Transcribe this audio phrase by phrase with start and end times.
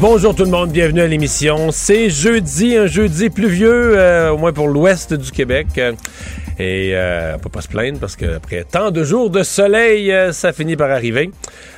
[0.00, 1.70] Bonjour tout le monde, bienvenue à l'émission.
[1.70, 5.68] C'est jeudi, un jeudi pluvieux, euh, au moins pour l'ouest du Québec.
[6.58, 10.32] Et euh, on peut pas se plaindre parce qu'après tant de jours de soleil, euh,
[10.32, 11.30] ça finit par arriver.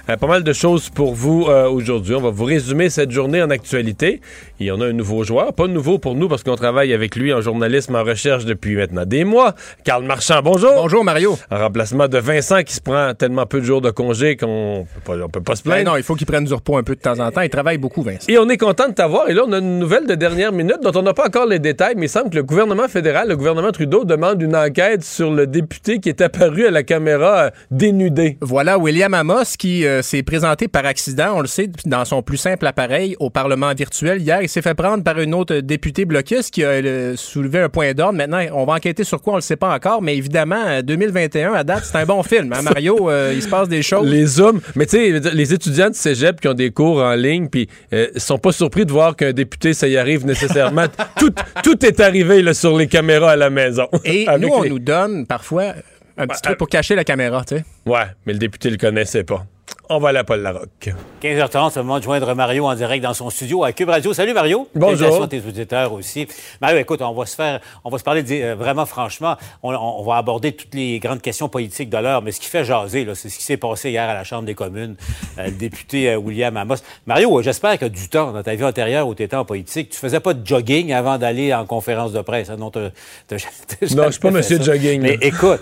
[0.09, 2.15] Euh, pas mal de choses pour vous euh, aujourd'hui.
[2.15, 4.21] On va vous résumer cette journée en actualité.
[4.61, 7.17] Il y en a un nouveau joueur, pas nouveau pour nous parce qu'on travaille avec
[7.17, 9.55] lui en journalisme en recherche depuis maintenant des mois.
[9.83, 10.71] Carl Marchand, bonjour.
[10.77, 11.37] Bonjour Mario.
[11.51, 15.19] En remplacement de Vincent qui se prend tellement peu de jours de congé qu'on peut
[15.19, 15.91] pas, peut pas se Ben plaindre.
[15.91, 17.41] non, il faut qu'il prenne du repos un peu de temps en temps.
[17.41, 18.27] Il travaille beaucoup, Vincent.
[18.29, 19.29] Et on est content de t'avoir.
[19.29, 21.59] Et là, on a une nouvelle de dernière minute dont on n'a pas encore les
[21.59, 25.33] détails, mais il semble que le gouvernement fédéral, le gouvernement Trudeau, demande une enquête sur
[25.33, 28.39] le député qui est apparu à la caméra euh, dénudé.
[28.41, 32.37] Voilà William Amos qui euh, s'est présenté par accident, on le sait, dans son plus
[32.37, 34.21] simple appareil au Parlement virtuel.
[34.21, 37.69] Hier, il s'est fait prendre par une autre députée bloquiste qui a euh, soulevé un
[37.69, 38.15] point d'ordre.
[38.19, 41.53] Maintenant, on va enquêter sur quoi, on le sait pas encore, mais évidemment, euh, 2021,
[41.55, 42.53] à date, c'est un bon film.
[42.53, 44.09] Hein, Mario, Euh, il se passe des choses.
[44.09, 44.61] Les Zooms.
[44.75, 48.09] Mais tu sais, les étudiants de cégep qui ont des cours en ligne, puis euh,
[48.17, 50.87] sont pas surpris de voir qu'un député, ça y arrive nécessairement.
[51.19, 53.87] tout, tout est arrivé là, sur les caméras à la maison.
[54.05, 55.75] Et nous, on les- nous donne parfois
[56.19, 57.65] un petit Ouais, truc pour cacher la caméra, tu sais.
[57.87, 59.47] Ouais, mais le député le connaissait pas.
[59.89, 60.93] On va à la Paul Larocque.
[61.23, 64.13] 15h30, c'est le moment de joindre Mario en direct dans son studio à Cube Radio.
[64.13, 64.67] Salut Mario.
[64.75, 65.23] Bonjour.
[65.23, 66.27] À tes auditeurs aussi.
[66.61, 69.37] Mario, écoute, on va se faire, on va se parler euh, vraiment franchement.
[69.63, 73.05] On, va aborder toutes les grandes questions politiques de l'heure, mais ce qui fait jaser,
[73.05, 74.97] là, c'est ce qui s'est passé hier à la Chambre des communes,
[75.39, 76.77] euh, le député euh, William Amos.
[77.07, 79.99] Mario, j'espère que du temps dans ta vie antérieure où tu étais en politique, tu
[79.99, 82.51] faisais pas de jogging avant d'aller en conférence de presse.
[82.51, 82.57] hein?
[82.59, 82.91] Non, t'as-
[83.29, 83.37] t'as-
[83.69, 85.61] t'as Non, je suis pas monsieur jogging, Mais écoute,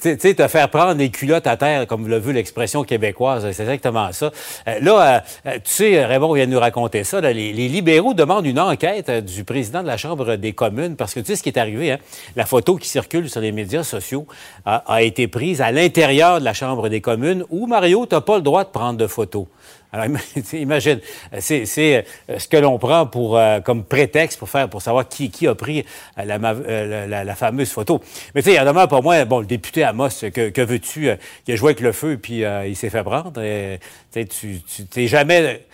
[0.00, 3.62] tu sais- te faire prendre des culottes à terre, comme le veut l'expression québécoise, c'est
[3.62, 4.30] exactement ça.
[4.68, 7.20] Euh, là, euh, euh, tu sais, Raymond vient de nous raconter ça.
[7.20, 11.20] les, les libéraux demandent une enquête du président de la Chambre des communes parce que
[11.20, 11.92] tu sais ce qui est arrivé.
[11.92, 11.98] Hein?
[12.36, 14.26] La photo qui circule sur les médias sociaux
[14.64, 18.20] a, a été prise à l'intérieur de la Chambre des communes où, Mario, tu n'as
[18.20, 19.46] pas le droit de prendre de photos.
[19.92, 21.00] Alors, ima- imagine,
[21.40, 25.30] c'est euh, ce que l'on prend pour, euh, comme prétexte pour faire, pour savoir qui,
[25.30, 25.84] qui a pris
[26.18, 28.00] euh, la, ma- la, la- la fameuse photo.
[28.34, 30.60] Mais tu sais, il y en demeure pas moins, bon, le député Amos, que, que
[30.60, 31.08] veux-tu,
[31.46, 33.32] il a joué avec le feu puis euh, il s'est fait prendre.
[33.38, 33.76] Euh,
[34.12, 35.64] tu sais, tu tu- t'es jamais,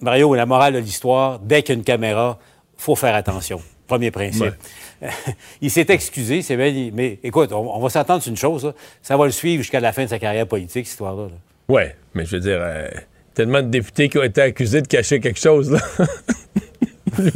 [0.00, 2.38] Mario, la morale de l'histoire, dès qu'il y a une caméra,
[2.78, 3.60] faut faire attention.
[3.86, 4.54] Premier principe.
[5.60, 8.72] il s'est excusé, c'est bien, mais écoute, on, on va s'attendre sur une chose, là,
[9.02, 11.24] ça va le suivre jusqu'à la fin de sa carrière politique, cette histoire-là.
[11.24, 11.34] là.
[11.68, 12.88] Ouais, mais je veux dire, euh,
[13.40, 15.78] tellement de députés qui ont été accusés de cacher quelque chose, là.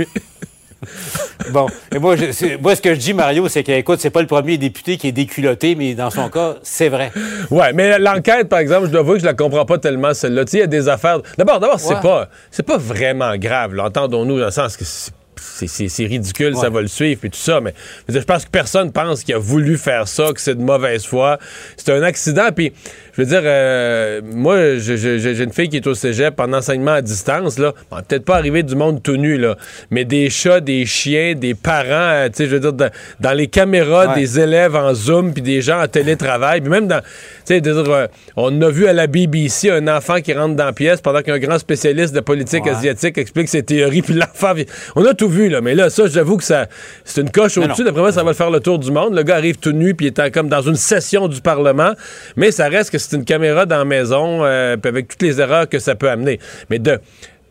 [1.51, 4.21] Bon, et moi, je- moi, ce que je dis, Mario, c'est que, écoute, c'est pas
[4.21, 7.11] le premier député qui est déculotté, mais dans son cas, c'est vrai.
[7.51, 10.45] Ouais, mais l'enquête, par exemple, je dois avouer que je la comprends pas tellement, celle-là.
[10.45, 11.21] Tu sais, il y a des affaires.
[11.39, 12.01] D'abord, d'abord, c'est Ouais.
[12.03, 13.79] pas, c'est pas vraiment grave.
[13.79, 15.13] Entendons-nous, dans le sens que c'est-
[15.45, 18.45] c'est ridicule, ça va le suivre, puis tout ça, mais je veux dire, je pense
[18.45, 21.39] que personne pense qu'il a voulu faire ça, que c'est de mauvaise foi.
[21.77, 22.73] C'est un accident, puis
[23.17, 27.03] je veux dire, euh, moi, j'ai une fille qui est au cégep en enseignement à
[27.03, 27.73] distance, là.
[27.91, 29.57] Bon, peut-être pas arrivé du monde tout nu, là,
[29.91, 32.91] mais des chats, des chiens, des parents, euh, tu sais, je veux dire, dans,
[33.21, 34.15] dans les caméras, Ouais.
[34.17, 37.07] des élèves en Zoom, puis des gens en télétravail, puis même dans, tu
[37.45, 38.07] sais, euh,
[38.37, 41.39] on a vu à la BBC un enfant qui rentre dans la pièce pendant qu'un
[41.39, 42.71] grand spécialiste de politique Ouais.
[42.71, 44.53] asiatique explique ses théories, puis l'enfant,
[44.97, 46.67] on a tout vu, là, mais là, ça, j'avoue que ça,
[47.05, 49.23] c'est une coche au-dessus, d'après moi, ça va le faire le tour du monde, le
[49.23, 51.93] gars arrive tout nu, puis il est comme dans une session du Parlement,
[52.37, 55.41] mais ça reste que c'est une caméra dans la maison, euh, puis avec toutes les
[55.41, 56.39] erreurs que ça peut amener,
[56.71, 56.99] mais de...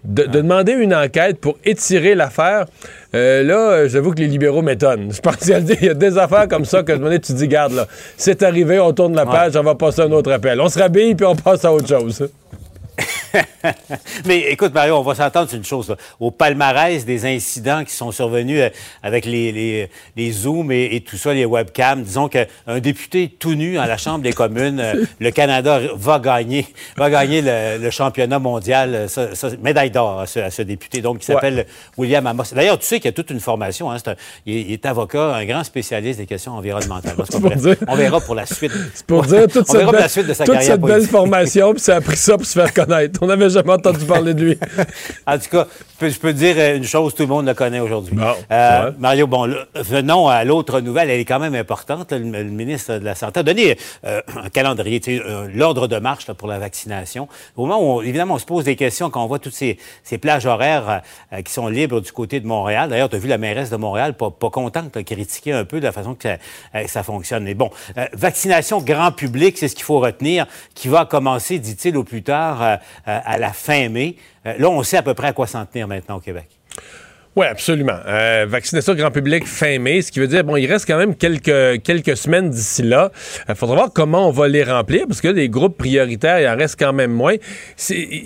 [0.06, 2.66] De, de demander une enquête pour étirer l'affaire,
[3.16, 5.10] euh, là, euh, j'avoue que les libéraux m'étonnent.
[5.16, 7.00] Je pense qu'il y a des- il y a des affaires comme ça que je
[7.00, 9.76] me dis, tu te dis, garde, là, c'est arrivé, on tourne la page, on va
[9.76, 10.60] passer à un autre appel.
[10.60, 12.28] On se rhabille, puis on passe à autre chose.
[14.26, 15.90] Mais écoute, Mario, on va s'entendre sur une chose.
[15.90, 15.96] là.
[16.20, 18.70] Au palmarès des incidents qui sont survenus euh,
[19.02, 22.46] avec les, les, les Zooms et, et tout ça, les webcams, disons qu'un
[22.82, 26.68] député tout nu à la Chambre des communes, euh, le Canada va gagner,
[26.98, 30.62] va gagner le, le championnat mondial, euh, ça- ça- médaille d'or à ce, à ce
[30.62, 31.66] député, donc qui s'appelle
[31.98, 32.44] William Amos.
[32.54, 33.90] D'ailleurs, tu sais qu'il y a toute une formation.
[33.92, 34.16] Hein, un-
[34.46, 37.16] il, est, il est avocat, un grand spécialiste des questions environnementales.
[37.32, 38.72] Pour dire- On verra pour la suite.
[38.94, 40.72] C'est pour dire toute, on cette, verra pour belle, la suite de sa toute carrière
[40.74, 41.12] cette belle politique.
[41.12, 43.20] formation, puis ça a pris ça pour se faire connaître.
[43.22, 44.58] On n'avait jamais entendu parler de lui.
[45.28, 45.68] en tout cas,
[46.10, 48.18] je peux, dire une chose, tout le monde le connaît aujourd'hui.
[48.52, 52.12] Euh, Mario, bon, venons à l'autre nouvelle, elle est quand même importante.
[52.12, 55.02] le, ministre de la Santé a donné euh, un calendrier,
[55.54, 57.28] l'ordre de marche pour la vaccination.
[57.56, 59.78] Au moment où, évidemment, on se pose des questions quand on voit toutes ces,
[60.22, 61.02] plages horaires
[61.32, 62.90] euh, qui sont libres du côté de Montréal.
[62.90, 65.86] D'ailleurs, tu as vu la mairesse de Montréal pas, pas contente, critiquer un peu de
[65.86, 66.28] la façon que
[66.88, 67.44] ça, fonctionne.
[67.44, 67.70] Mais bon,
[68.14, 70.46] vaccination grand public, c'est ce qu'il faut retenir,
[70.76, 72.73] qui va commencer, dit-il, au plus tard
[73.06, 74.16] à la fin mai.
[74.46, 76.48] là, on sait à peu près à quoi s'en tenir maintenant au Québec.
[77.36, 77.98] Oui, absolument.
[78.08, 81.16] Euh, vaccination grand public fin mai, ce qui veut dire, bon, il reste quand même
[81.16, 83.12] quelques, quelques semaines d'ici là.
[83.48, 86.48] Il euh, faudra voir comment on va les remplir, parce que les groupes prioritaires, il
[86.48, 87.34] en reste quand même moins.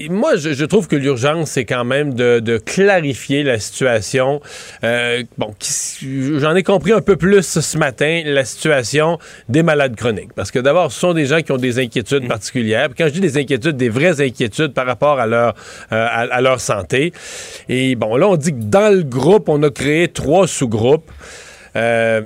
[0.09, 4.41] Moi, je, je, trouve que l'urgence, c'est quand même de, de, clarifier la situation.
[4.83, 5.53] Euh, bon,
[6.01, 10.33] j'en ai compris un peu plus ce matin, la situation des malades chroniques.
[10.33, 12.27] Parce que d'abord, ce sont des gens qui ont des inquiétudes mmh.
[12.27, 12.89] particulières.
[12.89, 15.53] Puis quand je dis des inquiétudes, des vraies inquiétudes par rapport à leur,
[15.93, 17.13] euh, à, à leur santé.
[17.69, 21.11] Et bon, là, on dit que dans groupe, on a créé trois sous-groupes.
[21.75, 22.21] Euh,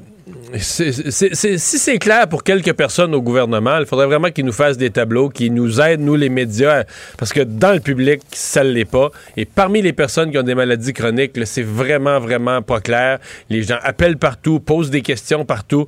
[0.57, 4.89] si c'est clair pour quelques personnes au gouvernement, il faudrait vraiment qu'ils nous fassent des
[4.89, 6.83] tableaux, qu'ils nous aident, nous les médias,
[7.17, 9.09] parce que dans le public, ça ne l'est pas.
[9.37, 13.19] Et parmi les personnes qui ont des maladies chroniques, c'est vraiment, vraiment pas clair.
[13.49, 15.87] Les gens appellent partout, posent des questions partout.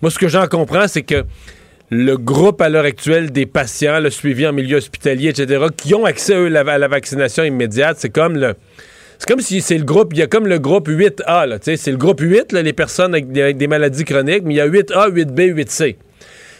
[0.00, 1.24] Moi, ce que j'en comprends, c'est que
[1.90, 6.04] le groupe à l'heure actuelle des patients, le suivi en milieu hospitalier, etc., qui ont
[6.04, 8.54] accès, eux, à la vaccination immédiate, c'est comme le
[9.18, 11.96] c'est comme si c'est le groupe, il y a comme le groupe 8A, c'est le
[11.96, 15.96] groupe 8, les personnes avec des, maladies chroniques, mais il y a 8A, 8B, 8C,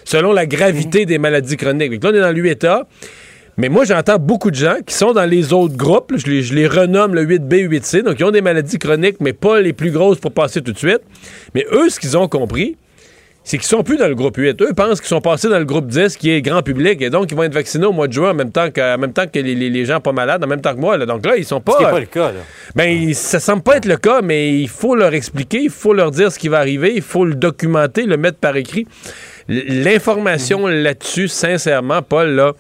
[0.05, 1.93] selon la gravité des maladies chroniques.
[1.93, 2.85] Donc là, on est dans le 8A,
[3.57, 6.55] mais moi, j'entends beaucoup de gens qui sont dans les autres groupes, je, les, je
[6.55, 9.91] les renomme le 8B, 8C, donc ils ont des maladies chroniques, mais pas les plus
[9.91, 11.01] grosses pour passer tout de suite.
[11.55, 12.77] Mais eux, ce qu'ils ont compris,
[13.45, 14.61] c'est qu'ils sont plus dans le groupe 8.
[14.63, 17.31] Eux pensent qu'ils sont passés dans le groupe 10, qui est grand public, et donc
[17.31, 19.39] ils vont être vaccinés au mois de juin en même temps que, même temps que
[19.39, 20.97] les, gens pas malades, en même temps que moi.
[20.99, 21.77] Donc là, ils sont pas.
[21.79, 22.33] Ce pas le cas.
[22.33, 22.41] Là.
[22.75, 26.11] Ben, ça semble pas être le cas, mais il faut leur expliquer, il faut leur
[26.11, 28.87] dire ce qui va arriver, il faut le documenter, le mettre par écrit.
[29.47, 32.55] L'information là-dessus, sincèrement, Paul, là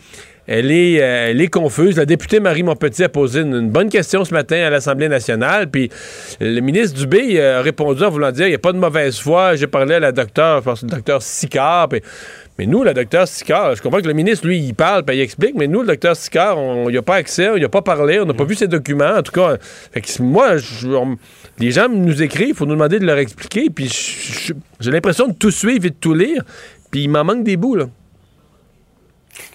[0.46, 1.96] elle est, euh, elle est confuse.
[1.96, 5.70] La députée Marie Montpetit a posé une, bonne question ce matin à l'Assemblée nationale.
[5.70, 5.90] Puis
[6.40, 9.56] le ministre Dubé a répondu en voulant dire il n'y a pas de mauvaise foi.
[9.56, 11.88] J'ai parlé à la docteure, je pense le docteur Sicard.
[12.58, 15.20] mais nous, la docteur Sicard, je comprends que le ministre, lui, il parle, puis il
[15.20, 17.82] explique, mais nous, le docteur Sicard, on n'y a pas accès, on n'y a pas
[17.82, 19.16] parlé, on n'a pas vu ses documents.
[19.16, 19.56] En tout cas,
[20.20, 20.56] moi,
[21.58, 23.70] les gens nous écrivent, il faut nous demander de leur expliquer.
[23.70, 26.42] Puis j'ai l'impression de tout suivre et de tout lire.
[26.90, 27.86] Puis il m'en manque des bouts, là.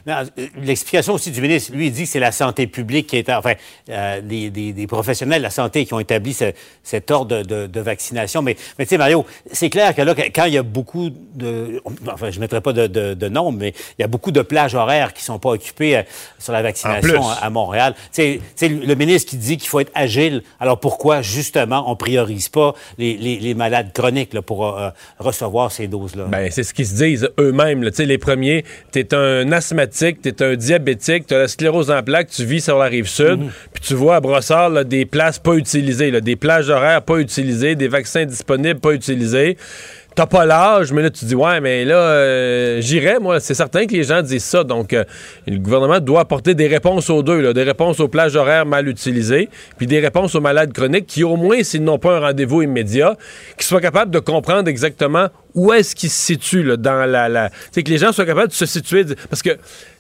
[0.10, 0.26] Euh,
[0.62, 3.54] l'explication aussi du ministre, lui, il dit que c'est la santé publique qui est, enfin,
[3.90, 6.36] euh, des, professionnels de la santé qui ont établi
[6.84, 8.42] cet ordre de, vaccination.
[8.42, 11.82] Mais, mais tu sais, Mario, c'est clair que là, quand il y a beaucoup de,
[12.12, 14.76] enfin, je ne mettrai pas de, de, nom, mais il y a beaucoup de plages
[14.76, 16.04] horaires qui ne sont pas occupées euh,
[16.40, 17.96] sur la vaccination à, Montréal.
[18.14, 20.44] Tu sais, le ministre qui dit qu'il faut être agile.
[20.60, 24.78] Alors pourquoi, justement, on priorise pas les, malades chroniques là, pour
[25.20, 26.26] recevoir ces doses-là?
[26.26, 27.84] Ben, c'est ce qu'ils se disent eux-mêmes.
[27.90, 31.48] Tu sais, les premiers, tu es un asthmatique tu es un diabétique, tu as la
[31.48, 33.50] sclérose en plaques, tu vis sur la rive sud, mhm.
[33.74, 37.88] puis tu vois à Brossard des places pas utilisées, des plages horaires pas utilisées, des
[37.88, 39.58] vaccins disponibles pas utilisés.
[40.20, 43.40] T'as pas l'âge, mais là, tu dis, ouais, mais là, euh, j'irai, moi.
[43.40, 44.66] C'est certain que les gens disent ça.
[44.66, 45.06] Donc, euh,
[45.48, 49.48] le gouvernement doit apporter des réponses aux deux, des réponses aux plages horaires mal utilisées,
[49.78, 53.16] puis des réponses aux malades chroniques qui, au moins, s'ils n'ont pas un rendez-vous immédiat,
[53.58, 57.30] qui soient capables de comprendre exactement où est-ce qu'ils se situent dans la.
[57.30, 57.50] la...
[57.72, 59.06] C'est que les gens soient capables de se situer.
[59.30, 59.52] Parce que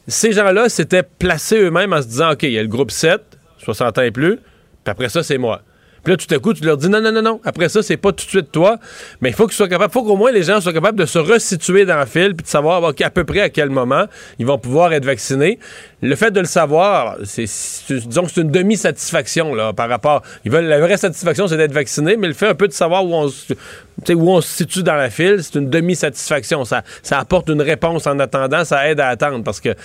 [0.06, 3.22] ces gens-là s'étaient placés eux-mêmes en se disant, OK, il y a le groupe 7,
[3.60, 5.62] 60 ans et plus, puis après ça, c'est moi.
[6.04, 7.42] Puis là, tout à coup, tu leur dis non, non, non, non.
[7.44, 8.78] Après ça, c'est pas tout de suite toi.
[9.22, 11.20] Mais il faut qu'ils soient capables, faut qu'au moins les gens soient capables de se
[11.20, 14.06] resituer dans le fil puis de savoir à peu près à quel moment
[14.38, 15.60] ils vont pouvoir être vaccinés.
[16.02, 17.46] Le fait de le savoir, c'est,
[17.90, 20.24] disons que c'est une demi-satisfaction là, par rapport.
[20.46, 23.06] Ils veulent, la vraie satisfaction, c'est d'être vacciné, mais le fait un peu de savoir
[23.06, 26.64] où on, où on se situe dans la file, c'est une demi-satisfaction.
[26.64, 29.76] Ça, ça apporte une réponse en attendant, ça aide à attendre parce que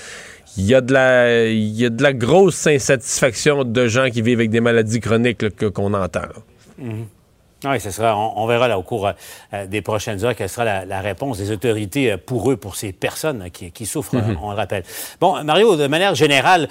[0.56, 4.22] il y, a de la, il y a de la grosse insatisfaction de gens qui
[4.22, 6.20] vivent avec des maladies chroniques qu'on entend.
[6.80, 7.04] Mm-hmm.
[7.64, 9.08] Oui, ce sera, on, verra là au cours
[9.52, 12.92] euh, des prochaines heures quelle sera la, réponse des autorités euh, pour eux, pour ces
[12.92, 14.38] personnes euh, qui, souffrent, mhm.
[14.42, 14.82] on le rappelle.
[15.20, 16.68] Bon, Mario, de manière générale,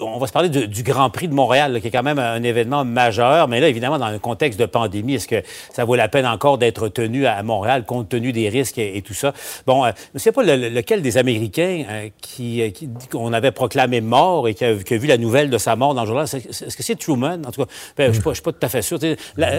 [0.00, 2.84] on va se parler du Grand Prix de Montréal, qui est quand même un événement
[2.84, 6.26] majeur, mais là, évidemment, dans le contexte de pandémie, est-ce que ça vaut la peine
[6.26, 9.32] encore d'être tenu à Montréal compte tenu des risques et, tout ça?
[9.66, 11.84] Bon, je ne sais pas lequel des Américains
[12.20, 12.72] qui,
[13.10, 16.06] qu'on avait proclamé mort et qui a, vu la nouvelle de sa mort dans le
[16.06, 17.42] journal, est-ce que c'est Truman?
[17.46, 18.98] En tout cas, ben, je ne suis, pas tout à fait sûr.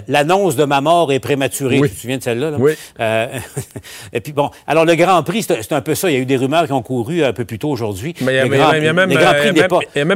[0.07, 1.79] L'annonce de ma ma mort est prématurée.
[1.79, 1.89] Oui.
[1.89, 2.51] Tu te souviens de celle-là?
[2.51, 2.57] là?
[2.59, 2.73] Oui.
[2.99, 3.27] Euh,
[4.13, 6.09] et puis bon, alors le Grand Prix, c'est un peu ça.
[6.09, 8.13] Il y a eu des rumeurs qui ont couru un peu plus tôt aujourd'hui.
[8.21, 8.45] Mais il y a,
[8.93, 8.97] même-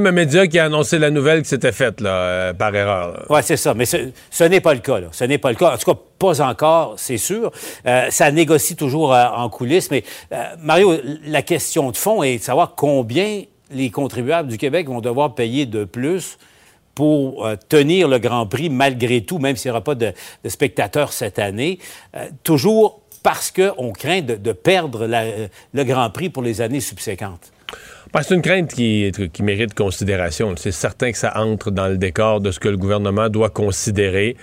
[0.05, 3.25] un média qui a annoncé la nouvelle qui s'était faite là, euh, par erreur.
[3.29, 3.73] Oui, c'est ça.
[3.73, 3.97] Mais ce,
[4.29, 4.99] ce n'est pas le cas.
[4.99, 5.07] Là.
[5.11, 5.73] Ce n'est pas le cas.
[5.73, 7.51] En tout cas, pas encore, c'est sûr.
[7.87, 9.89] Euh, ça négocie toujours en coulisses.
[9.89, 10.03] Mais
[10.59, 10.93] Mario,
[11.25, 15.65] la question de fond est de savoir combien les contribuables du Québec vont devoir payer
[15.65, 16.37] de plus
[16.95, 20.13] pour euh, tenir le Grand Prix malgré tout, même s'il n'y aura pas de,
[20.47, 21.79] spectateurs cette année.
[22.15, 25.25] Euh, toujours parce qu'on craint de, perdre la-
[25.73, 27.51] le Grand Prix pour les années subséquentes.
[28.13, 30.53] Ben, c'est une crainte qui mérite considération.
[30.57, 34.35] C'est certain que ça entre dans le décor de ce que le gouvernement doit considérer.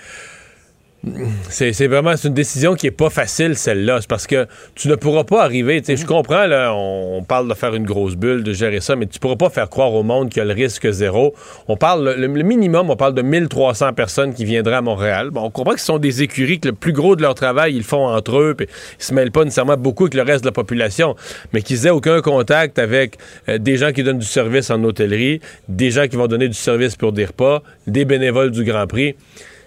[1.49, 3.99] C'est vraiment c'est une décision qui est pas facile, celle-là.
[4.01, 5.81] C'est parce que tu ne pourras pas arriver.
[5.87, 9.05] Je comprends, là, on, on parle de faire une grosse bulle, de gérer ça, mais
[9.05, 11.33] tu pourras pas faire croire au monde qu'il y a le risque zéro.
[11.67, 15.29] On parle, le, le minimum, on parle de 1300 personnes qui viendraient à Montréal.
[15.31, 17.73] Bon, on comprend que ce sont des écuries, que le plus gros de leur travail,
[17.73, 18.67] ils le font entre eux, puis
[18.99, 21.15] ils se mêlent pas nécessairement beaucoup avec le reste de la population,
[21.53, 25.39] mais qu'ils aient aucun contact avec euh, des gens qui donnent du service en hôtellerie,
[25.67, 29.15] des gens qui vont donner du service pour des repas, des bénévoles du Grand Prix.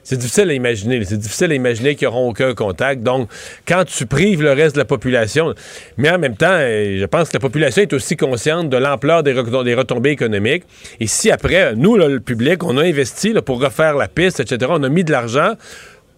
[0.04, 1.04] C'est difficile à imaginer.
[1.04, 3.02] C'est difficile à imaginer qu'ils n'auront aucun contact.
[3.02, 3.28] Donc,
[3.68, 5.54] quand tu prives le reste de la population,
[5.96, 9.22] mais en même temps, euh, je pense que la population est aussi consciente de l'ampleur
[9.22, 10.64] des, re- des retombées économiques.
[10.98, 14.40] Et si après, nous, là, le public, on a investi là, pour refaire la piste,
[14.40, 15.52] etc., on a mis de l'argent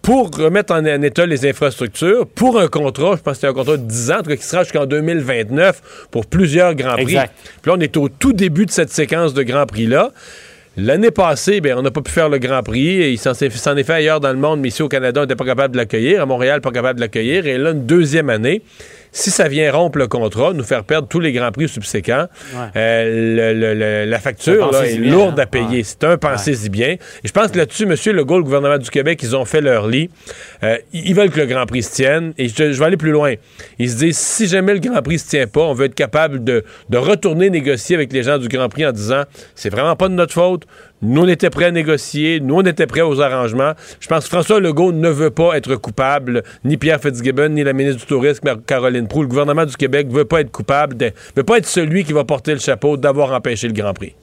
[0.01, 3.53] pour remettre en, en état les infrastructures, pour un contrat, je pense que c'est un
[3.53, 7.03] contrat de 10 ans, en tout cas, qui sera jusqu'en 2029 pour plusieurs Grands Prix.
[7.03, 7.33] Exact.
[7.61, 10.11] Puis là, on est au tout début de cette séquence de Grands Prix-là.
[10.77, 13.11] L'année passée, ben, on n'a pas pu faire le Grand Prix.
[13.11, 15.23] Il s'en s'est s'en est fait ailleurs dans le monde, mais ici au Canada, on
[15.23, 16.21] n'était pas capable de l'accueillir.
[16.21, 17.47] À Montréal, pas capable de l'accueillir.
[17.47, 18.61] Et là, une deuxième année,
[19.17, 22.25] si ça vient rompre le contrat, nous faire perdre tous les Grands Prix subséquents,
[22.75, 25.43] euh, le- le- le- la facture là, est bien, lourde hein.
[25.43, 25.77] à payer.
[25.77, 25.83] Ouais.
[25.83, 26.89] C'est un pensez-y bien.
[26.89, 27.95] Et je pense que là-dessus, M.
[28.13, 30.09] Legault, le gouvernement du Québec, ils ont fait leur lit.
[30.63, 32.33] Euh, ils ils veulent que le Grand Prix se tienne.
[32.37, 33.33] Et je, je vais aller plus loin.
[33.79, 36.43] Ils se disent, si jamais le Grand Prix se tient pas, on veut être capable
[36.43, 39.23] de, de retourner négocier avec les gens du Grand Prix en disant,
[39.55, 40.63] c'est vraiment pas de notre faute.
[41.01, 42.39] Nous, on était prêts à négocier.
[42.39, 43.73] Nous, on était prêts aux arrangements.
[43.99, 47.73] Je pense que François Legault ne veut pas être coupable, ni Pierre Fitzgibbon, ni la
[47.73, 49.23] ministre du Tourisme, Caroline Proulx.
[49.25, 52.23] Le gouvernement du Québec veut pas être coupable, ne veut pas être celui qui va
[52.23, 54.15] porter le chapeau d'avoir empêché le Grand Prix.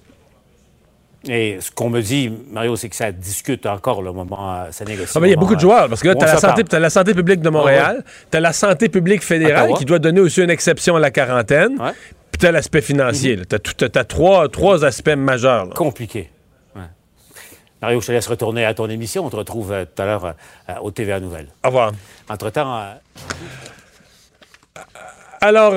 [1.28, 5.12] Et ce qu'on me dit, Mario, c'est que ça discute encore le moment, ça négocie.
[5.14, 6.90] Ah, mais il y a au beaucoup de joueurs, parce que là, tu on la,
[6.90, 9.78] santé, la publique de Montréal, tu as la santé publique fédérale Ottawa.
[9.78, 11.92] qui doit donner aussi une exception à la quarantaine, Ouais.
[12.32, 13.38] puis tu as l'aspect financier.
[13.48, 15.66] Tu as, trois, trois aspects majeurs.
[15.66, 15.74] là.
[15.76, 16.28] Compliqué.
[17.82, 19.26] Mario, je te laisse retourner à ton émission.
[19.26, 20.24] On te retrouve euh, tout à l'heure
[20.68, 21.48] euh, au TVA Nouvelles.
[21.64, 21.90] Au revoir.
[22.28, 22.94] Entre-temps, euh,
[25.40, 25.72] Alors,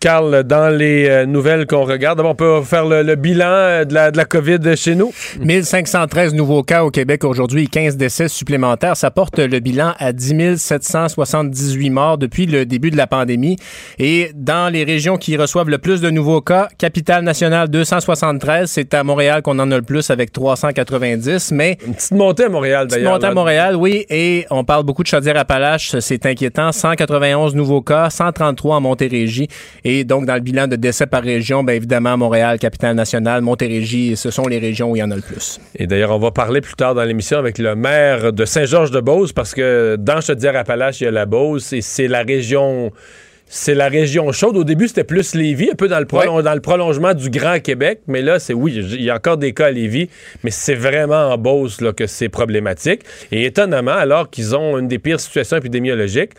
[0.00, 3.84] Carl, dans les euh, nouvelles qu'on regarde, d'abord, on peut faire le, le bilan euh,
[3.84, 5.12] de la, de la COVID chez nous.
[5.40, 8.96] 1513 nouveaux cas au Québec aujourd'hui et 15 décès supplémentaires.
[8.96, 13.56] Ça porte le bilan à 10 778 morts depuis le début de la pandémie.
[13.98, 18.94] Et dans les régions qui reçoivent le plus de nouveaux cas, capitale nationale 273, c'est
[18.94, 21.52] à Montréal qu'on en a le plus avec 390.
[21.52, 23.12] Mais Une petite montée à Montréal, Petite d'ailleurs.
[23.12, 23.34] montée à.
[23.34, 26.72] Montréal, oui, et on parle beaucoup de Chaudière-Appalaches, c'est inquiétant.
[26.72, 29.46] 191 nouveaux cas, 133 en Montérégie.
[29.84, 34.16] Et donc, dans le bilan de décès par région, bien évidemment, Montréal, capitale nationale, Montérégie,
[34.16, 35.60] ce sont les régions où il y en a le plus.
[35.76, 39.54] Et d'ailleurs, on va parler plus tard dans l'émission avec le maire de Saint-Georges-de-Beauce, parce
[39.54, 42.92] que dans Chaudière-Appalaches, il y a la Beauce, et c'est la région...
[43.52, 44.56] C'est la région chaude.
[44.56, 47.58] Au début, c'était plus Lévis, un peu dans le, prolon- dans le prolongement du Grand
[47.58, 47.98] Québec.
[48.06, 50.08] Mais là, c'est oui, il y a encore des cas à Lévis,
[50.44, 53.00] mais c'est vraiment en Beauce là, que c'est problématique.
[53.32, 56.30] Et étonnamment, alors qu'ils ont une des pires situations épidémiologiques,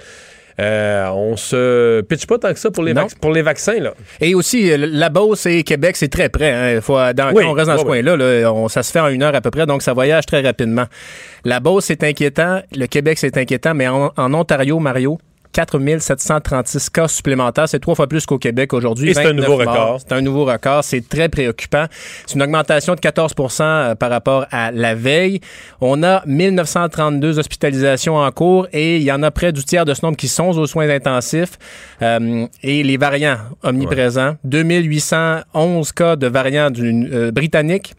[0.60, 3.03] euh, on se pitche pas tant que ça pour les, Non.
[3.03, 3.79] vac- pour les vaccins.
[3.79, 3.93] Là.
[4.20, 6.51] Et aussi, euh, la Beauce et Québec, c'est très près.
[6.51, 6.72] hein.
[6.75, 7.88] Il Faut, dans, Oui, quand on reste dans ce oui.
[8.01, 10.25] coin-là, là, on- ça se fait en une heure à peu près, donc ça voyage
[10.25, 10.86] très rapidement.
[11.46, 12.62] La Beauce, c'est inquiétant.
[12.75, 13.74] Le Québec, c'est inquiétant.
[13.74, 15.17] Mais en, en Ontario, Mario,
[15.51, 17.67] 4736 cas supplémentaires.
[17.67, 19.10] C'est trois fois plus qu'au Québec aujourd'hui.
[19.10, 19.74] Et c'est un 29 nouveau morts.
[19.74, 20.00] record.
[20.00, 20.84] C'est un nouveau record.
[20.84, 21.86] C'est très préoccupant.
[22.25, 25.39] C'est une augmentation de 14% euh, par rapport à la veille.
[25.79, 29.93] On a 1932 hospitalisations en cours et il y en a près du tiers de
[29.93, 31.58] ce nombre qui sont aux soins intensifs.
[32.01, 34.36] Euh, et les variants omniprésents.
[34.43, 37.93] 2811 cas de variants du, euh, britanniques.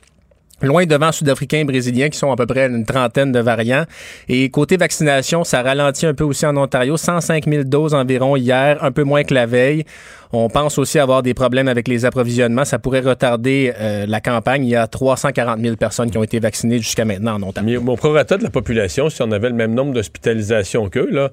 [0.63, 3.85] Loin devant Sud-Africains et Brésiliens qui sont à peu près une trentaine de variants.
[4.29, 6.97] Et côté vaccination, ça ralentit un peu aussi en Ontario.
[6.97, 9.85] 105 000 doses environ hier, un peu moins que la veille.
[10.33, 12.65] On pense aussi avoir des problèmes avec les approvisionnements.
[12.65, 14.65] Ça pourrait retarder euh, la campagne.
[14.65, 17.81] Il y a 340 000 personnes qui ont été vaccinées jusqu'à maintenant en Ontario.
[17.81, 21.31] Mais mon prorata de la population, si on avait le même nombre d'hospitalisations qu'eux, là,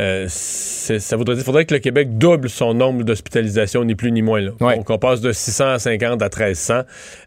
[0.00, 4.12] euh, ça voudrait dire qu'il faudrait que le Québec double son nombre d'hospitalisations, ni plus
[4.12, 4.40] ni moins.
[4.40, 4.50] Là.
[4.60, 4.76] Ouais.
[4.76, 6.82] Donc, on passe de 650 à 1300,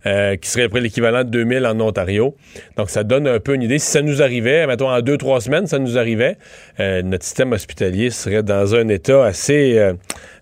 [0.06, 2.36] euh, qui serait après l'équivalent de 2000 en Ontario.
[2.78, 3.80] Donc, ça donne un peu une idée.
[3.80, 6.38] Si ça nous arrivait, mettons, en deux, trois semaines, ça nous arrivait,
[6.80, 9.94] euh, notre système hospitalier serait dans un état assez, euh,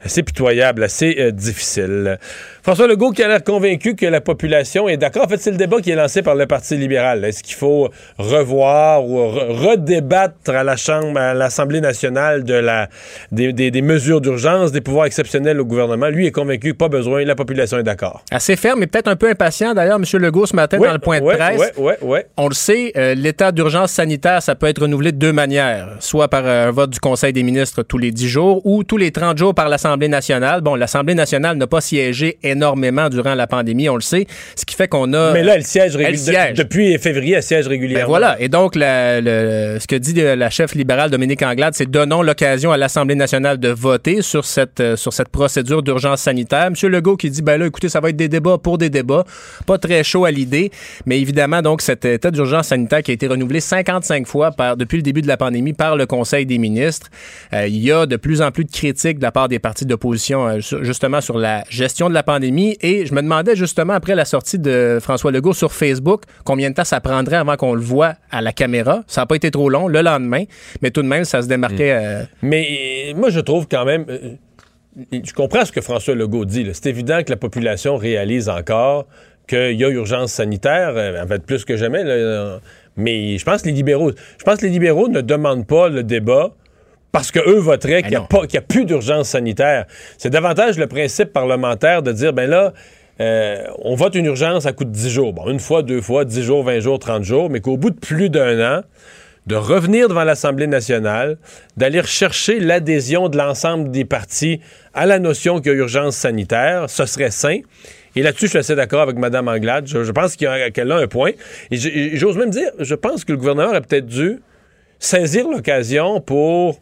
[0.04, 2.18] assez pitoyable, assez euh, difficile.
[2.64, 5.26] François Legault qui a l'air convaincu que la population est d'accord.
[5.26, 7.26] En fait, c'est le débat qui est lancé par le Parti libéral.
[7.26, 7.90] Est-ce qu'il faut
[8.20, 12.88] revoir ou redébattre à la Chambre, à l'Assemblée nationale de la,
[13.32, 16.10] des, des, mesures d'urgence, des pouvoirs exceptionnels au gouvernement?
[16.10, 18.24] Lui est convaincu, pas besoin, la population est d'accord.
[18.30, 20.22] Assez ferme, mais peut-être un peu impatient d'ailleurs, M.
[20.22, 21.74] Legault, ce matin, dans le point de presse.
[22.38, 25.96] On le sait, euh, l'état d'urgence sanitaire, ça peut être renouvelé de deux manières.
[26.00, 28.98] Soit par euh, un vote du Conseil des ministres tous les dix jours ou tous
[28.98, 30.62] les 30 jours par l'Assemblée nationale.
[30.62, 34.76] Bon, l'Assemblée nationale n'a pas siégé énormément durant la pandémie, on le sait, ce qui
[34.76, 35.34] fait qu'on a...
[35.34, 36.54] Mais là, elle siège, régulièrement.
[36.56, 38.06] depuis février, elle siège régulièrement.
[38.06, 42.72] Ben voilà, et donc ce que dit la chef libérale Dominique Anglade, c'est donnons l'occasion
[42.72, 46.68] à l'Assemblée nationale de voter sur cette, euh, sur cette procédure d'urgence sanitaire.
[46.68, 46.90] M.
[46.90, 49.26] Legault qui dit, ben là, écoutez, ça va être des débats pour des débats,
[49.66, 50.72] pas très chaud à l'idée,
[51.06, 54.98] mais évidemment, donc, cet état d'urgence sanitaire qui a été renouvelé 55 fois par, depuis
[54.98, 57.08] le début de la pandémie par le Conseil des ministres.
[57.54, 59.86] Euh, il y a de plus en plus de critiques de la part des partis
[59.86, 62.41] d'opposition, euh, justement, sur la gestion de la pandémie.
[62.44, 66.76] Et je me demandais, justement, après la sortie de François Legault sur Facebook, combien de
[66.76, 69.04] temps ça prendrait avant qu'on le voit à la caméra.
[69.08, 70.44] Ça n'a pas été trop long, le lendemain,
[70.82, 71.94] mais tout de même, ça se démarquait.
[71.94, 72.04] Mm.
[72.04, 74.06] Euh, mais moi, je trouve quand même
[75.12, 76.68] je comprends ce que François Legault dit.
[76.74, 79.08] C'est évident que la population réalise encore
[79.48, 82.04] qu'il y a urgence sanitaire, en fait plus que jamais.
[82.96, 86.04] mais je pense que les libéraux, je pense que les libéraux ne demandent pas le
[86.04, 86.52] débat
[87.12, 89.86] parce qu'eux voteraient ben qu'il n'y a, plus d'urgence sanitaire.
[90.18, 92.74] C'est davantage le principe parlementaire de dire, ben là,
[93.20, 95.34] euh, on vote une urgence à coup de 10 jours.
[95.34, 98.00] Bon, une fois, deux fois, 10 jours, 20 jours, 30 jours, mais qu'au bout de
[98.00, 98.82] plus d'un an,
[99.48, 101.38] de revenir devant l'Assemblée nationale,
[101.76, 104.60] d'aller chercher l'adhésion de l'ensemble des partis
[104.94, 107.60] à la notion qu'il y a urgence sanitaire, ce serait sain.
[108.16, 109.88] Et là-dessus, je suis assez d'accord avec Mme Anglade.
[109.88, 111.32] Je, pense qu'elle a, un point.
[111.72, 114.40] Et j'ose même dire, je pense que le gouvernement aurait peut-être dû
[115.00, 116.80] saisir l'occasion pour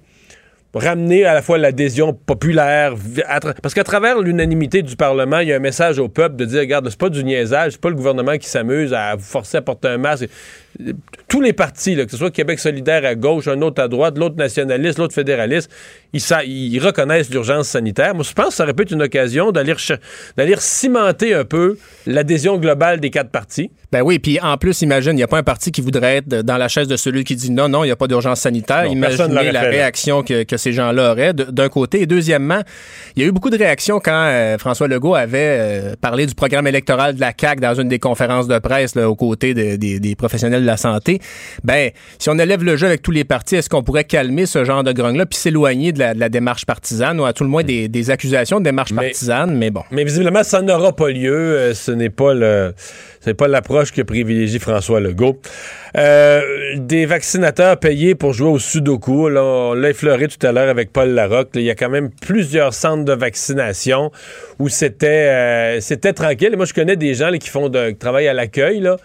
[0.73, 2.93] ramener à la fois l'adhésion populaire,
[3.61, 6.59] parce qu'à travers l'unanimité du Parlement, il y a un message au peuple de dire,
[6.59, 9.61] regarde, c'est pas du niaisage, c'est pas le gouvernement qui s'amuse à vous forcer à
[9.61, 10.29] porter un masque
[11.27, 14.35] tous les partis, que ce soit Québec solidaire à gauche, un autre à droite, l'autre
[14.35, 15.69] nationaliste, l'autre fédéraliste,
[16.13, 18.15] ils, ils reconnaissent l'urgence sanitaire.
[18.15, 19.75] Moi, je pense que ça aurait pu être une occasion d'aller
[20.57, 23.71] cimenter un peu l'adhésion globale des quatre partis.
[23.91, 26.27] Ben oui, puis en plus, imagine, il n'y a pas un parti qui voudrait être
[26.27, 28.85] dans la chaise de celui qui dit non, non, il n'y a pas d'urgence sanitaire.
[28.85, 32.01] Imaginez la réaction que, ces gens-là auraient d'un côté.
[32.01, 32.61] Et deuxièmement,
[33.15, 36.35] il y a eu beaucoup de réactions quand euh, François Legault avait euh, parlé du
[36.35, 40.58] programme électoral de la CAQ dans une des conférences de presse aux côtés des professionnels
[40.59, 41.19] de la santé.
[41.63, 44.63] Ben, si on élève le jeu avec tous les partis, est-ce qu'on pourrait calmer ce
[44.63, 48.09] genre de grogne-là puis s'éloigner de la, démarche partisane ou à tout le moins des,
[48.09, 49.83] accusations de démarche partisane, mais bon.
[49.91, 51.33] Mais visiblement, ça n'aura pas lieu.
[51.33, 52.73] Euh, ce n'est pas le
[53.21, 55.39] c'est pas l'approche que privilégie François Legault.
[55.97, 56.41] Euh,
[56.77, 59.27] des vaccinateurs payés pour jouer au Sudoku.
[59.27, 61.49] Là, on l'a effleuré tout à l'heure avec Paul Larocque.
[61.55, 64.11] il y a quand même plusieurs centres de vaccination
[64.57, 66.53] où c'était euh, c'était tranquille.
[66.55, 68.97] Moi, je connais des gens qui font de, qui travaillent à l'accueil là.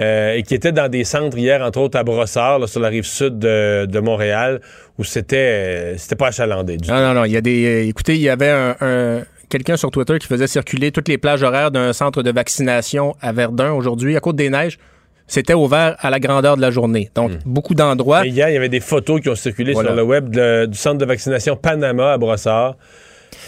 [0.00, 3.04] Euh, et qui était dans des centres hier, entre autres à Brossard, sur la rive
[3.04, 4.60] sud de, Montréal,
[4.98, 6.78] où c'était euh, c'était pas achalandé.
[6.78, 7.24] Du non, non, non.
[7.26, 7.66] Il y a des.
[7.66, 11.42] Euh, écoutez, il y avait un, quelqu'un sur Twitter qui faisait circuler toutes les plages
[11.42, 14.78] horaires d'un centre de vaccination à Verdun aujourd'hui, à Côte-des-Neiges.
[15.26, 17.10] C'était ouvert à la grandeur de la journée.
[17.14, 17.38] Donc, hmm.
[17.44, 18.26] beaucoup d'endroits.
[18.26, 21.04] Hier, il y avait des photos qui ont circulé sur le web du centre de
[21.04, 22.76] vaccination Panama à Brossard.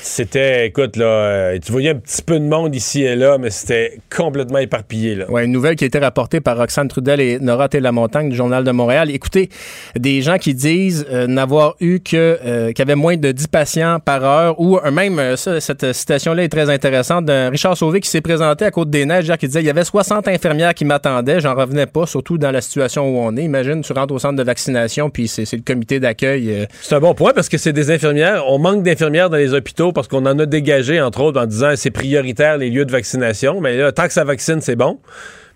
[0.05, 3.51] C'était, écoute, là, euh, tu voyais un petit peu de monde ici et là, mais
[3.51, 5.15] c'était complètement éparpillé.
[5.15, 5.31] Là.
[5.31, 8.65] Ouais, une nouvelle qui a été rapportée par Roxane Trudel et Nora Montagne du Journal
[8.65, 9.12] de Montréal.
[9.12, 9.49] Écoutez,
[9.97, 13.47] des gens qui disent euh, n'avoir eu que euh, qu'il y avait moins de 10
[13.47, 18.11] patients par heure, ou même, ça, cette citation-là est très intéressante, d'un Richard Sauvé qui
[18.11, 21.87] s'est présenté à Côte-des-Neiges, qui disait il y avait 60 infirmières qui m'attendaient, j'en revenais
[21.87, 23.45] pas, surtout dans la situation où on est.
[23.45, 26.67] Imagine, tu rentres au centre de vaccination, puis c'est le comité d'accueil.
[26.81, 28.43] C'est un bon point parce que c'est des infirmières.
[28.49, 31.73] On manque d'infirmières dans les hôpitaux parce qu'on en a dégagé, entre autres, en disant
[31.77, 33.61] c'est prioritaire les lieux de vaccination.
[33.61, 34.99] Mais là, tant que ça vaccine, c'est bon.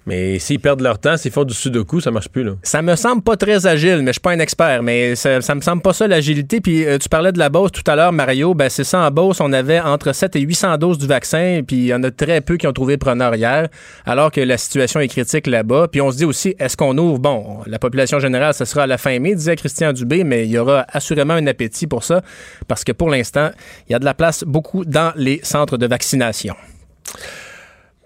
[0.07, 2.45] Mais s'ils perdent leur temps, s'ils font du sudoku, ça marche plus.
[2.45, 2.53] Là.
[2.63, 4.83] Ça me semble pas très agile, mais je suis pas un expert.
[4.83, 6.61] Mais ça, ça me semble pas ça l'agilité.
[6.61, 8.55] Puis euh, tu parlais de la Beauce tout à l'heure, Mario.
[8.55, 11.63] Ben, c'est ça, en Beauce, on avait entre 7 et 800 doses du vaccin.
[11.67, 13.69] Puis il y en a très peu qui ont trouvé preneur hier,
[14.05, 15.89] alors que la situation est critique là-bas.
[15.91, 17.19] Puis on se dit aussi, est-ce qu'on ouvre?
[17.19, 20.53] Bon, la population générale, ce sera à la fin mai, disait Christian Dubé, mais il
[20.53, 22.23] y aura assurément un appétit pour ça,
[22.69, 23.51] parce que pour l'instant,
[23.89, 26.55] il y a de la place beaucoup dans les centres de vaccination.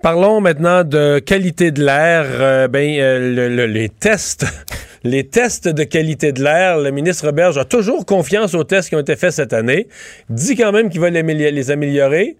[0.02, 2.24] Parlons maintenant de qualité de l'air.
[2.26, 4.46] Euh, ben, euh, les tests,
[5.04, 6.78] les tests de qualité de l'air.
[6.78, 9.88] Le ministre Roberge a toujours confiance aux tests qui ont été faits cette année.
[10.30, 12.36] Dit quand même qu'il va les, les améliorer,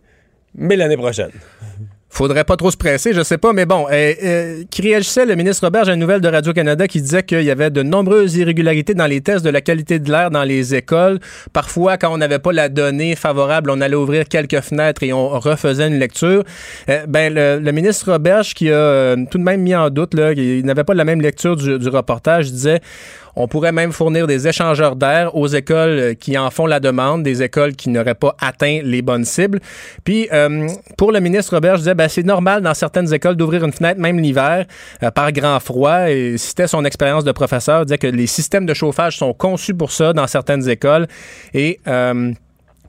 [0.54, 1.32] mais l'année prochaine.
[2.12, 5.36] Faudrait pas trop se presser, je sais pas, mais bon, euh, euh, qui réagissait le
[5.36, 9.06] ministre Robert une nouvelle de Radio-Canada qui disait qu'il y avait de nombreuses irrégularités dans
[9.06, 11.20] les tests de la qualité de l'air dans les écoles.
[11.52, 15.28] Parfois, quand on n'avait pas la donnée favorable, on allait ouvrir quelques fenêtres et on
[15.28, 16.42] refaisait une lecture.
[16.88, 20.66] Euh, ben, le, ministre Robert, qui a tout de même mis en doute, là, il
[20.66, 22.80] n'avait pas la même lecture du reportage, disait
[23.36, 27.22] on pourrait même fournir des échangeurs d'air aux écoles euh, qui en font la demande,
[27.22, 29.60] des écoles qui n'auraient pas atteint les bonnes cibles.
[30.04, 33.64] Puis, euh, pour le ministre Robert, je disais, ben, c'est normal dans certaines écoles d'ouvrir
[33.64, 34.66] une fenêtre, même l'hiver,
[35.02, 36.10] euh, par grand froid.
[36.10, 39.74] Et c'était son expérience de professeur, il disait que les systèmes de chauffage sont conçus
[39.74, 41.06] pour ça dans certaines écoles.
[41.54, 41.80] Et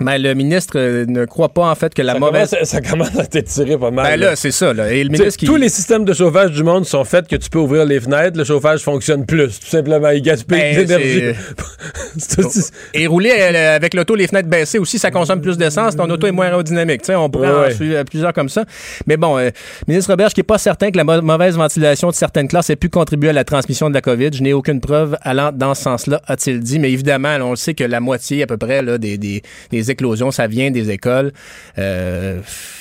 [0.01, 2.55] mais le ministre euh, ne croit pas en fait que la mauvaise.
[2.63, 4.05] ça commence à t'étirer pas mal.
[4.05, 4.73] Ben là, c'est ça.
[4.73, 4.91] Là.
[4.91, 7.59] Et le ministre Tous les systèmes de chauffage du monde sont faits que tu peux
[7.59, 9.59] ouvrir les fenêtres, le chauffage fonctionne plus.
[9.59, 11.37] Tout simplement, il gaspille ben, l'énergie.
[12.93, 15.95] Et rouler euh, avec l'auto, les fenêtres baissées aussi, ça consomme plus d'essence.
[15.95, 17.05] Ton auto est moins aérodynamique.
[17.05, 18.65] sais, on pourrait en suivre plusieurs comme ça.
[19.07, 19.49] Mais bon, euh,
[19.87, 22.89] ministre Robert, qui n'est pas certain que la mauvaise ventilation de certaines classes ait pu
[22.89, 24.29] contribuer à la transmission de la COVID.
[24.33, 26.79] Je n'ai aucune preuve allant dans ce sens-là, a-t-il dit.
[26.79, 29.90] Mais évidemment, on le sait que la moitié à peu près là, des, des, des
[29.91, 31.31] éclosions, ça vient des écoles.
[31.77, 32.39] Euh,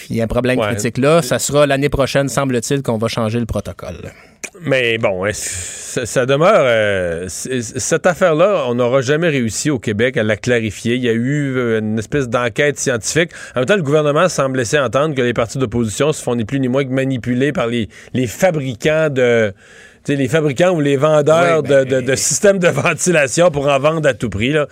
[0.09, 1.23] il y a un problème critique là.
[1.23, 4.13] Ça sera l'année prochaine, semble-t-il, qu'on va changer le protocole.
[4.63, 6.65] Mais bon, ça, demeure.
[6.65, 10.97] Euh, cette affaire-là, on n'aura jamais réussi au Québec à la clarifier.
[10.97, 13.31] Il y a eu euh, une espèce d'enquête scientifique.
[13.55, 16.45] En même temps, le gouvernement semble laisser entendre que les partis d'opposition se font ni
[16.45, 19.55] plus ni moins que manipulés par les, les fabricants de
[20.09, 24.31] les fabricants ou les vendeurs ben, de, systèmes de ventilation pour en vendre à tout
[24.31, 24.53] prix.
[24.53, 24.67] Là.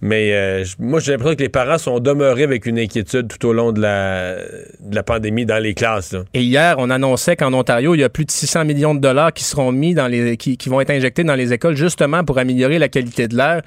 [0.00, 3.52] Mais euh, moi, j'ai l'impression que les parents sont demeurés avec une inquiétude tout au
[3.52, 6.14] long de la, de la pandémie dans les classes.
[6.34, 9.32] Et hier, on annonçait qu'en Ontario, il y a plus de 600 millions de dollars
[9.32, 12.78] qui seront mis dans les, qui, vont être injectés dans les écoles justement pour améliorer
[12.78, 13.62] la qualité de l'air.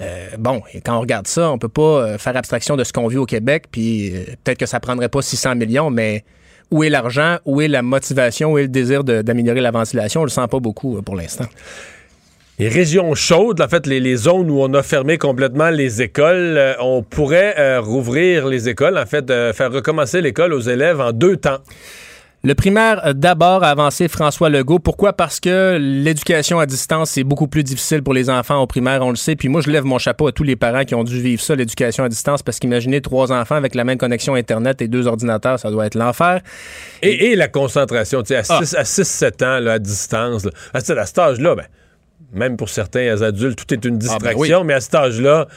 [0.00, 2.92] Euh, bon, et quand on regarde ça, on peut pas euh, faire abstraction de ce
[2.92, 4.12] qu'on vit au Québec, puis
[4.44, 6.24] peut-être que ça prendrait pas 600 millions, mais
[6.70, 10.22] où est l'argent, où est la motivation, où est le désir d'améliorer la ventilation?
[10.22, 11.46] On le sent pas beaucoup euh, pour l'instant.
[12.58, 16.74] Les régions chaudes, en fait, les, zones où on a fermé complètement les écoles, euh,
[16.80, 21.36] on pourrait euh, rouvrir les écoles, en fait, faire recommencer l'école aux élèves en deux
[21.36, 21.58] temps.
[22.44, 24.78] Le primaire, d'abord, a avancé François Legault.
[24.78, 25.12] Pourquoi?
[25.12, 29.10] Parce que l'éducation à distance, c'est beaucoup plus difficile pour les enfants au primaire, on
[29.10, 29.34] le sait.
[29.34, 31.56] Puis moi, je lève mon chapeau à tous les parents qui ont dû vivre ça,
[31.56, 35.58] l'éducation à distance, parce qu'imaginez trois enfants avec la même connexion Internet et deux ordinateurs,
[35.58, 36.40] ça doit être l'enfer.
[37.02, 39.44] Et, la concentration, tu sais, à 6-7 ah.
[39.44, 40.44] ans, là, à distance.
[40.44, 40.50] Là.
[40.72, 41.66] À, cet âge-là, ben,
[42.32, 45.48] même pour certains adultes, tout est une ah, ben distraction, mais à cet âge-là,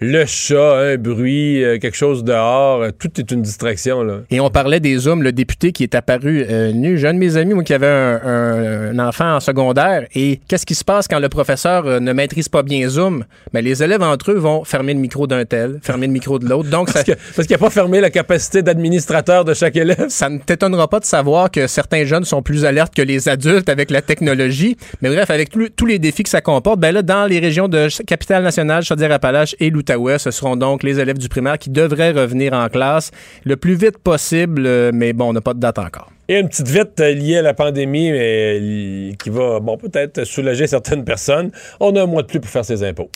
[0.00, 4.02] le chat, un bruit, euh, quelque chose dehors, euh, tout est une distraction.
[4.02, 4.20] Là.
[4.30, 6.98] Et on parlait des Zooms, le député qui est apparu euh, nu.
[6.98, 10.06] J'ai un de mes amis, moi, qui avait un, enfant en secondaire.
[10.14, 13.24] Et qu'est-ce qui se passe quand le professeur ne maîtrise pas bien Zoom?
[13.52, 16.38] Mais ben, les élèves entre eux vont fermer le micro d'un tel, fermer le micro
[16.38, 16.70] de l'autre.
[16.70, 17.16] Donc, parce qu'il
[17.50, 20.06] n'a pas fermé la capacité d'administrateur de chaque élève.
[20.08, 23.68] Ça ne t'étonnera pas de savoir que certains jeunes sont plus alertes que les adultes
[23.68, 24.76] avec la technologie.
[25.02, 27.88] Mais bref, avec tous les défis que ça comporte, ben là, dans les régions de
[28.04, 29.70] Capitale-Nationale, Chaudière-Appalaches et
[30.18, 33.10] ce seront donc les élèves du primaire qui devraient revenir en classe
[33.44, 36.10] le plus vite possible, euh, mais bon, on n'a pas de date encore.
[36.26, 40.24] Et une petite vite euh, liée à la pandémie, mais euh, qui va, bon, peut-être
[40.24, 41.50] soulager certaines personnes.
[41.80, 43.10] On a un mois de plus pour faire ses impôts.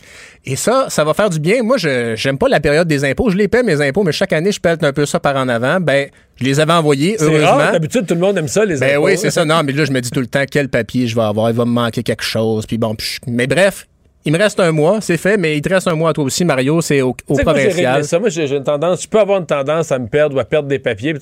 [0.44, 1.62] Et ça, ça va faire du bien.
[1.62, 3.30] Moi, je j'aime pas la période des impôts.
[3.30, 5.48] Je les paie, mes impôts, mais chaque année, je pète un peu ça par en
[5.48, 5.80] avant.
[5.80, 7.72] Ben, je les avais envoyés, heureusement.
[7.72, 9.06] D'habitude, tout le monde aime ça, les ben impôts.
[9.06, 9.44] oui, c'est ça.
[9.46, 11.48] Non, mais là, je me dis tout le temps, quel papier je vais avoir?
[11.48, 12.66] Il va me manquer quelque chose.
[12.66, 12.94] Puis bon,
[13.26, 13.86] mais bref,
[14.24, 16.24] il me reste un mois, c'est fait, mais il te reste un mois à toi
[16.24, 18.04] aussi, Mario, c'est au, au provincial.
[18.04, 20.44] Ça, moi, j'ai une tendance, je peux avoir une tendance à me perdre ou à
[20.44, 21.14] perdre des papiers.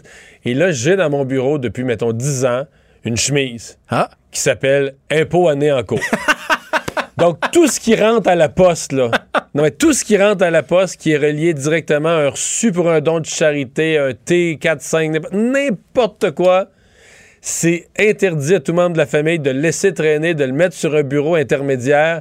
[0.44, 2.66] Et là, j'ai dans mon bureau depuis, mettons, 10 ans,
[3.04, 4.10] une chemise ah.
[4.30, 6.00] qui s'appelle Impôt année en cours.
[7.16, 9.10] Donc, tout ce qui rentre à la poste, là,
[9.54, 12.28] non, mais tout ce qui rentre à la poste qui est relié directement à un
[12.28, 16.68] reçu pour un don de charité, un T4, 5, n'importe quoi,
[17.40, 20.74] c'est interdit à tout membre de la famille de le laisser traîner, de le mettre
[20.74, 22.20] sur un bureau intermédiaire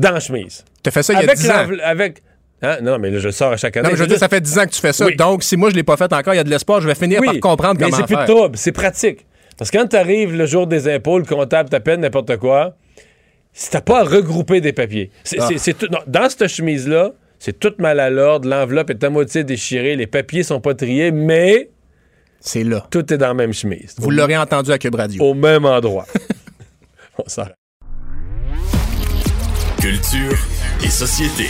[0.00, 0.64] dans la chemise.
[0.82, 1.66] Tu fait ça il y a 10 ans.
[1.84, 2.22] Avec,
[2.62, 2.78] hein?
[2.82, 3.84] Non, mais là, je le sors à chaque année.
[3.84, 5.06] Non, mais je veux dire, ça fait 10 ans que tu fais ça.
[5.10, 6.88] Donc, si moi, je ne l'ai pas fait encore, il y a de l'espoir, je
[6.88, 8.00] vais finir par comprendre comment faire.
[8.00, 9.26] Mais c'est plus de trouble, c'est pratique.
[9.58, 12.76] Parce que quand tu arrives le jour des impôts, le comptable t'appelle n'importe quoi,
[13.52, 15.10] si t'as pas à regrouper des papiers.
[15.38, 15.48] Ah.
[16.06, 20.42] dans cette chemise-là, c'est tout mal à l'ordre, l'enveloppe est à moitié déchirée, les papiers
[20.42, 21.70] sont pas triés, mais...
[22.40, 22.86] C'est là.
[22.90, 23.94] Tout est dans la même chemise.
[23.98, 25.22] Vous l'aurez entendu à Cube Radio.
[25.22, 26.06] Au même endroit.
[27.18, 27.59] On s'arrête.
[29.80, 30.36] Culture
[30.84, 31.48] et société.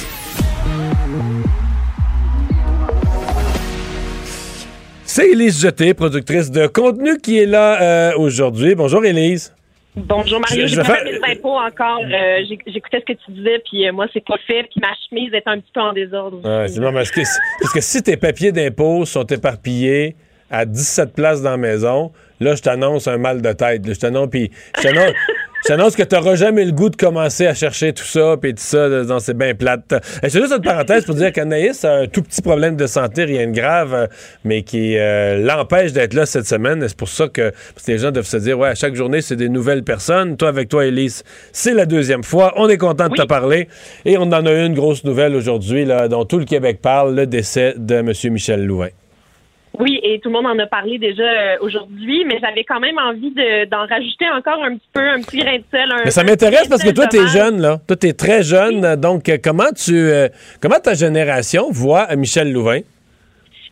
[5.05, 8.77] C'est Élise Jeté, productrice de contenu, qui est là euh, aujourd'hui.
[8.77, 9.53] Bonjour Élise.
[9.97, 12.03] Bonjour Mario, je, vais faire mes impôts encore.
[12.05, 15.35] Euh, j'écoutais ce que tu disais, puis euh, moi c'est pas fait, puis ma chemise
[15.35, 16.40] est un petit peu en désordre.
[16.69, 17.23] c'est parce, que,
[17.61, 20.14] parce que si tes papiers d'impôts sont éparpillés,
[20.51, 23.83] à 17 places dans la maison, là, je t'annonce un mal de tête.
[23.87, 25.12] Je t'annonce, puis je t'annonce.
[25.68, 28.62] J'annonce que tu n'auras jamais le goût de commencer à chercher tout ça, puis tout
[28.62, 29.94] ça, dans ces bien plates.
[30.23, 33.46] C'est juste une parenthèse pour dire qu'Anaïs a un tout petit problème de santé, rien
[33.46, 34.07] de grave, euh,
[34.44, 36.83] mais qui euh, l'empêche d'être là cette semaine.
[36.88, 37.53] C'est pour ça que
[37.87, 40.37] les gens doivent se dire, ouais, à chaque journée, c'est des nouvelles personnes.
[40.37, 42.55] Toi, avec toi, Elise, c'est la deuxième fois.
[42.57, 43.68] On est content de te parler.
[44.05, 47.75] Et on en a une grosse nouvelle aujourd'hui, dont tout le Québec parle, le décès
[47.77, 48.12] de M.
[48.33, 48.88] Michel Louvain.
[49.79, 52.99] Oui, et tout le monde en a parlé déjà euh, aujourd'hui, mais j'avais quand même
[52.99, 53.33] envie
[53.71, 55.89] d'en rajouter encore un petit peu, un petit grain de sel.
[56.05, 57.81] mais ça m'intéresse parce que toi, tu es jeune, là.
[57.87, 58.97] Toi, tu es très jeune.
[58.97, 60.29] Donc, euh, comment tu euh,
[60.61, 62.81] comment ta génération voit Michel Louvain?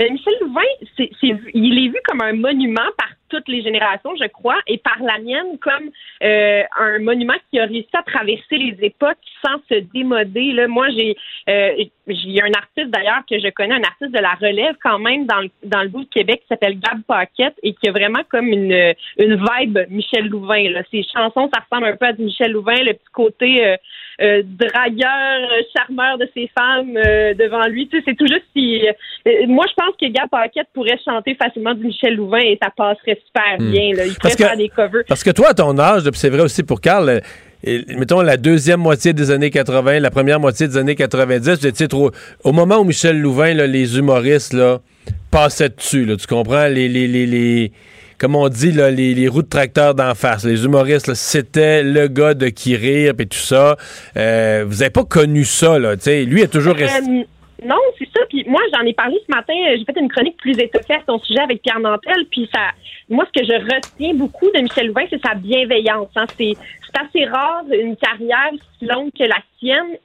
[0.00, 0.60] Michel Louvain,
[0.96, 1.10] c'est,
[1.54, 5.18] il est vu comme un monument par toutes les générations, je crois, et par la
[5.18, 5.90] mienne comme
[6.22, 10.52] euh, un monument qui a réussi à traverser les époques sans se démoder.
[10.52, 11.16] Là, moi, j'ai
[11.48, 15.26] euh, j'ai un artiste d'ailleurs que je connais, un artiste de la relève quand même
[15.26, 18.22] dans le, dans le bout de Québec qui s'appelle Gab Paquette et qui a vraiment
[18.30, 20.70] comme une, une vibe Michel Louvain.
[20.70, 20.82] Là.
[20.90, 23.76] Ses chansons, ça ressemble un peu à du Michel Louvain, le petit côté euh,
[24.20, 27.88] euh dragueur, charmeur de ses femmes euh, devant lui.
[27.88, 28.82] Tu sais, c'est tout juste si.
[29.46, 33.20] moi, je pense que Gab Paquette pourrait chanter facilement du Michel Louvain et ça passerait
[33.26, 33.70] super hmm.
[33.70, 33.94] bien.
[33.94, 34.06] Là.
[34.06, 35.04] Il pourrait faire des covers.
[35.08, 37.20] Parce que toi, à ton âge, c'est vrai aussi pour Carl,
[37.64, 42.10] mettons la deuxième moitié des années 80, la première moitié des années 90, vous trop.
[42.44, 44.78] Au moment où Michel Louvain, les humoristes, là,
[45.30, 46.66] passaient dessus, tu comprends?
[46.66, 47.72] Les, les, les,
[48.18, 50.44] comme on dit, là, les, roues de tracteur d'en face.
[50.44, 53.76] Les humoristes, c'était le gars de qui rire et tout ça.
[54.16, 56.24] Euh, vous n'avez pas connu ça, là, tu sais.
[56.24, 57.08] Lui est toujours resté.
[57.08, 57.24] Euh,
[57.64, 58.20] non, c'est ça.
[58.28, 59.54] Puis moi, j'en ai parlé ce matin.
[59.76, 62.26] J'ai fait une chronique plus étoffée à son sujet avec Pierre Nantel.
[62.30, 62.60] Puis ça,
[63.08, 66.10] moi, ce que je retiens beaucoup de Michel Louvain, c'est sa bienveillance.
[66.16, 66.26] Hein.
[66.36, 66.54] C'est,
[66.98, 69.98] assez rare une carrière si longue que la sienne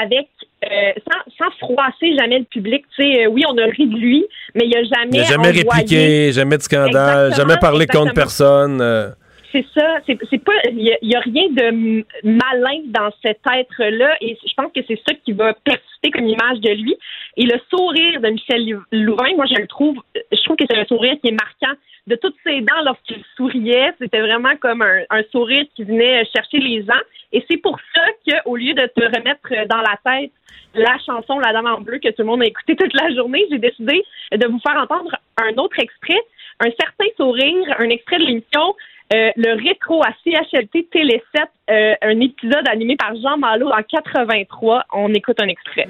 [0.00, 0.28] avec
[0.64, 2.84] euh, sans, sans, froisser jamais le public.
[2.96, 5.10] Tu sais, euh, oui, on a ri de lui, mais il a jamais.
[5.12, 8.80] Il n'a jamais répliqué, jamais de scandale, jamais parlé contre personne.
[8.80, 9.10] Euh.
[9.52, 9.98] C'est ça.
[10.06, 10.52] C'est pas.
[10.70, 15.14] Il y, a rien de malin dans cet être-là, et je pense que c'est ça
[15.24, 16.96] qui va persister comme image de lui.
[17.36, 19.96] Et le sourire de Michel Louvain, moi, je le trouve.
[20.14, 23.92] Je trouve que c'est un sourire qui est marquant de toutes ses dents lorsqu'il souriait.
[24.00, 27.00] C'était vraiment comme un, sourire qui venait chercher les gens.
[27.32, 30.32] Et c'est pour ça qu'au lieu de te remettre dans la tête
[30.74, 33.46] la chanson La Dame en bleu que tout le monde a écouté toute la journée,
[33.50, 36.20] j'ai décidé de vous faire entendre un autre extrait,
[36.60, 38.74] un certain sourire, un extrait de l'émission
[39.12, 43.82] euh, le rétro à CHLT Télé 7, euh, un épisode animé par Jean Malo en
[43.82, 44.84] 83.
[44.92, 45.86] On écoute un extrait.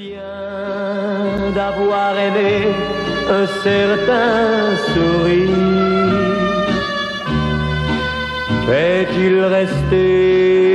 [8.67, 10.69] Fait-il rester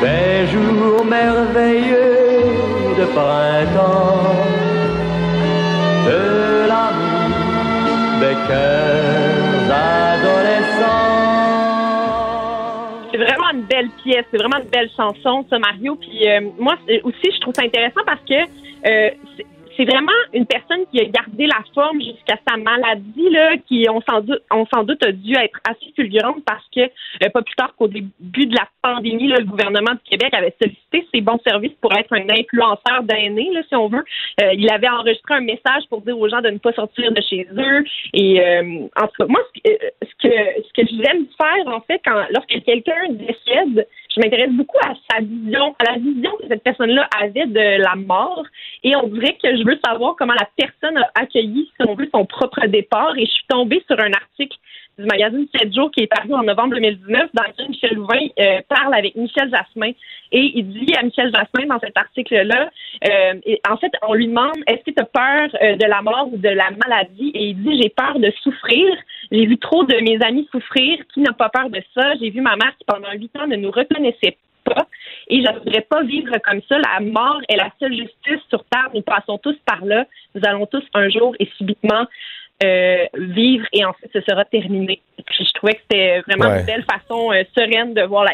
[0.00, 2.28] des jours merveilleux
[2.98, 4.37] de printemps,
[14.04, 15.96] c'est vraiment une belle chanson, ça, Mario.
[15.96, 18.34] Puis euh, moi aussi, je trouve ça intéressant parce que
[18.86, 19.10] euh,
[19.78, 24.00] c'est vraiment une personne qui a gardé la forme jusqu'à sa maladie, là, qui, on
[24.00, 27.54] sans doute, on sans doute a dû être assez fulgurante parce que, euh, pas plus
[27.54, 31.74] tard qu'au début de la pandémie, le gouvernement du Québec avait sollicité ses bons services
[31.80, 34.04] pour être un influenceur d'aînés, si on veut.
[34.42, 37.22] Euh, il avait enregistré un message pour dire aux gens de ne pas sortir de
[37.22, 37.84] chez eux.
[38.14, 42.24] Et, euh, en tout cas, moi, ce que, ce que j'aime faire, en fait, quand,
[42.30, 43.86] lorsque quelqu'un décède,
[44.18, 47.94] je m'intéresse beaucoup à sa vision, à la vision que cette personne-là avait de la
[47.94, 48.44] mort.
[48.82, 52.08] Et on dirait que je veux savoir comment la personne a accueilli, si on veut,
[52.12, 53.16] son propre départ.
[53.16, 54.56] Et je suis tombée sur un article
[54.98, 58.60] du magazine 7 jours qui est paru en novembre 2019 dans lequel Michel Louvain euh,
[58.68, 59.92] parle avec Michel Jasmin.
[60.32, 62.68] Et il dit à Michel Jasmin dans cet article-là,
[63.06, 63.34] euh,
[63.70, 66.36] en fait, on lui demande est-ce que tu as peur euh, de la mort ou
[66.36, 67.30] de la maladie?
[67.34, 68.96] Et il dit j'ai peur de souffrir.
[69.30, 70.98] J'ai vu trop de mes amis souffrir.
[71.14, 72.14] Qui n'a pas peur de ça?
[72.20, 74.86] J'ai vu ma mère qui pendant huit ans ne nous reconnaissait pas.
[75.28, 76.76] Et je ne voudrais pas vivre comme ça.
[76.78, 78.90] La mort est la seule justice sur Terre.
[78.94, 80.06] Nous passons tous par là.
[80.34, 82.06] Nous allons tous un jour et subitement
[82.64, 85.00] euh, vivre et ensuite ce sera terminé.
[85.26, 88.32] Puis je trouvais que c'était vraiment une belle façon euh, sereine de voir la,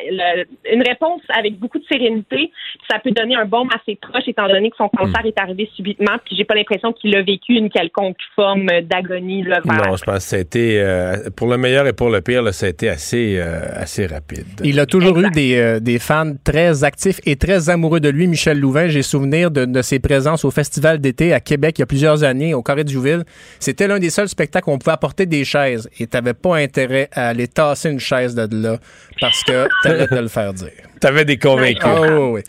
[0.72, 2.50] une réponse avec beaucoup de sérénité.
[2.90, 4.96] Ça peut donner un bon à ses proches étant donné que son hmm.
[4.96, 6.12] cancer est arrivé subitement.
[6.24, 9.42] Puis j'ai pas l'impression qu'il a vécu une quelconque forme d'agonie.
[9.42, 12.42] Non, je pense que ça a été euh, pour le meilleur et pour le pire,
[12.42, 14.46] là, ça a été assez assez rapide.
[14.62, 18.58] Il a toujours eu des, des fans très actifs et très amoureux de lui, Michel
[18.58, 18.88] Louvain.
[18.88, 22.24] J'ai souvenir de, de ses présences au festival d'été à Québec il y a plusieurs
[22.24, 23.24] années au Carré de Jouville.
[23.58, 27.08] C'était l'un des seul spectacle où on pouvait apporter des chaises et t'avais pas intérêt
[27.12, 28.78] à aller tasser une chaise de là
[29.20, 30.70] parce que t'allais te le faire dire.
[31.00, 31.84] T'avais des convaincus.
[31.84, 32.40] Oh, oui.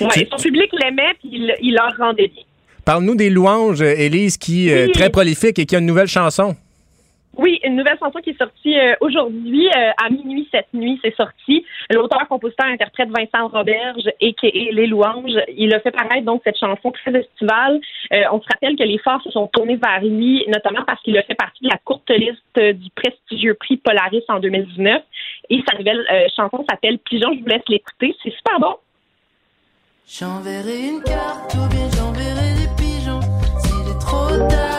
[0.00, 1.30] Ouais, son public l'aimait puis
[1.62, 2.42] il, leur rendait bien.
[2.84, 4.92] Parle-nous des louanges, Élise, qui est Oui.
[4.92, 6.54] très prolifique et qui a une nouvelle chanson.
[7.36, 11.14] Oui, une nouvelle chanson qui est sortie euh, aujourd'hui euh, à minuit cette nuit, c'est
[11.16, 11.64] sorti.
[11.90, 14.34] L'auteur, compositeur, interprète Vincent Roberge et
[14.72, 15.38] Les Louanges.
[15.56, 17.80] Il a fait paraître donc cette chanson très estivale.
[18.12, 21.16] Euh, on se rappelle que les forces se sont tournés vers lui, notamment parce qu'il
[21.18, 25.02] a fait partie de la courte liste du prestigieux prix Polaris en 2019.
[25.50, 27.32] Et sa nouvelle euh, chanson s'appelle Pigeon.
[27.34, 28.14] Je vous laisse l'écouter.
[28.22, 28.76] C'est super bon.
[30.06, 33.20] J'enverrai une carte ou bien j'enverrai des pigeons.
[33.58, 34.73] S'il est trop tard,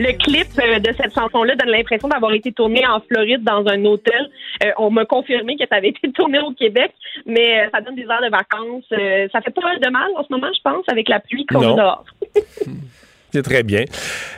[0.00, 3.84] Le clip euh, de cette chanson-là donne l'impression d'avoir été tourné en Floride dans un
[3.84, 4.30] hôtel.
[4.64, 6.90] Euh, on m'a confirmé que ça avait été tourné au Québec,
[7.26, 8.84] mais euh, ça donne des heures de vacances.
[8.92, 11.44] Euh, ça fait pas mal de mal en ce moment, je pense, avec la pluie
[11.44, 12.04] qu'on a dehors.
[13.32, 13.84] C'est très bien.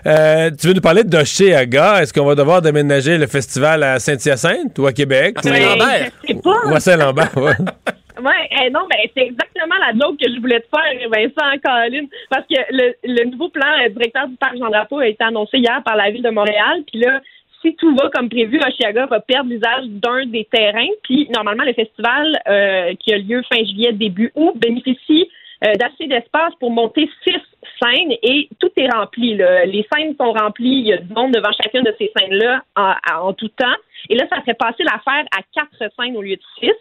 [0.04, 1.16] Euh, tu veux nous parler de
[1.54, 2.02] Aga?
[2.02, 5.36] Est-ce qu'on va devoir déménager le festival à Saint-Hyacinthe ou à Québec?
[5.38, 6.10] À Saint-Lambert.
[6.22, 6.58] Je sais pas.
[6.66, 7.54] Ou à Saint-Lambert, ouais.
[8.22, 12.08] Ouais, eh non, ben c'est exactement la joke que je voulais te faire, Vincent Colline,
[12.30, 15.82] parce que le, nouveau plan euh, directeur du parc Jean Drapeau a été annoncé hier
[15.84, 17.20] par la ville de Montréal, puis là,
[17.60, 21.72] si tout va comme prévu, Oshiaga va perdre l'usage d'un des terrains, puis normalement le
[21.72, 25.28] festival euh, qui a lieu fin juillet début août bénéficie
[25.64, 27.40] euh, d'assez d'espace pour monter six
[27.80, 29.34] scènes et tout est rempli.
[29.34, 32.94] Les scènes sont remplies, il y a du monde devant chacune de ces scènes-là en,
[33.14, 33.76] en tout temps.
[34.08, 36.72] Et là, ça fait passer l'affaire à quatre scènes au lieu de six.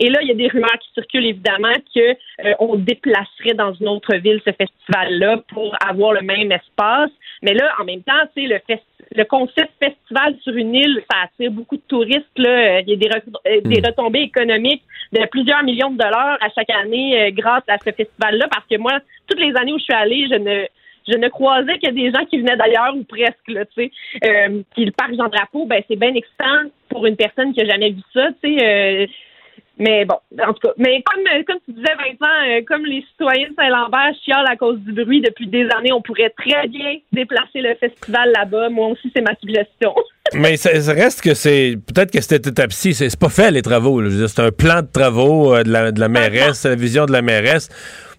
[0.00, 3.72] Et là, il y a des rumeurs qui circulent évidemment que euh, on déplacerait dans
[3.74, 7.10] une autre ville ce festival-là pour avoir le même espace.
[7.42, 8.58] Mais là, en même temps, tu le,
[9.14, 12.26] le concept festival sur une île, ça attire beaucoup de touristes.
[12.36, 12.78] Là.
[12.78, 14.82] Euh, Il y a des, re- euh, des retombées économiques
[15.12, 18.48] de plusieurs millions de dollars à chaque année euh, grâce à ce festival-là.
[18.50, 20.64] Parce que moi, toutes les années où je suis allée, je ne
[21.06, 23.90] je ne croisais que des gens qui venaient d'ailleurs ou presque là, tu sais.
[24.24, 27.66] Euh, puis le parc Jean Drapeau, ben c'est bien excitant pour une personne qui a
[27.66, 28.64] jamais vu ça, tu sais.
[28.66, 29.06] euh,
[29.76, 33.48] mais bon, en tout cas, mais comme comme tu disais Vincent, euh, comme les citoyens
[33.48, 37.60] de Saint-Lambert chialent à cause du bruit depuis des années, on pourrait très bien déplacer
[37.60, 38.68] le festival là-bas.
[38.68, 39.92] Moi aussi, c'est ma suggestion.
[40.34, 41.76] Mais ça, ça reste que c'est.
[41.92, 44.00] Peut-être que cette étape-ci, c'est pas fait, les travaux.
[44.28, 47.22] C'est un plan de travaux euh, de, la, de la mairesse, la vision de la
[47.22, 47.68] mairesse.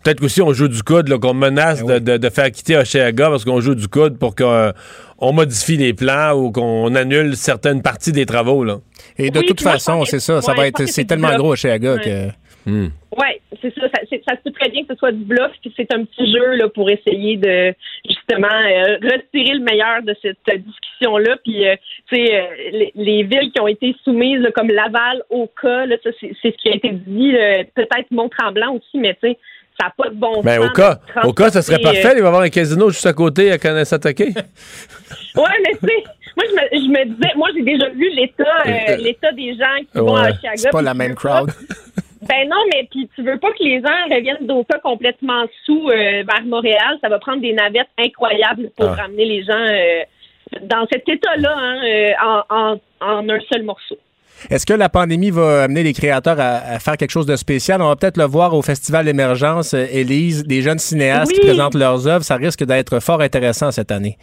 [0.06, 3.30] Peut-être qu'aussi on joue du coude, qu'on menace Ben de, de- de faire quitter Oshéaga
[3.32, 4.72] parce qu'on joue du coude pour qu'on
[5.18, 8.64] on modifie les plans ou qu'on annule certaines parties des travaux.
[8.64, 8.78] Là.
[9.18, 10.42] Et de Oui, toute façon, c'est ça.
[10.44, 11.80] Ça va être, c'est tellement gros Ouais.
[11.80, 12.28] que.
[12.70, 12.90] Hmm.
[13.18, 13.82] Ouais, c'est ça.
[14.28, 16.56] Ça, se peut très bien que ce soit du bluff, puis c'est un petit jeu
[16.56, 17.74] là, pour essayer de
[18.08, 21.38] justement euh, retirer le meilleur de cette euh, discussion-là.
[21.44, 21.76] Puis, euh,
[22.12, 22.42] tu sais, euh,
[22.72, 26.50] les, les villes qui ont été soumises, là, comme Laval, Oka, là, ça, c'est ce
[26.58, 27.34] qui a été dit.
[27.76, 29.38] Peut-être Mont-Tremblant aussi, mais tu sais,
[29.80, 30.70] ça n'a pas de bon Ben, sens.
[30.70, 32.02] au cas, au cas, ça serait parfait.
[32.16, 34.22] Il va y avoir un casino juste à côté à Kanesatake.
[34.22, 34.26] euh,
[35.36, 36.04] Ouais, mais tu sais,
[36.38, 39.78] moi, je me, je me disais, moi, j'ai déjà vu l'état euh, l'état des gens
[39.92, 40.30] qui vont à.
[40.32, 40.56] Oshiaga.
[40.58, 41.52] C'est pas la même crowd.
[42.28, 46.24] Ben non, mais puis tu veux pas que les gens reviennent d'Oka complètement sous euh,
[46.28, 46.98] vers Montréal.
[47.00, 48.96] Ça va prendre des navettes incroyables pour Ah.
[49.04, 50.02] ramener les gens euh,
[50.64, 53.98] dans cet état-là hein, euh, en, en, en un seul morceau.
[54.50, 57.82] Est-ce que la pandémie va amener les créateurs à, à faire quelque chose de spécial?
[57.82, 61.76] On va peut-être le voir au Festival Émergence, euh, Élise, des jeunes cinéastes qui présentent
[61.76, 62.24] leurs œuvres.
[62.24, 64.18] Ça risque d'être fort intéressant cette année.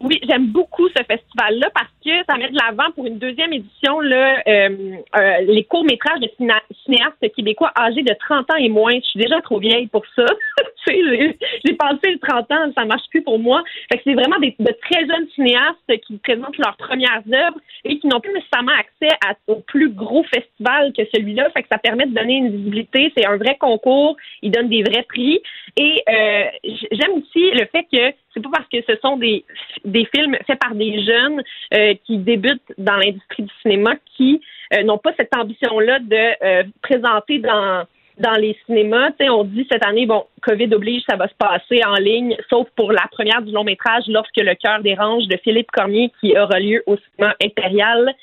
[0.00, 4.00] Oui, j'aime beaucoup ce festival-là parce que ça met de l'avant pour une deuxième édition
[4.00, 6.52] là, euh, euh, les courts-métrages de ciné-
[6.84, 8.94] cinéastes québécois âgés de 30 ans et moins.
[8.94, 10.24] Je suis déjà trop vieille pour ça.
[10.86, 11.36] J'ai-
[11.78, 13.62] passé le 30 ans, ça marche plus pour moi.
[13.90, 17.98] Fait que c'est vraiment des, de très jeunes cinéastes qui présentent leurs premières œuvres et
[17.98, 21.50] qui n'ont plus nécessairement accès à, au plus gros festival que celui-là.
[21.50, 23.12] Fait que ça permet de donner une visibilité.
[23.16, 24.16] C'est un vrai concours.
[24.42, 25.40] Ils donnent des vrais prix.
[25.76, 26.44] Et euh,
[26.92, 29.44] j'aime aussi le fait que c'est pas parce que ce sont des,
[29.84, 31.42] des films faits par des jeunes
[31.74, 34.40] euh, qui débutent dans l'industrie du cinéma qui
[34.74, 37.84] euh, n'ont pas cette ambition-là de euh, présenter dans
[38.18, 41.94] dans les cinémas, on dit cette année, bon, COVID oblige, ça va se passer en
[41.94, 46.12] ligne, sauf pour la première du long métrage, lorsque le cœur dérange de Philippe Cormier,
[46.20, 48.14] qui aura lieu au cinéma impérial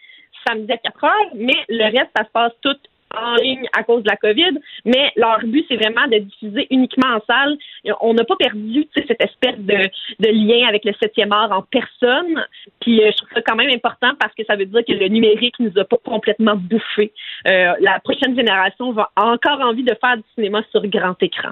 [0.48, 2.78] samedi à 4 heures, mais le reste, ça se passe tout
[3.16, 7.16] en ligne à cause de la COVID, mais leur but, c'est vraiment de diffuser uniquement
[7.16, 7.58] en salle.
[8.02, 12.46] On n'a pas perdu cette espèce de, de lien avec le 7e art en personne.
[12.82, 15.08] Puis euh, je trouve ça quand même important parce que ça veut dire que le
[15.08, 17.12] numérique nous a pas complètement bouffé.
[17.48, 21.50] Euh, la prochaine génération va encore envie de faire du cinéma sur grand écran.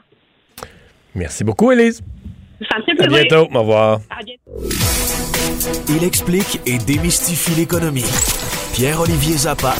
[1.15, 2.01] Merci beaucoup, Élise.
[2.71, 3.27] Ça me fait À plaisir.
[3.29, 3.47] bientôt.
[3.55, 3.99] Au revoir.
[4.09, 4.67] À bientôt.
[5.89, 8.05] Il explique et démystifie l'économie.
[8.73, 9.73] Pierre-Olivier Zappa,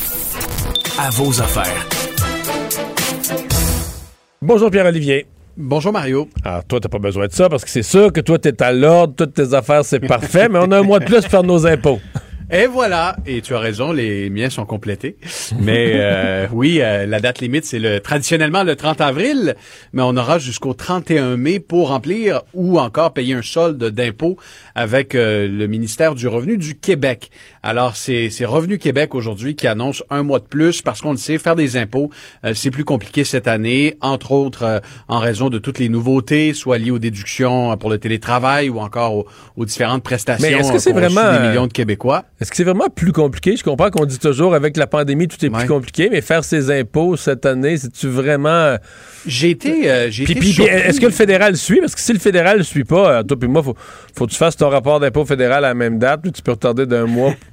[1.00, 1.88] à vos affaires.
[4.42, 5.28] Bonjour Pierre-Olivier.
[5.56, 6.28] Bonjour Mario.
[6.44, 8.72] Alors toi, t'as pas besoin de ça parce que c'est sûr que toi, t'es à
[8.72, 11.44] l'ordre, toutes tes affaires, c'est parfait, mais on a un mois de plus pour faire
[11.44, 12.00] nos impôts.
[12.50, 15.18] Et voilà, et tu as raison, les miens sont complétés.
[15.60, 19.56] Mais euh, oui, euh, la date limite, c'est le traditionnellement le 30 avril,
[19.92, 24.38] mais on aura jusqu'au 31 mai pour remplir ou encore payer un solde d'impôt
[24.76, 27.32] avec euh, le ministère du Revenu du Québec.
[27.64, 31.18] Alors, c'est c'est Revenu Québec aujourd'hui qui annonce un mois de plus parce qu'on le
[31.18, 32.12] sait, faire des impôts,
[32.46, 34.80] euh, c'est plus compliqué cette année, entre autres euh,
[35.10, 39.16] en raison de toutes les nouveautés, soit liées aux déductions pour le télétravail ou encore
[39.16, 39.28] aux,
[39.58, 42.24] aux différentes prestations Mais est-ce que c'est vraiment, des millions de Québécois.
[42.40, 43.56] Est-ce que c'est vraiment plus compliqué?
[43.58, 45.60] Je comprends qu'on dit toujours avec la pandémie, tout est Ouais.
[45.60, 48.76] plus compliqué, mais faire ses impôts cette année, c'est-tu vraiment.
[49.26, 50.72] J'ai été, euh, j'ai été puis, surpris.
[50.76, 51.80] est-ce que le fédéral suit?
[51.80, 53.76] Parce que si le fédéral ne suit pas, euh, toi puis moi, faut,
[54.16, 56.52] faut que tu fasses ton rapport d'impôt fédéral à la même date, puis tu peux
[56.52, 57.34] retarder d'un mois?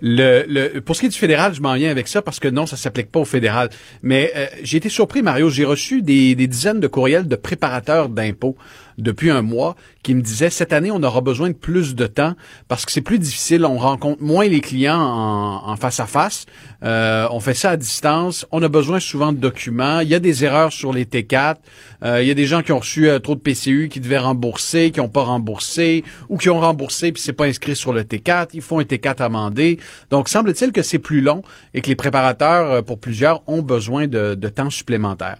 [0.00, 2.46] Le, le, pour ce qui est du fédéral, je m'en viens avec ça parce que
[2.46, 3.68] non, ça s'applique pas au fédéral.
[4.04, 5.50] Mais euh, j'ai été surpris, Mario.
[5.50, 8.56] J'ai reçu des, des dizaines de courriels de préparateurs d'impôts
[8.98, 12.34] depuis un mois qui me disaient cette année, on aura besoin de plus de temps
[12.66, 13.64] parce que c'est plus difficile.
[13.64, 16.46] On rencontre moins les clients en, face à face.
[16.82, 18.46] Euh, on fait ça à distance.
[18.50, 20.00] On a besoin souvent de documents.
[20.00, 21.56] Il y a des erreurs sur les T4.
[22.04, 24.18] Euh, il y a des gens qui ont reçu euh, trop de PCU, qui devaient
[24.18, 28.02] rembourser, qui n'ont pas remboursé, ou qui ont remboursé puis c'est pas inscrit sur le
[28.02, 28.48] T4.
[28.54, 29.78] Ils font un T4 amendé.
[30.10, 31.42] Donc, semble-t-il que c'est plus long
[31.74, 35.38] et que les préparateurs, pour plusieurs, ont besoin de temps supplémentaire.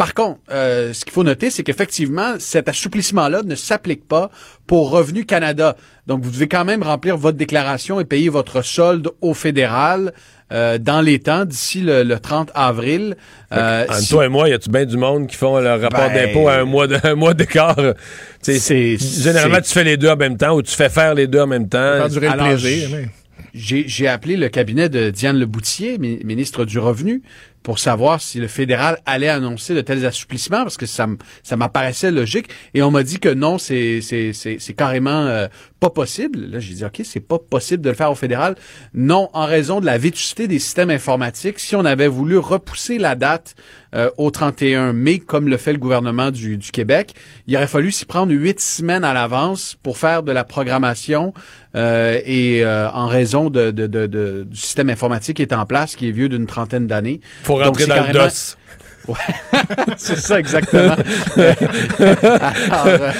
[0.00, 4.30] Par contre, euh, ce qu'il faut noter, c'est qu'effectivement, cet assouplissement-là ne s'applique pas
[4.66, 5.76] pour Revenu Canada.
[6.06, 10.12] Donc, vous devez quand même remplir votre déclaration et payer votre solde au fédéral
[10.52, 13.14] euh, dans les temps d'ici le, le 30 avril.
[13.52, 16.08] Euh, Entre si- toi et moi, y a-tu bien du monde qui font leur rapport
[16.08, 17.76] Ben- d'impôt à un mois de- un mois d'écart?
[17.76, 21.14] Tu sais, C'est- Généralement, tu fais les deux en même temps ou tu fais faire
[21.14, 22.08] les deux en même temps.
[22.08, 22.88] Durer le plaisir.
[23.52, 27.20] J'ai j'ai appelé le cabinet de Diane Leboutier, mi- ministre du Revenu,
[27.62, 31.06] pour savoir si le fédéral allait annoncer de tels assouplissements, parce que ça,
[31.42, 32.48] ça m'apparaissait logique.
[32.74, 35.46] Et on m'a dit que non, c'est c'est- c'est- c'est carrément euh,
[35.78, 36.38] pas possible.
[36.50, 38.54] Là, j'ai dit, OK, c'est pas possible de le faire au fédéral.
[38.94, 43.14] Non, en raison de la vétusté des systèmes informatiques, si on avait voulu repousser la
[43.14, 43.54] date
[43.94, 47.14] euh, au 31 mai, comme le fait le gouvernement du, du Québec,
[47.48, 51.32] il aurait fallu s'y prendre huit semaines à l'avance pour faire de la programmation
[51.76, 55.96] euh, et euh, en raison de- de- de- du système informatique qui est en place,
[55.96, 57.20] qui est vieux d'une trentaine d'années.
[57.50, 58.56] Faut rentrer c'est dans le DOS.
[59.96, 60.94] C'est ça exactement.
[62.70, 63.12] Alors, euh,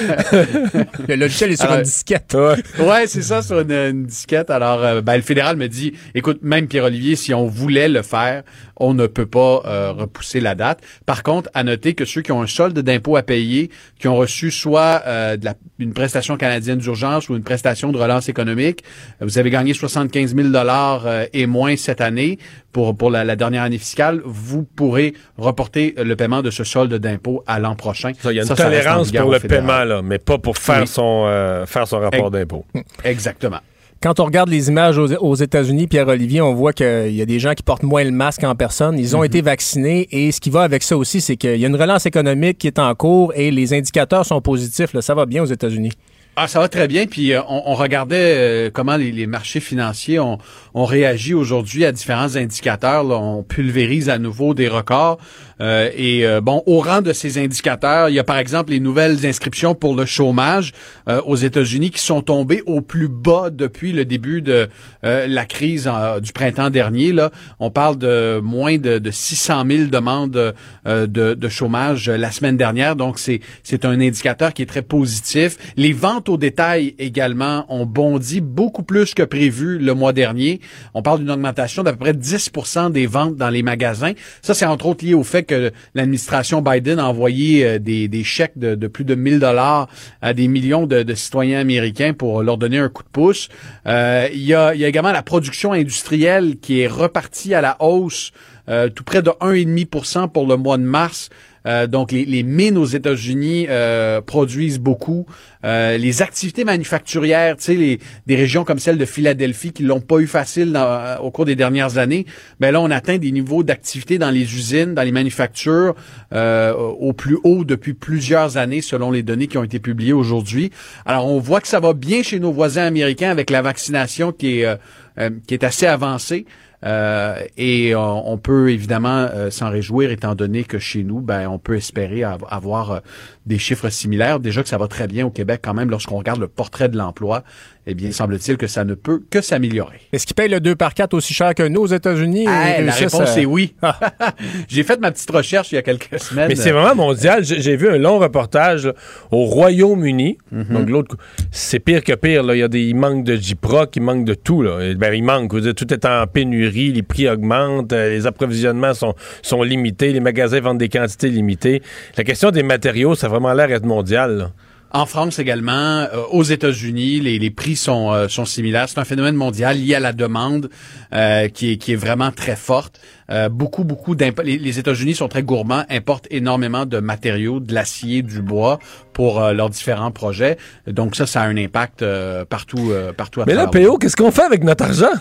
[1.09, 2.37] Le logiciel est sur une disquette.
[2.79, 4.51] ouais, c'est ça sur une, une disquette.
[4.51, 8.45] Alors, euh, ben, le fédéral me dit, écoute, même Pierre-Olivier, si on voulait le faire,
[8.81, 10.81] on ne peut pas euh, repousser la date.
[11.07, 14.17] Par contre, à noter que ceux qui ont un solde d'impôt à payer, qui ont
[14.17, 18.83] reçu soit euh, de la- une prestation canadienne d'urgence ou une prestation de relance économique,
[19.23, 22.39] euh, vous avez gagné 75 000 dollars euh, et moins cette année
[22.73, 26.95] pour pour la, la dernière année fiscale, vous pourrez reporter le paiement de ce solde
[26.95, 28.13] d'impôt à l'an prochain.
[28.21, 30.83] Ça, Il y a une Ça, tolérance pour le paiement, là, mais pas pour faire,
[30.83, 30.87] Oui.
[30.87, 32.65] son, euh, faire son rapport d'impôt.
[33.05, 33.59] Exactement.
[34.03, 37.39] Quand on regarde les images aux, aux États-Unis, Pierre-Olivier, on voit qu'il y a des
[37.39, 38.99] gens qui portent moins le masque en personne.
[38.99, 41.69] Ils ont été vaccinés et ce qui va avec ça aussi, c'est qu'il y a
[41.69, 44.95] une relance économique qui est en cours et les indicateurs sont positifs.
[44.95, 45.03] là.
[45.03, 45.93] Ça va bien aux États-Unis?
[46.37, 47.07] Ah, ça va très bien.
[47.07, 50.39] Puis euh, on, on regardait euh, comment les, les marchés financiers ont,
[50.75, 53.05] ont réagi aujourd'hui à différents indicateurs.
[53.05, 53.17] là.
[53.17, 55.19] On pulvérise à nouveau des records.
[55.61, 58.81] Euh, et euh, bon, au rang de ces indicateurs, il y a par exemple les
[58.81, 60.73] nouvelles inscriptions pour le chômage
[61.09, 64.69] euh, aux États-Unis qui sont tombées au plus bas depuis le début de
[65.03, 65.91] la crise
[66.23, 67.13] du printemps dernier.
[67.13, 70.55] Là, on parle de moins de, de 600 000 demandes
[70.87, 72.97] de, de chômage la semaine dernière.
[72.97, 75.57] Donc c'est c'est un indicateur qui est très positif.
[75.77, 80.61] Les ventes au détail également ont bondi beaucoup plus que prévu le mois dernier.
[80.95, 84.13] On parle d'une augmentation d'à peu près 10% des ventes dans les magasins.
[84.43, 88.59] Ça, c'est entre autres lié au fait que l'administration Biden a envoyé euh, des, chèques
[88.59, 89.89] de, plus de 1000 dollars
[90.21, 93.49] à des millions de, citoyens américains pour leur donner un coup de pouce.
[93.87, 97.77] Euh, il, y a, y a également la production industrielle qui est repartie à la
[97.81, 98.33] hausse,
[98.69, 101.31] euh, tout près de 1,5% pour le mois de mars.
[101.67, 105.27] Euh, donc, les, mines aux États-Unis euh, produisent beaucoup.
[105.65, 110.19] Euh, les activités manufacturières, tu sais, des régions comme celle de Philadelphie qui l'ont pas
[110.19, 110.79] eu facile
[111.23, 112.27] au cours des dernières années,
[112.61, 115.95] ben là, on atteint des niveaux d'activité dans les usines, dans les manufactures,
[116.33, 120.71] au plus haut depuis plusieurs années, selon les données qui ont été publiées aujourd'hui.
[121.05, 124.63] Alors, on voit que ça va bien chez nos voisins américains avec la vaccination qui
[124.63, 126.47] est assez avancée.
[126.85, 131.59] Euh, et on, peut évidemment euh, s'en réjouir étant donné que chez nous, ben, on
[131.59, 133.01] peut espérer av- avoir euh,
[133.47, 134.41] des chiffres similaires.
[134.41, 136.97] Déjà que ça va très bien au Québec quand même lorsqu'on regarde le portrait de
[136.97, 137.45] l'emploi.
[137.87, 140.01] Eh bien, semble-t-il que ça ne peut que s'améliorer.
[140.13, 142.45] Est-ce qu'ils payent le 2 par 4 aussi cher que nous aux États-Unis?
[142.47, 143.75] Ah, Ils la réponse est oui.
[144.69, 146.49] J'ai fait ma petite recherche il y a quelques semaines.
[146.49, 147.43] Mais c'est vraiment mondial.
[147.43, 148.93] J'ai vu un long reportage là,
[149.31, 150.39] au Royaume-Uni.
[150.53, 150.65] Mhm.
[150.71, 152.43] Donc l'autre, co- c'est pire que pire.
[152.43, 152.55] Là.
[152.55, 154.63] Il y a des, il manque de J-Proc, il manque de tout.
[154.63, 154.81] Là.
[154.83, 155.59] Et, Ben, il manque.
[155.59, 160.21] Dire, tout est en pénurie, les prix augmentent, euh, les approvisionnements sont, sont limités, les
[160.21, 161.83] magasins vendent des quantités limitées.
[162.17, 164.37] La question des matériaux, ça a vraiment l'air d'être mondial.
[164.37, 164.51] là.
[164.93, 168.89] En France également, euh, aux États-Unis, les, les prix sont, euh, sont similaires.
[168.89, 170.69] C'est un phénomène mondial lié à la demande
[171.13, 173.01] euh, qui, est, qui est vraiment très forte.
[173.31, 177.73] Euh, beaucoup, beaucoup d'impo- les, les États-Unis sont très gourmands, importent énormément de matériaux, de
[177.73, 178.81] l'acier, du bois
[179.13, 180.57] pour leurs différents projets.
[180.89, 184.17] Donc ça, ça a un impact euh, partout, euh, partout à Mais là, PO, qu'est-ce
[184.17, 185.13] qu'on fait avec notre argent?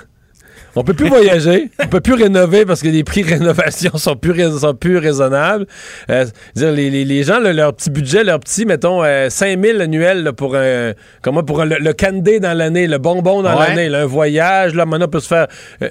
[0.76, 4.16] On peut plus voyager, on peut plus rénover parce que les prix de rénovation sont
[4.16, 5.66] plus, sont plus raisonnables.
[6.10, 9.60] Euh, dire, les, les- les gens, là, leur petit budget, leur petit, mettons, euh, 5
[9.64, 13.42] 000 annuels là, pour un, comment, pour un- le, le candy dans l'année, le bonbon
[13.42, 13.76] dans Ouais.
[13.76, 15.48] l'année, un voyage, là, maintenant on peut se faire.
[15.82, 15.90] euh,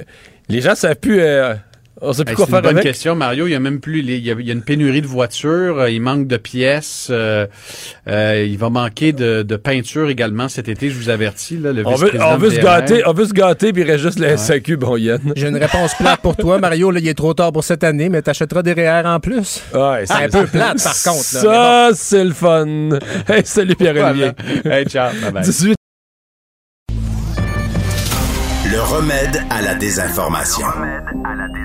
[0.49, 1.55] les gens savent plus, euh,
[2.01, 2.85] on sait plus Hey, quoi c'est faire une bonne avec.
[2.85, 3.47] question, Mario.
[3.47, 5.07] Il y a même plus, les- il y a, il y a une pénurie de
[5.07, 5.79] voitures.
[5.79, 7.09] euh, il manque de pièces.
[7.11, 7.47] euh,
[8.09, 10.91] euh, il va manquer de, de peinture également cet été.
[10.91, 11.57] Je vous avertis.
[11.59, 14.19] Là, le On veut, on se gâter, on veut se gâter, puis il reste juste
[14.19, 15.33] la SAQ, bon Yann.
[15.37, 16.91] J'ai une réponse plate pour toi, Mario.
[16.91, 19.63] Là, il est trop tard pour cette année, mais t'achèteras des REER en plus.
[19.75, 21.35] Ouais, C'est un peu plate, par contre.
[21.35, 22.67] là, Ça, c'est le fun.
[23.29, 24.31] Hey, salut Pierre-Olivier.
[24.65, 25.11] Hey, ciao.
[25.13, 25.43] Bye-bye.
[25.45, 25.75] 18
[28.71, 30.67] Le remède à la désinformation.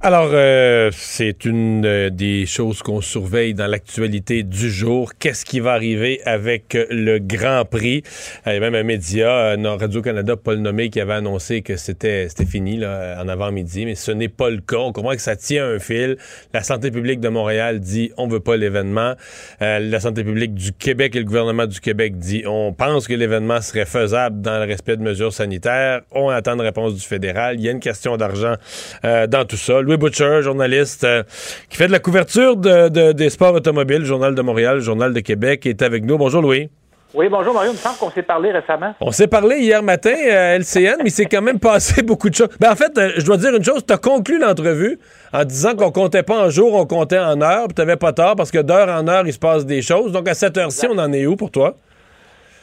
[0.00, 5.10] Alors, euh, c'est une euh, des choses qu'on surveille dans l'actualité du jour.
[5.18, 8.04] Qu'est-ce qui va arriver avec euh, le Grand Prix?
[8.46, 12.28] Il y a même un média, Radio-Canada, pas le nommé, qui avait annoncé que c'était
[12.48, 14.76] fini là, en avant-midi, mais ce n'est pas le cas.
[14.76, 16.16] On comprend que ça tient un fil.
[16.54, 19.14] La santé publique de Montréal dit on veut pas l'événement.
[19.60, 23.60] La santé publique du Québec et le gouvernement du Québec dit on pense que l'événement
[23.60, 26.02] serait faisable dans le respect de mesures sanitaires.
[26.12, 27.56] On attend une réponse du fédéral.
[27.58, 28.54] Il y a une question d'argent
[29.02, 29.82] dans tout ça.
[29.88, 31.22] Louis Butcher, journaliste euh,
[31.70, 35.20] qui fait de la couverture de- de- des sports automobiles, Journal de Montréal, Journal de
[35.20, 36.18] Québec, est avec nous.
[36.18, 36.68] Bonjour Louis.
[37.14, 37.70] Oui, bonjour Mario.
[37.70, 38.94] Il me semble qu'on s'est parlé récemment.
[39.00, 42.34] On s'est parlé hier matin à LCN, mais il s'est quand même passé beaucoup de
[42.34, 42.50] choses.
[42.60, 44.98] Ben, en fait, euh, je dois dire une chose, tu as conclu l'entrevue
[45.32, 48.36] en disant qu'on comptait pas en jours, on comptait en heures, puis tu pas tort
[48.36, 50.12] parce que d'heure en heure, il se passe des choses.
[50.12, 51.76] Donc à cette heure-ci, on en est où pour toi?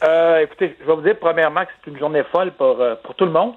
[0.06, 3.24] Euh, écoutez, je vais vous dire premièrement que c'est une journée folle pour, pour tout
[3.24, 3.54] le monde,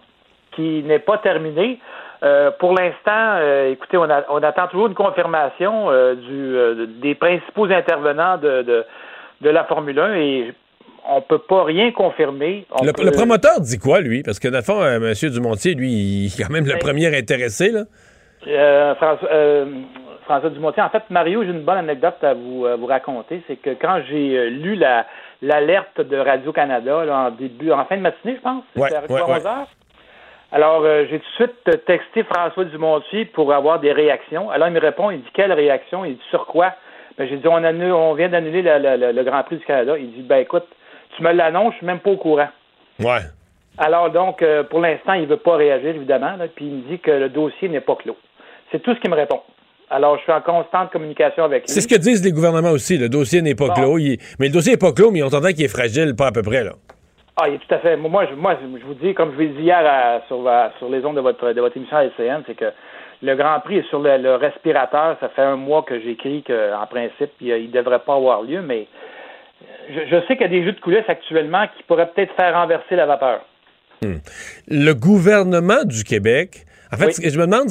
[0.55, 1.78] qui n'est pas terminée.
[2.22, 7.15] Euh, pour l'instant, euh, écoutez, on, a- on attend toujours une confirmation euh, du, des
[7.15, 8.86] principaux intervenants de, de,
[9.41, 10.53] de la Formule 1 et
[11.09, 12.65] on peut pas rien confirmer.
[12.72, 14.22] On Le, peut- le promoteur dit quoi, lui?
[14.22, 15.13] Parce que, dans le fond, M.
[15.32, 17.84] Dumontier, lui, il est quand même le Ben- premier intéressé, là.
[18.47, 19.30] Euh, François,
[20.26, 20.84] François Dumontier.
[20.84, 23.41] En fait, Mario, j'ai une bonne anecdote à vous, à vous raconter.
[23.47, 25.05] C'est que quand j'ai lu la
[25.41, 29.15] l'alerte de Radio-Canada là, en début, en fin de matinée, je pense, Ouais, c'était à
[29.15, 29.51] ouais, 11 ouais.
[30.51, 34.49] Alors, euh, j'ai tout de suite texté François Dumontier pour avoir des réactions.
[34.49, 36.05] Alors, il me répond, il dit quelle réaction?
[36.05, 36.73] Il dit sur quoi?
[37.17, 39.95] Ben, j'ai dit on, annule, on vient d'annuler la- le Grand Prix du Canada.
[39.97, 40.65] Il dit ben écoute,
[41.15, 42.47] tu me l'annonces, je suis même pas au courant.
[42.99, 43.19] Ouais.
[43.77, 46.81] Alors donc, euh, pour l'instant, il ne veut pas réagir, évidemment, là, puis il me
[46.89, 48.17] dit que le dossier n'est pas clos.
[48.71, 49.41] C'est tout ce qu'il me répond.
[49.91, 51.69] Alors, je suis en constante communication avec lui.
[51.73, 52.97] C'est ce que disent les gouvernements aussi.
[52.97, 53.73] Le dossier n'est pas Bon.
[53.73, 53.97] clos.
[53.97, 56.31] il Mais le dossier n'est pas clos, mais on entend qu'il est fragile, pas à
[56.31, 56.73] peu près, là.
[57.41, 57.95] Ah, il est tout à fait.
[57.95, 60.71] Moi, je, moi, je vous dis, comme je vous l'ai dit hier à- sur, à-
[60.77, 62.65] sur les ondes de votre, de votre émission à LCN, c'est que
[63.21, 65.17] le Grand Prix est sur le, le respirateur.
[65.19, 68.87] Ça fait un mois que j'écris qu'en principe, il ne devrait pas avoir lieu, mais
[69.89, 72.53] je, je sais qu'il y a des jeux de coulisses actuellement qui pourraient peut-être faire
[72.53, 73.41] renverser la vapeur.
[74.67, 76.65] Le gouvernement du Québec.
[76.91, 77.29] En fait, Oui.
[77.29, 77.67] je me demande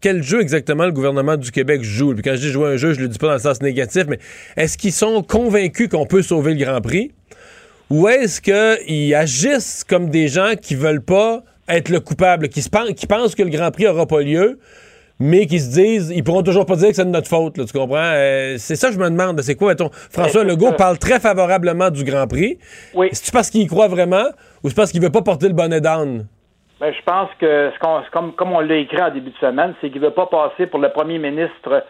[0.00, 2.14] quel jeu exactement le gouvernement du Québec joue?
[2.14, 4.04] Puis quand je dis jouer un jeu, je le dis pas dans le sens négatif,
[4.08, 4.18] mais
[4.56, 7.10] est-ce qu'ils sont convaincus qu'on peut sauver le Grand Prix?
[7.92, 12.70] Ou est-ce qu'ils agissent comme des gens qui veulent pas être le coupable, qui, se
[12.70, 14.58] pen- qui pensent que le Grand Prix aura pas lieu,
[15.20, 17.64] mais qui se disent, ils pourront toujours pas dire que c'est de notre faute, là,
[17.66, 17.98] tu comprends?
[18.14, 19.40] Euh, c'est ça que je me demande.
[19.42, 20.72] C'est quoi, mettons, François Legault ça.
[20.84, 22.58] parle très favorablement du Grand Prix.
[22.94, 23.08] Oui.
[23.12, 24.24] C'est-tu parce qu'il y croit vraiment
[24.64, 26.26] ou c'est parce qu'il veut pas porter le bonnet d'âne?
[26.80, 29.74] Ben, je pense que ce qu'on, comme, comme on l'a écrit en début de semaine,
[29.80, 31.84] c'est qu'il ne veut pas passer pour le premier ministre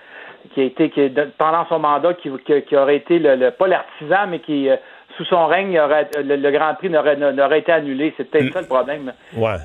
[0.52, 3.36] qui a été, qui est de- pendant son mandat, qui, qui- qui aurait été le,
[3.36, 4.76] le- pas l'artisan, mais qui, euh,
[5.16, 8.12] sous son règne, aurait, le, le Grand Prix n'aurait, été annulé.
[8.16, 9.12] C'est peut-être ça le problème.
[9.36, 9.56] Ouais.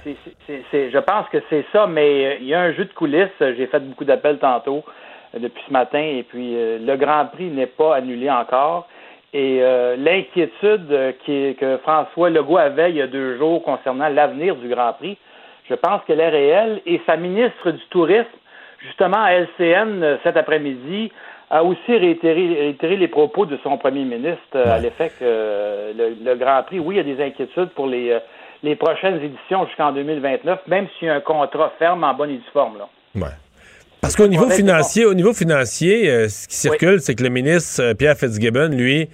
[0.48, 3.28] Je pense que c'est ça, mais euh, il y a un jeu de coulisses.
[3.40, 4.84] J'ai fait beaucoup d'appels tantôt
[5.36, 8.88] euh, depuis ce matin, et puis euh, le Grand Prix n'est pas annulé encore.
[9.34, 14.56] Et euh, l'inquiétude qui- que François Legault avait il y a deux jours concernant l'avenir
[14.56, 15.18] du Grand Prix,
[15.70, 16.82] je pense qu'elle est réelle.
[16.86, 18.26] Et sa ministre du Tourisme,
[18.80, 21.12] justement à LCN cet après-midi,
[21.50, 25.94] a aussi réitéré, réitéré les propos de son premier ministre euh, à l'effet que euh,
[25.98, 28.20] le, le Grand Prix, oui, il y a des inquiétudes pour les, euh,
[28.64, 32.38] les prochaines éditions jusqu'en 2029, même s'il y a un contrat ferme en bonne et
[32.38, 32.78] due forme.
[32.78, 32.90] Là.
[33.16, 33.34] Ouais.
[34.02, 38.16] Parce qu'au niveau financier, au niveau financier, ce qui circule, c'est que le ministre Pierre
[38.16, 39.10] Fitzgibbon, lui,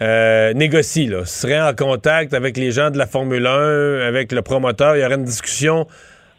[0.00, 4.96] négocie, là, serait en contact avec les gens de la Formule 1, avec le promoteur.
[4.96, 5.86] Il y aurait une discussion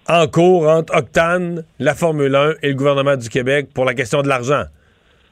[0.09, 4.23] en cours entre Octane, la Formule 1 et le gouvernement du Québec pour la question
[4.23, 4.63] de l'argent.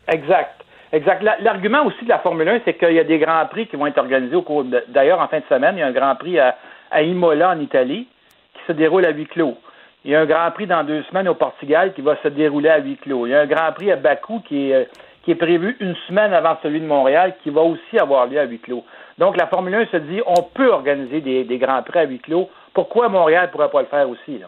[0.07, 0.61] Exact.
[0.91, 1.21] Exact.
[1.23, 3.75] La- L'argument aussi de la Formule 1, c'est qu'il y a des grands prix qui
[3.75, 4.63] vont être organisés au cours.
[4.87, 6.55] D'ailleurs, en fin de semaine, il y a un grand prix à,
[6.91, 8.07] à Imola, en Italie,
[8.53, 9.57] qui se déroule à huis clos.
[10.05, 12.69] Il y a un grand prix dans deux semaines au Portugal qui va se dérouler
[12.69, 13.25] à huis clos.
[13.25, 14.83] Il y a un grand prix à Bakou qui est, euh,
[15.23, 18.43] qui est prévu une semaine avant celui de Montréal qui va aussi avoir lieu à
[18.45, 18.85] huis clos.
[19.17, 22.19] Donc, la Formule 1 se dit on peut organiser des, des grands prix à huis
[22.19, 22.49] clos.
[22.73, 24.37] Pourquoi Montréal ne pourrait pas le faire aussi?
[24.37, 24.47] Là?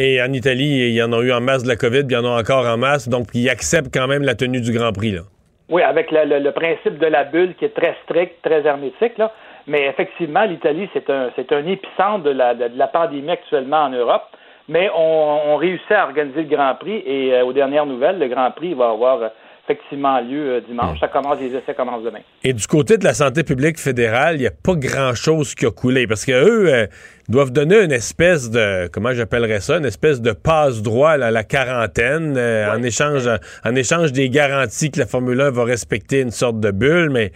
[0.00, 2.12] Et en Italie, il y en a eu en masse de la COVID, puis il
[2.12, 4.92] y en a encore en masse, donc ils acceptent quand même la tenue du Grand
[4.92, 5.10] Prix.
[5.10, 5.22] Là.
[5.68, 9.32] Oui, avec le, principe de la bulle qui est très strict, très hermétique, là.
[9.66, 14.22] Mais effectivement, l'Italie, c'est un, un épicentre de la, pandémie actuellement en Europe.
[14.68, 18.28] Mais on, on réussit à organiser le Grand Prix et euh, aux dernières nouvelles, le
[18.28, 19.28] Grand Prix va avoir euh,
[19.68, 20.98] effectivement lieu euh, dimanche.
[21.00, 22.20] Ça commence, les essais commencent demain.
[22.42, 25.70] Et du côté de la santé publique fédérale, il n'y a pas grand-chose qui a
[25.70, 26.86] coulé parce que eux euh,
[27.28, 32.36] doivent donner une espèce de, comment j'appellerais ça, une espèce de passe-droit à la quarantaine
[32.38, 33.28] euh, en, échange,
[33.64, 37.32] en échange des garanties que la Formule 1 va respecter une sorte de bulle, mais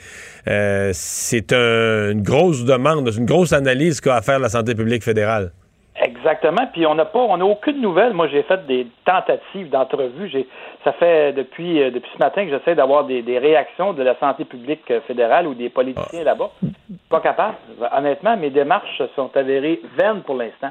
[0.48, 5.04] euh, c'est un- une grosse demande, une grosse analyse qu'a à faire la santé publique
[5.04, 5.52] fédérale.
[6.02, 6.66] Exactement.
[6.72, 8.12] Puis on n'a pas, on n'a aucune nouvelle.
[8.12, 10.28] Moi, j'ai fait des tentatives d'entrevue.
[10.28, 10.48] J'ai,
[10.84, 14.18] ça fait depuis euh, depuis ce matin que j'essaie d'avoir des, des réactions de la
[14.18, 16.50] santé publique euh, fédérale ou des politiciens là-bas.
[17.08, 17.54] Pas capable.
[17.96, 20.70] Honnêtement, mes démarches sont avérées vaines pour l'instant.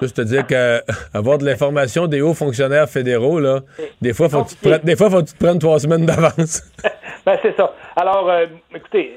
[0.00, 3.60] C'est-à-dire qu'avoir de l'information des hauts fonctionnaires fédéraux, là,
[4.02, 6.62] des fois, faut tu prennes- des fois, faut que tu te prennes trois semaines d'avance.
[7.26, 7.72] Ben, c'est ça.
[7.96, 9.16] Alors, euh, écoutez,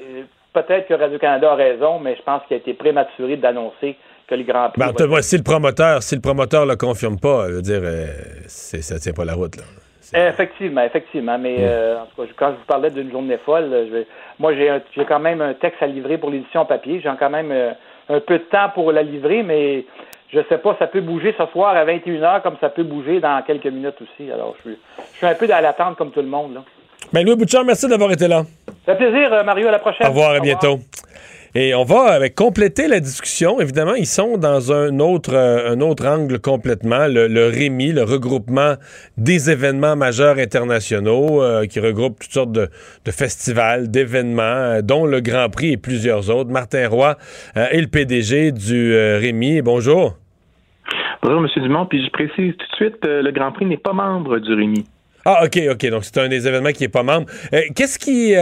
[0.54, 3.96] peut-être que Radio-Canada a raison, mais je pense qu'il a été prématuré d'annoncer
[4.28, 4.92] que Prix.
[4.98, 8.06] Ben, ouais, si le promoteur, si le promoteur le confirme pas, je veux dire, euh,
[8.46, 9.56] ça tient pas la route.
[9.56, 9.62] Là.
[10.14, 11.38] Effectivement, effectivement.
[11.38, 14.04] Mais euh, en tout cas, quand je vous parlais d'une journée folle, je
[14.38, 17.00] moi, j'ai quand même un texte à livrer pour l'édition papier.
[17.02, 17.72] J'ai quand même euh,
[18.08, 19.84] un peu de temps pour la livrer, mais
[20.32, 23.42] je sais pas, ça peut bouger ce soir à 21h comme ça peut bouger dans
[23.42, 24.30] quelques minutes aussi.
[24.30, 24.78] Alors, je suis,
[25.12, 26.54] je suis un peu dans l'attente comme tout le monde.
[26.54, 26.62] Là.
[27.12, 28.42] Ben, Louis Bouchard, merci d'avoir été là.
[28.86, 29.68] Ça fait plaisir, Mario.
[29.68, 30.06] À la prochaine.
[30.06, 30.78] Au revoir, à bientôt.
[31.54, 33.60] Et on va avec, compléter la discussion.
[33.60, 38.02] Évidemment, ils sont dans un autre, euh, un autre angle complètement, le, le REMI, le
[38.02, 38.74] regroupement
[39.16, 42.68] des événements majeurs internationaux, euh, qui regroupe toutes sortes de,
[43.04, 46.50] de festivals, d'événements, euh, dont le Grand Prix et plusieurs autres.
[46.50, 47.16] Martin Roy
[47.54, 49.62] est le PDG du REMI.
[49.62, 50.16] Bonjour.
[51.22, 51.62] Bonjour, M.
[51.62, 51.86] Dumont.
[51.86, 54.84] Puis je précise tout de suite, le Grand Prix n'est pas membre du REMI.
[55.24, 55.86] Ah, OK, OK.
[55.90, 57.26] Donc, c'est un des événements qui n'est pas membre.
[57.74, 58.34] Qu'est-ce qui.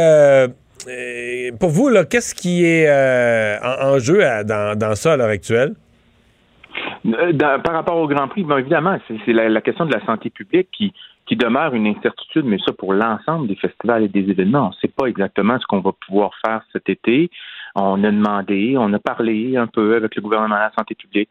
[0.88, 5.74] Euh, pour vous, qu'est-ce qui est euh, en, jeu dans, dans ça à l'heure actuelle?
[7.06, 10.68] Euh, par rapport au Grand Prix, bien évidemment, c'est la, question de la santé publique
[10.72, 10.92] qui,
[11.26, 14.66] qui demeure une incertitude, mais ça pour l'ensemble des festivals et des événements.
[14.66, 17.30] On ne sait pas exactement ce qu'on va pouvoir faire cet été.
[17.74, 21.30] On a demandé, on a parlé un peu avec le gouvernement de la santé publique.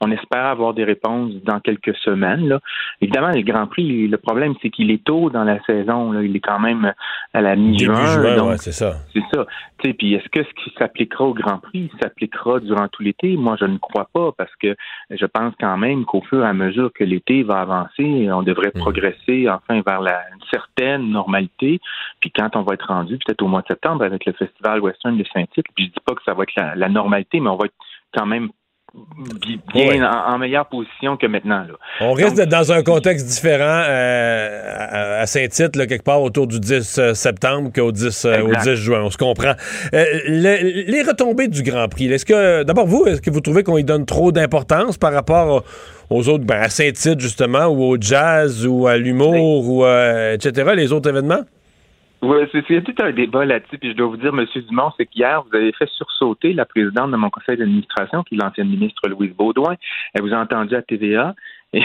[0.00, 2.48] On espère avoir des réponses dans quelques semaines.
[2.48, 2.60] Là.
[3.00, 6.12] Évidemment, le Grand Prix, le problème, c'est qu'il est tôt dans la saison.
[6.12, 6.22] Là.
[6.22, 6.92] Il est quand même
[7.32, 8.48] à la mi-juin.
[8.48, 8.96] ouais, c'est ça.
[9.12, 9.46] c'est ça.
[9.92, 13.36] Puis est-ce que ce qui s'appliquera au Grand Prix s'appliquera durant tout l'été?
[13.36, 14.74] Moi, je ne crois pas parce que
[15.10, 18.70] je pense quand même qu'au fur et à mesure que l'été va avancer, on devrait
[18.70, 21.80] progresser enfin vers la, une certaine normalité.
[22.20, 25.16] Puis quand on va être rendu, peut-être au mois de septembre, avec le Festival Western
[25.18, 27.56] de Saint-Tite, puis je dis pas que ça va être la, la normalité, mais on
[27.56, 27.74] va être
[28.16, 28.48] quand même
[29.72, 30.00] bien Ouais.
[30.02, 31.60] en, en meilleure position que maintenant.
[31.60, 31.74] Là.
[32.00, 36.60] On risque d'être dans un contexte différent euh, à, à Saint-Tite, quelque part autour du
[36.60, 38.70] 10 septembre qu'au 10, euh, au Exact.
[38.74, 39.00] 10 juin.
[39.02, 39.54] On se comprend.
[39.94, 43.62] Euh, le- les retombées du Grand Prix, est-ce que, d'abord, vous, est-ce que vous trouvez
[43.62, 45.64] qu'on y donne trop d'importance par rapport
[46.10, 50.72] aux autres, ben, à Saint-Tite, justement, ou au jazz, ou à l'humour, ou euh, etc.,
[50.76, 51.40] les autres événements?
[52.24, 53.78] Oui, c'est tout un débat là-dessus.
[53.78, 54.46] Puis je dois vous dire, M.
[54.68, 58.38] Dumont, c'est qu'hier, vous avez fait sursauter la présidente de mon conseil d'administration, qui est
[58.38, 59.76] l'ancienne ministre Louise Baudouin.
[60.14, 61.34] Elle vous a entendu à TVA.
[61.74, 61.82] Et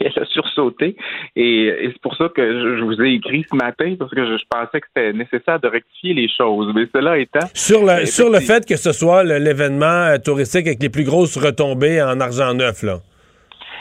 [0.00, 0.96] elle a sursauté.
[1.34, 4.24] Et, et c'est pour ça que je, je vous ai écrit ce matin, parce que
[4.24, 6.72] je, je pensais que c'était nécessaire de rectifier les choses.
[6.74, 7.46] Mais cela étant.
[7.52, 11.04] Sur le, euh, sur le fait que ce soit l'événement euh, touristique avec les plus
[11.04, 13.00] grosses retombées en argent neuf, là.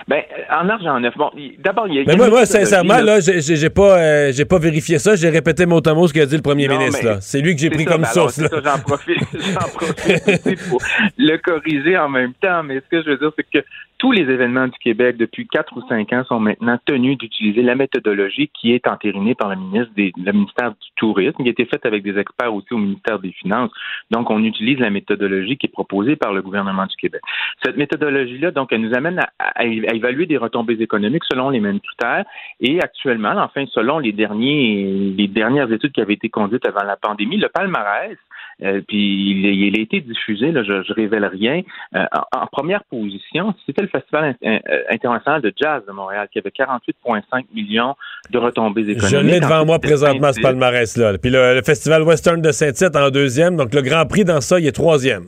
[0.07, 2.03] Ben, en argent neuf, bon, d'abord, il y a.
[2.05, 3.19] Mais moi, moi sincèrement, là.
[3.19, 5.15] là, j'ai pas, euh, j'ai pas vérifié ça.
[5.15, 7.17] J'ai répété mot à mot ce qu'a dit le premier Non, ministre.
[7.21, 8.41] C'est lui que j'ai pris ça, comme ben source.
[8.41, 10.81] J'en profite, j'en profite aussi pour
[11.17, 12.63] le corriger en même temps.
[12.63, 13.65] Mais ce que je veux dire, c'est que
[14.01, 17.75] tous les événements du Québec depuis quatre ou cinq ans sont maintenant tenus d'utiliser la
[17.75, 22.17] méthodologie qui est entérinée par le ministère du Tourisme, qui a été faite avec des
[22.17, 23.69] experts aussi au ministère des Finances.
[24.09, 27.21] Donc, on utilise la méthodologie qui est proposée par le gouvernement du Québec.
[27.63, 31.59] Cette méthodologie-là, donc, elle nous amène à, à- à évaluer des retombées économiques selon les
[31.59, 32.25] mêmes critères.
[32.59, 36.95] Et actuellement, enfin, selon les derniers, les dernières études qui avaient été conduites avant la
[36.97, 38.17] pandémie, le palmarès,
[38.63, 41.61] euh, puis il, il a été diffusé, là, je, je révèle rien.
[41.95, 46.27] euh, en, en première position, c'était le Festival in- euh, international de jazz de Montréal
[46.31, 47.95] qui avait 48,5 millions
[48.29, 49.09] de retombées économiques.
[49.09, 50.41] Je l'ai devant moi présentement, ce 26.
[50.41, 51.17] palmarès-là.
[51.17, 53.55] Puis le, le Festival Western de Saint-Tite en deuxième.
[53.55, 55.25] Donc le Grand Prix dans ça, il est troisième.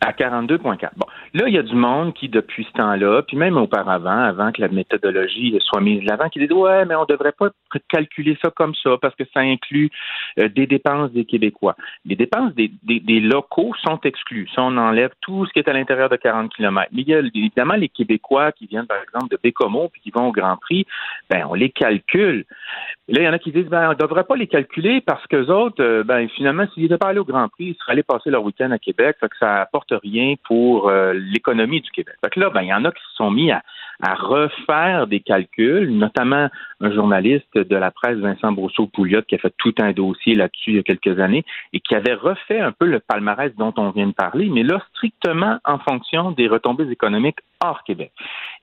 [0.00, 0.88] À 42,4.
[0.96, 4.52] Bon, là, il y a du monde qui, depuis ce temps-là, puis même auparavant, avant
[4.52, 7.50] que la méthodologie soit mise de l'avant, qui dit ouais, mais on devrait pas
[7.88, 9.90] calculer ça comme ça parce que ça inclut
[10.38, 11.74] euh, des dépenses des Québécois.
[12.04, 12.70] Les dépenses des,
[13.20, 14.48] locaux sont exclues.
[14.54, 16.88] Ça, on enlève tout ce qui est à l'intérieur de 40 km.
[16.92, 20.10] Mais il y a évidemment les Québécois qui viennent, par exemple, de Bécomo puis qui
[20.10, 20.86] vont au Grand Prix,
[21.30, 22.44] ben on les calcule.
[23.08, 25.26] Là, il y en a qui disent ben on ne devrait pas les calculer parce
[25.26, 28.02] que autres, euh, ben finalement, s'ils n'étaient pas allés au Grand Prix, ils seraient allés
[28.02, 32.16] passer leur week-end à Québec, fait que ça apporte rien pour euh, l'économie du Québec.
[32.24, 33.62] Fait que là, ben il y en a qui se sont mis à,
[34.06, 36.48] à refaire des calculs, notamment
[36.80, 40.76] un journaliste de la presse, Vincent Brousseau-Pouliot, qui a fait tout un dossier là-dessus il
[40.76, 44.06] y a quelques années et qui avait refait un peu le palmarès dont on vient
[44.06, 48.12] de parler, mais là, strictement en fonction des retombées économiques hors Québec.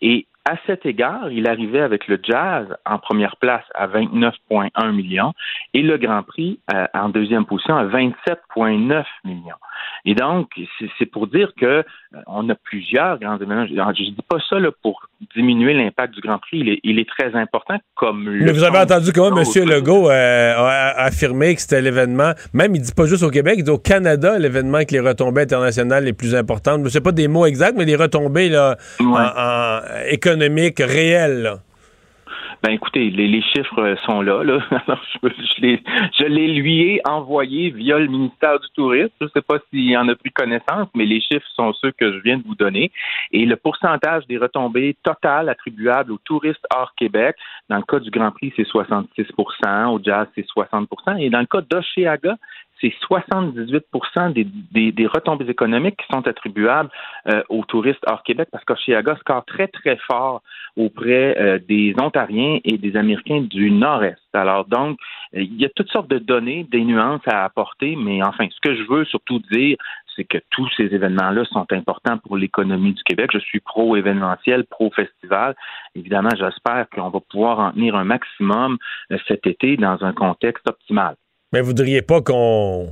[0.02, 5.34] Et à cet égard, il arrivait avec le jazz en première place à 29,1 millions
[5.74, 9.56] et le Grand Prix euh, en deuxième position à 27,9 millions.
[10.06, 10.50] Et donc,
[10.98, 11.84] c'est- pour dire que euh,
[12.28, 13.68] on a plusieurs grands événements.
[13.68, 16.60] Je ne dis pas ça là, pour diminuer l'impact du Grand Prix.
[16.60, 19.46] Il est, il est très important comme le Mais vous avez entendu comment M.
[19.70, 23.64] Legault euh, a, affirmé que c'était l'événement, même il dit pas juste au Québec, il
[23.64, 26.88] dit au Canada, l'événement avec les retombées internationales les plus importantes.
[26.90, 29.80] Sais pas des mots exacts, mais les retombées là, en- en-
[30.10, 31.42] économiques réelles.
[31.42, 31.60] là.
[32.64, 34.44] Ben écoutez, les, les chiffres sont là.
[34.44, 34.60] là.
[34.88, 35.84] Alors, je, je les,
[36.20, 39.10] je les lui ai envoyés via le ministère du Tourisme.
[39.20, 42.14] Je ne sais pas s'il en a pris connaissance, mais les chiffres sont ceux que
[42.14, 42.92] je viens de vous donner.
[43.32, 47.36] Et le pourcentage des retombées totales attribuables aux touristes hors Québec,
[47.70, 51.46] dans le cas du Grand Prix, c'est 66% au jazz, c'est 60% et dans le
[51.48, 52.38] cas d'Oceaga,
[52.82, 53.86] c'est 78
[54.34, 56.90] des, des, des retombées économiques qui sont attribuables
[57.28, 60.42] euh, aux touristes hors Québec parce qu'Oceaga score très, très fort
[60.76, 64.18] auprès euh, des Ontariens et des Américains du Nord-Est.
[64.34, 64.98] Alors donc,
[65.36, 68.60] euh, il y a toutes sortes de données, des nuances à apporter, mais enfin, ce
[68.62, 69.78] que je veux surtout dire,
[70.16, 73.30] c'est que tous ces événements-là sont importants pour l'économie du Québec.
[73.34, 75.56] Je suis pro-événementiel, pro-festival.
[75.96, 78.78] Évidemment, j'espère qu'on va pouvoir en tenir un maximum
[79.12, 81.16] euh, cet été dans un contexte optimal.
[81.54, 82.90] Mais vous voudriez pas qu'on.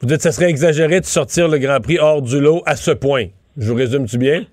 [0.00, 2.76] Vous dites que ça serait exagéré de sortir le Grand Prix hors du lot à
[2.76, 3.26] ce point.
[3.56, 4.44] Je vous résume-tu bien?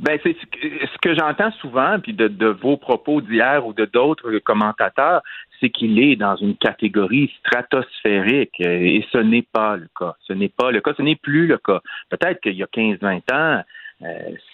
[0.00, 5.22] Ben, c'est ce que, j'entends souvent, puis de, vos propos d'hier ou de d'autres commentateurs,
[5.60, 10.14] c'est qu'il est dans une catégorie stratosphérique euh, et ce n'est pas le cas.
[10.26, 11.80] Ce n'est pas le cas, ce n'est plus le cas.
[12.08, 13.62] Peut-être qu'il y a 15-20 ans,
[14.02, 14.06] euh,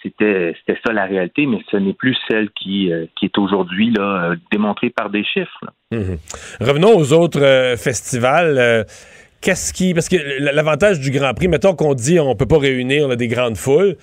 [0.03, 0.53] c'était
[0.85, 3.93] ça la réalité, mais ce n'est plus celle qui, euh, qui est aujourd'hui
[4.51, 5.63] démontrée par des chiffres.
[5.91, 6.17] Mhm.
[6.59, 8.85] Revenons aux autres festivals.
[9.41, 9.93] Qu'est-ce qui.
[9.93, 13.57] Parce que l'avantage du Grand Prix, mettons qu'on dit on peut pas réunir des grandes
[13.57, 13.95] foules.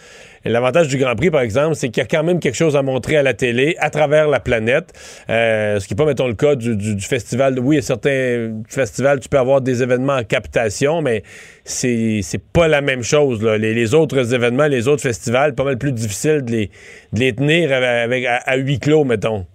[0.45, 2.83] L'avantage du Grand Prix, par exemple, c'est qu'il y a quand même quelque chose à
[2.83, 4.93] montrer à la télé, à travers la planète.
[5.31, 7.59] Euh, ce qui n'est pas, mettons, le cas du, festival.
[7.59, 11.23] Oui, certains festivals, tu peux avoir des événements en captation, mais
[11.65, 12.23] c'est
[12.53, 13.43] pas la même chose.
[13.43, 16.71] les autres événements, les autres festivals, pas mal plus difficile de les,
[17.13, 19.47] de les tenir avec, à, à huis clos, mettons.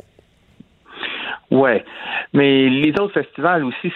[1.51, 1.83] Ouais,
[2.33, 3.91] mais les autres festivals aussi,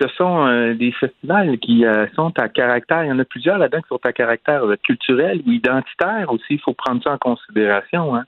[0.00, 3.58] ce sont euh, des festivals qui euh, sont à caractère, il y en a plusieurs
[3.58, 7.18] là-dedans qui sont à caractère euh, culturel ou identitaire aussi, il faut prendre ça en
[7.18, 8.14] considération.
[8.14, 8.24] Hein.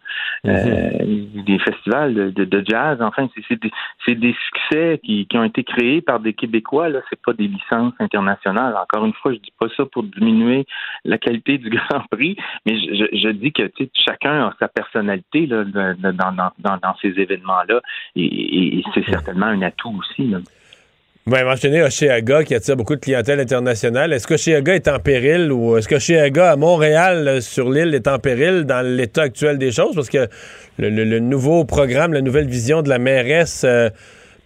[0.47, 0.91] Euh,
[1.47, 3.71] des festivals de, de- de jazz, enfin, c'est- c'est des,
[4.07, 7.49] c'est des succès qui, qui ont été créés par des Québécois, là, c'est pas des
[7.49, 8.75] licences internationales.
[8.81, 10.65] Encore une fois, je dis pas ça pour diminuer
[11.05, 14.55] la qualité du Grand Prix, mais je, je- je dis que tu sais, chacun a
[14.59, 17.81] sa personnalité là, dans, dans, dans, dans ces événements-là,
[18.17, 20.27] et, et- et c'est certainement un atout aussi.
[20.29, 20.39] Là.
[21.31, 24.15] Ben, mentionner Oceaga qui attire beaucoup de clientèle internationale.
[24.15, 27.95] Est-ce que Oceaga est en péril ou est-ce que Oceaga à Montréal, euh, sur l'île,
[27.95, 29.95] est en péril dans l'état actuel des choses?
[29.95, 30.27] Parce que
[30.79, 33.91] le, le- le nouveau programme, la nouvelle vision de la mairesse euh,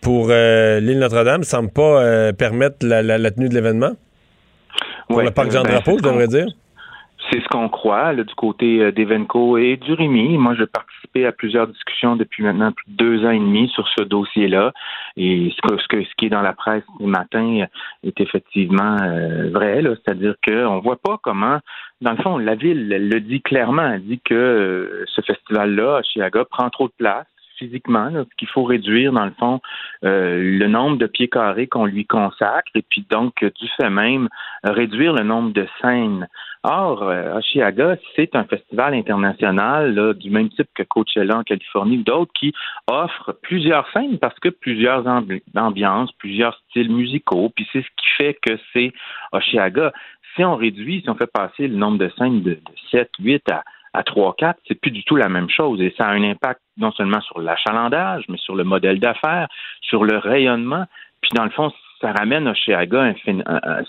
[0.00, 3.92] pour euh, l'île Notre-Dame semble pas euh, permettre la, la- la tenue de l'événement?
[5.08, 6.46] Pour le parc euh, Jean ben, je devrais dire.
[7.32, 10.36] C'est ce qu'on croit là, du côté euh, d'Evenco et du Rémi.
[10.36, 13.88] Moi, j'ai participé à plusieurs discussions depuis maintenant plus de deux ans et demi sur
[13.88, 14.72] ce dossier-là.
[15.16, 17.64] Et ce, que, ce, qui est dans la presse ce matin
[18.02, 19.82] est effectivement euh, vrai.
[19.82, 21.58] C'est-à-dire qu'on voit pas comment,
[22.02, 23.92] dans le fond, la ville le dit clairement.
[23.92, 27.26] Elle dit que euh, ce festival-là, à Chiaga, prend trop de place
[27.62, 29.60] physiquement, là, qu'il faut réduire, dans le fond,
[30.04, 33.90] euh, le nombre de pieds carrés qu'on lui consacre, et puis donc, euh, du fait
[33.90, 34.28] même,
[34.64, 36.26] réduire le nombre de scènes.
[36.64, 42.02] Or, euh, Oshiaga, c'est un festival international du même type que Coachella en Californie ou
[42.02, 42.52] d'autres qui
[42.88, 48.06] offrent plusieurs scènes parce que plusieurs ambi- ambiances, plusieurs styles musicaux, puis c'est ce qui
[48.16, 48.92] fait que c'est
[49.32, 49.92] Oshiaga.
[50.34, 52.60] Si on réduit, si on fait passer le nombre de scènes de, de
[52.90, 53.62] 7, 8 à,
[53.94, 56.60] à 3, 4, c'est plus du tout la même chose et ça a un impact
[56.78, 59.48] non seulement sur l'achalandage, mais sur le modèle d'affaires,
[59.82, 60.84] sur le rayonnement.
[61.20, 61.70] Puis dans le fond,
[62.00, 62.54] ça ramène un-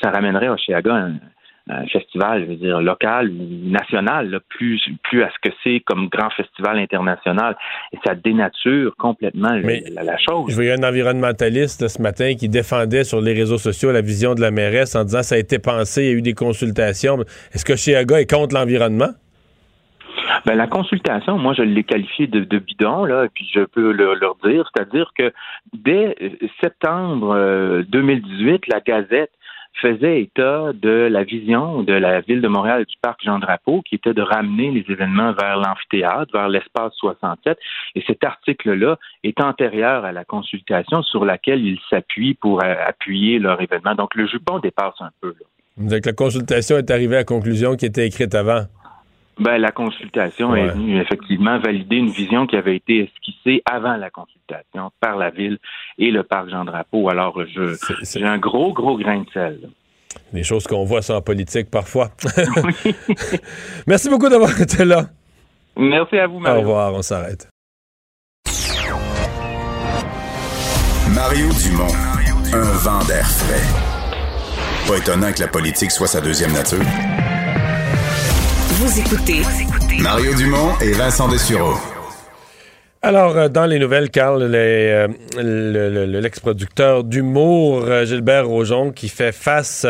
[0.01, 1.13] ça ramènerait Oshiaga un,
[1.69, 5.79] un festival, je veux dire, local ou national, là, plus, plus à ce que c'est
[5.85, 7.55] comme grand festival international.
[7.93, 10.49] Et ça dénature complètement Mais- la, la chose.
[10.49, 14.35] Je voyais un environnementaliste là, ce matin qui défendait sur les réseaux sociaux la vision
[14.35, 17.17] de la mairesse en disant ça a été pensé, il y a eu des consultations.
[17.53, 19.09] Est-ce que Chiaga est contre l'environnement?
[20.45, 24.15] Ben, la consultation, moi, je l'ai qualifiée de, bidon, là, et puis je peux le-
[24.15, 25.33] leur dire, c'est-à-dire que
[25.73, 26.29] dès euh,
[26.61, 29.31] septembre euh, 2018, la Gazette
[29.81, 33.95] faisait état de la vision de la ville de Montréal du parc Jean Drapeau, qui
[33.95, 37.57] était de ramener les événements vers l'amphithéâtre, vers l'espace 67.
[37.95, 43.39] Et cet article-là est antérieur à la consultation sur laquelle ils s'appuient pour euh, appuyer
[43.39, 43.95] leur événement.
[43.95, 45.33] Donc, le jupon dépasse un peu.
[45.79, 45.99] Là.
[45.99, 48.65] Que la consultation est arrivée à la conclusion qui était écrite avant.
[49.39, 50.61] Ben, la consultation Ouais.
[50.61, 55.31] est venue effectivement valider une vision qui avait été esquissée avant la consultation par la
[55.31, 55.57] ville
[55.97, 57.09] et le parc Jean Drapeau.
[57.09, 59.69] Alors, je, j'ai un gros, gros grain de sel.
[60.31, 62.09] Des choses qu'on voit en politique parfois.
[63.87, 65.05] Merci beaucoup d'avoir été là.
[65.75, 66.59] Merci à vous, Au Mario.
[66.61, 67.49] revoir, on s'arrête.
[71.15, 71.93] Mario Dumont,
[72.53, 74.87] un vent d'air frais.
[74.87, 76.79] Pas étonnant que la politique soit sa deuxième nature.
[80.01, 81.92] Mario Dumont et Vincent Dessureau.
[83.05, 89.09] Alors, euh, dans les nouvelles, Carl, euh, le- le- l'ex-producteur d'humour euh, Gilbert Rojon qui
[89.09, 89.85] fait face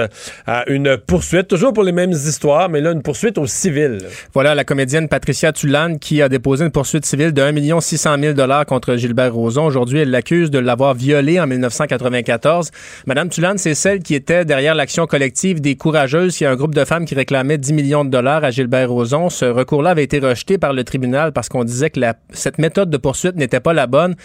[0.47, 3.99] à une poursuite, toujours pour les mêmes histoires, mais là, une poursuite au civil.
[4.34, 8.34] Voilà la comédienne Patricia Tulane qui a déposé une poursuite civile de 1 600 000
[8.66, 9.66] contre Gilbert Rozon.
[9.68, 12.72] Aujourd'hui, elle l'accuse de l'avoir violé en 1994.
[13.05, 16.41] Madame Tulane, c'est celle qui était derrière l'action collective des Courageuses.
[16.41, 18.89] Il y a un groupe de femmes qui réclamait 10 millions de dollars à Gilbert
[18.89, 19.30] Rozon.
[19.30, 22.89] Ce recours-là avait été rejeté par le tribunal parce qu'on disait que la- cette méthode
[22.89, 24.16] de poursuite n'était pas la bonne.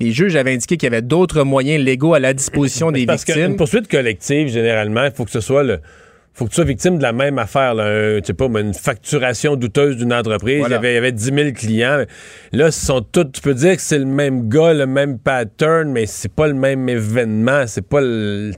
[0.00, 3.26] Les juges avaient indiqué qu'il y avait d'autres moyens légaux à la disposition des Parce
[3.26, 3.48] victimes.
[3.48, 5.80] qu'une poursuite collective, généralement, il faut que ce soit le.
[6.38, 8.60] Faut que tu sois victime de la même affaire, là, un- tu sais pas, mais
[8.60, 10.60] une facturation douteuse d'une entreprise.
[10.60, 10.76] Voilà.
[10.76, 12.04] Il, y avait, il y avait 10 000 clients.
[12.52, 15.90] Là, ce sont tous, tu peux dire que c'est le même gars, le même pattern,
[15.90, 17.64] mais c'est pas le même événement.
[17.66, 18.00] C'est pas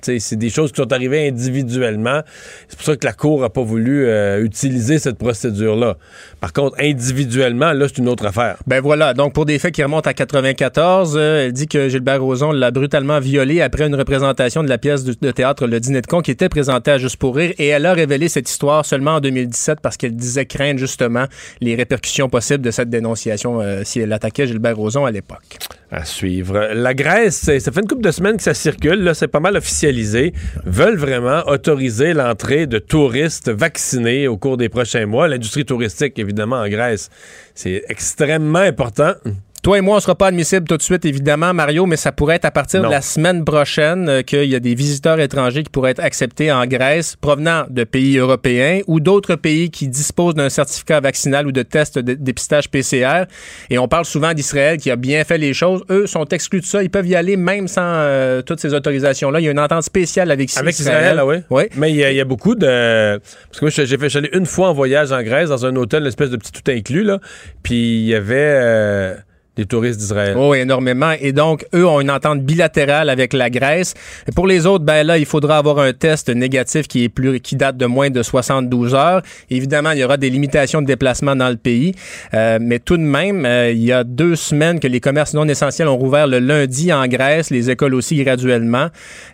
[0.03, 2.20] c'est des choses qui sont arrivées individuellement.
[2.68, 5.97] C'est pour ça que la Cour a pas voulu euh, utiliser cette procédure-là.
[6.41, 8.57] Par contre, individuellement, là, c'est une autre affaire.
[8.66, 12.22] Ben voilà, donc pour des faits qui remontent à 94, euh, elle dit que Gilbert
[12.22, 16.03] Rozon l'a brutalement violée après une représentation de la pièce de, de théâtre Le Dîner
[16.03, 18.84] de con qui était présentée à Juste pour rire et elle a révélé cette histoire
[18.84, 21.24] seulement en 2017 parce qu'elle disait craindre justement
[21.60, 25.58] les répercussions possibles de cette dénonciation euh, si elle attaquait Gilbert Rozon à l'époque.
[25.90, 26.70] À suivre.
[26.72, 29.02] La Grèce, ça fait une couple de semaines que ça circule.
[29.02, 30.32] Là, c'est pas mal officialisé.
[30.64, 35.26] Veulent vraiment autoriser l'entrée de touristes vaccinés au cours des prochains mois.
[35.26, 37.10] L'industrie touristique, évidemment, en Grèce,
[37.54, 39.14] c'est extrêmement important.
[39.62, 42.36] Toi et moi, on sera pas admissibles tout de suite, évidemment, Mario, mais ça pourrait
[42.36, 42.88] être à partir Non.
[42.88, 46.50] de la semaine prochaine euh, qu'il y a des visiteurs étrangers qui pourraient être acceptés
[46.50, 51.52] en Grèce provenant de pays européens ou d'autres pays qui disposent d'un certificat vaccinal ou
[51.52, 53.24] de test de dépistage PCR.
[53.68, 55.82] Et on parle souvent d'Israël qui a bien fait les choses.
[55.90, 56.82] Eux sont exclus de ça.
[56.82, 59.40] Ils peuvent y aller même sans euh, toutes ces autorisations-là.
[59.40, 61.36] Il y a une entente spéciale avec, Avec Israël, ah oui?
[61.50, 61.64] Oui.
[61.76, 63.18] Mais il y, a- il y a beaucoup de.
[63.18, 66.00] Parce que moi, j'ai fait, j'allais une fois en voyage en Grèce dans un hôtel,
[66.02, 67.18] une espèce de petit tout inclus, là.
[67.62, 69.14] Puis il y avait euh,
[69.61, 70.36] des touristes d'Israël.
[70.38, 71.12] Oh, énormément.
[71.20, 73.92] Et donc, eux ont une entente bilatérale avec la Grèce.
[74.34, 77.56] Pour les autres, ben là, il faudra avoir un test négatif qui est plus, qui
[77.56, 79.20] date de moins de 72 heures.
[79.50, 81.92] Évidemment, il y aura des limitations de déplacement dans le pays.
[82.32, 85.46] Euh, mais tout de même, euh, il y a deux semaines que les commerces non
[85.46, 88.88] essentiels ont rouvert le lundi en Grèce, les écoles aussi graduellement.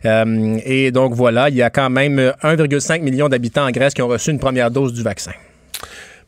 [0.05, 4.03] Euh, et donc, voilà, il y a quand même 1,5 million d'habitants en Grèce qui
[4.03, 5.33] ont reçu une première dose du vaccin.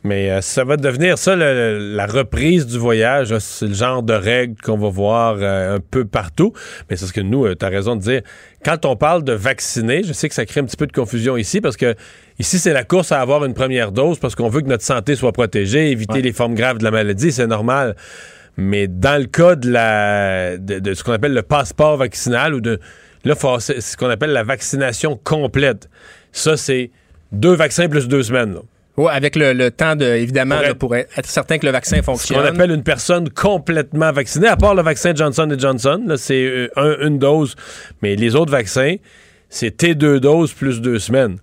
[0.04, 3.32] Mais euh, ça va devenir ça, le- la reprise du voyage.
[3.32, 6.52] là, C'est le genre de règles qu'on va voir euh, un peu partout.
[6.88, 8.22] Mais c'est ce que nous, tu as raison de dire.
[8.64, 11.36] Quand on parle de vacciner, je sais que ça crée un petit peu de confusion
[11.36, 11.96] ici parce que
[12.38, 15.16] ici, c'est la course à avoir une première dose parce qu'on veut que notre santé
[15.16, 17.96] soit protégée, éviter les formes graves de la maladie, c'est normal.
[18.56, 22.60] Mais dans le cas de, la, de, de ce qu'on appelle le passeport vaccinal ou
[22.60, 22.78] de.
[23.24, 25.88] Là, c'est ce qu'on appelle la vaccination complète.
[26.30, 26.92] Ça, c'est
[27.32, 28.54] deux vaccins plus deux semaines.
[28.54, 28.60] là.
[28.98, 31.72] Ouais, avec le, le temps, de, évidemment, Pour là, être- pour être, certain que le
[31.72, 32.38] vaccin Ce fonctionne.
[32.38, 37.06] qu'on appelle une personne complètement vaccinée, à part le vaccin Johnson Johnson, c'est euh, un-
[37.06, 37.54] une dose.
[38.02, 38.96] Mais les autres vaccins,
[39.48, 41.38] c'est tes deux doses plus deux semaines.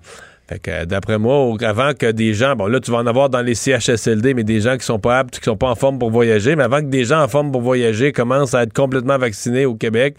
[0.48, 3.30] Fait que, euh, d'après moi, avant que des gens, bon là, tu vas en avoir
[3.30, 5.98] dans les CHSLD, mais des gens qui sont pas aptes, qui sont pas en forme
[5.98, 9.18] pour voyager, mais avant que des gens en forme pour voyager commencent à être complètement
[9.18, 10.18] vaccinés au Québec,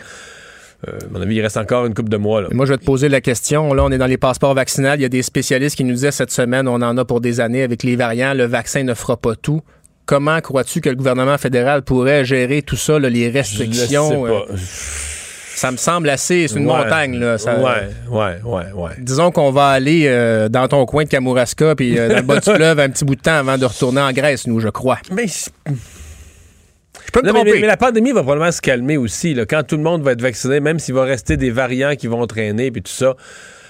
[0.89, 2.43] euh, à mon avis, il reste encore une couple de mois.
[2.43, 2.49] Là.
[2.53, 3.73] Moi, je vais te poser la question.
[3.75, 4.95] Là, on est dans les passeports vaccinaux.
[4.95, 7.41] Il y a des spécialistes qui nous disaient cette semaine, on en a pour des
[7.41, 9.61] années avec les variants, le vaccin ne fera pas tout.
[10.07, 14.09] Comment crois-tu que le gouvernement fédéral pourrait gérer tout ça, là, les restrictions?
[14.11, 14.57] Je sais euh, pas.
[15.57, 16.47] ça me semble assez.
[16.47, 16.77] C'est une Ouais.
[16.77, 17.39] montagne, là.
[17.39, 18.91] Ça- Ouais, ouais, ouais, ouais.
[18.99, 22.39] Disons qu'on va aller euh, dans ton coin de Kamouraska puis euh, dans le bas
[22.39, 24.99] du fleuve un petit bout de temps avant de retourner en Grèce, nous, je crois.
[25.11, 25.27] Mais
[27.21, 27.53] peux me Non, mais, tromper.
[27.55, 29.35] mais- mais la pandémie va probablement se calmer aussi.
[29.35, 29.45] là.
[29.47, 32.27] quand tout le monde va être vacciné, même s'il va rester des variants qui vont
[32.27, 33.17] traîner, puis tout ça.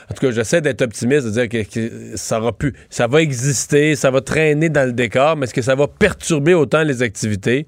[0.09, 3.23] En tout cas, j'essaie d'être optimiste, de dire que, que ça aura pu, ça va
[3.23, 7.03] exister, ça va traîner dans le décor, mais est-ce que ça va perturber autant les
[7.03, 7.67] activités?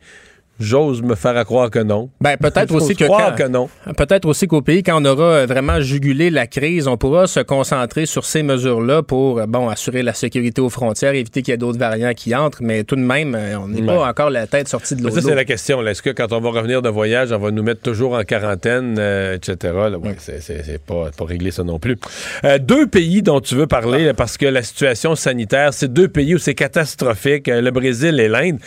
[0.60, 2.10] J'ose me faire à croire que non.
[2.20, 3.68] Ben, peut-être aussi que croire quand- que non.
[3.96, 7.40] Peut-être aussi qu'au pays, quand on aura euh, vraiment jugulé la crise, on pourra se
[7.40, 11.54] concentrer sur ces mesures-là pour, euh, bon, assurer la sécurité aux frontières, éviter qu'il y
[11.54, 13.86] ait d'autres variants qui entrent, mais tout de même, euh, on n'est Ouais.
[13.86, 15.10] pas encore la tête sortie de l'eau.
[15.10, 15.86] Ça, c'est la question.
[15.86, 18.96] Est-ce que quand on va revenir de voyage, on va nous mettre toujours en quarantaine,
[18.98, 19.72] euh, etc.?
[19.90, 21.96] Là, ouais, c'est- c'est pas, pas réglé ça non plus.
[22.44, 26.08] Euh, deux pays dont tu veux parler, là, parce que la situation sanitaire, c'est deux
[26.08, 28.58] pays où c'est catastrophique, le Brésil et l'Inde.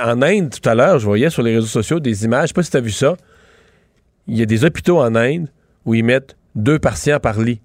[0.00, 2.54] En Inde, tout à l'heure, je voyais sur les réseaux sociaux des images, je sais
[2.54, 3.16] pas si tu as vu ça.
[4.26, 5.48] Il y a des hôpitaux en Inde
[5.84, 7.60] où ils mettent deux patients par lit.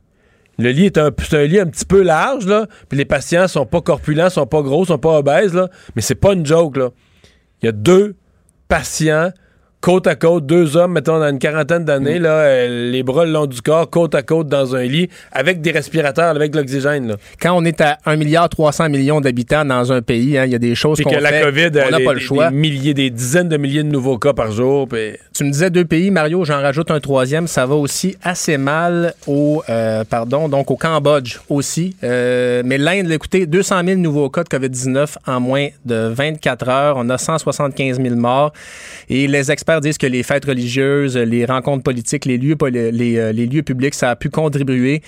[0.57, 3.47] Le lit est un, c'est un lit un petit peu large, là, puis les patients
[3.47, 6.75] sont pas corpulents, sont pas gros, sont pas obèses, là, mais c'est pas une joke,
[6.75, 6.89] là.
[7.61, 8.15] Il y a deux
[8.67, 9.31] patients
[9.81, 13.31] côte à côte, deux hommes, mettons, dans une quarantaine d'années, là, euh, les bras le
[13.31, 17.15] long du corps, côte à côte dans un lit, avec des respirateurs, avec de l'oxygène.
[17.41, 20.55] Quand on est à 1 milliard 300 millions d'habitants dans un pays, hein, il y
[20.55, 22.49] a des choses qu'on que la fait, COVID, on n'a des- pas le choix.
[22.49, 24.87] Des milliers, des dizaines de milliers de nouveaux cas par jour.
[24.87, 27.47] puis- Tu me disais deux pays, Mario, j'en rajoute un troisième.
[27.47, 31.95] Ça va aussi assez mal au, euh, pardon, donc au Cambodge aussi.
[32.03, 36.95] Euh, mais l'Inde, écoutez, 200 000 nouveaux cas de COVID-19 en moins de 24 heures.
[36.97, 38.51] On a 175 000 morts.
[39.09, 43.93] Et les experts disent que les fêtes religieuses, les rencontres politiques, les lieux, euh, publics,
[43.93, 45.01] ça a pu contribuer.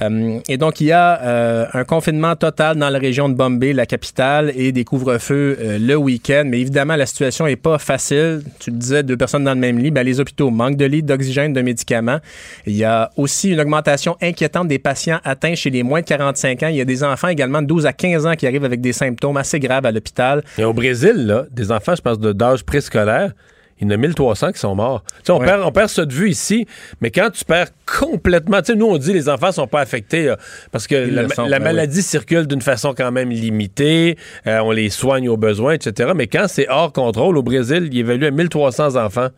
[0.00, 3.72] Euh, et donc, il y a euh, un confinement total dans la région de Bombay,
[3.72, 6.44] la capitale, et des couvre-feux le week-end.
[6.46, 8.42] Mais évidemment, la situation est pas facile.
[8.60, 9.90] Tu le disais, deux personnes dans le même lit.
[9.90, 12.18] Ben, les hôpitaux manquent de lits, d'oxygène, de médicaments.
[12.66, 16.62] Il y a aussi une augmentation inquiétante des patients atteints chez les moins de 45
[16.62, 16.68] ans.
[16.68, 18.92] Il y a des enfants également de 12 à 15 ans qui arrivent avec des
[18.92, 20.42] symptômes assez graves à l'hôpital.
[20.58, 23.32] Et au Brésil, là, des enfants, je pense, d'âge préscolaire,
[23.80, 25.02] il y en a 1300 qui sont morts.
[25.28, 25.46] On, Ouais.
[25.46, 26.66] perd, on perd ça de vue ici,
[27.00, 27.68] mais quand tu perds
[28.00, 28.58] complètement...
[28.74, 30.36] Nous, on dit les enfants sont pas affectés là,
[30.72, 34.16] parce que Ils la, le sont, la ben maladie circule d'une façon quand même limitée,
[34.46, 36.12] euh, on les soigne aux besoins, etc.
[36.14, 39.28] Mais quand c'est hors contrôle, au Brésil, il évalue à 1300 enfants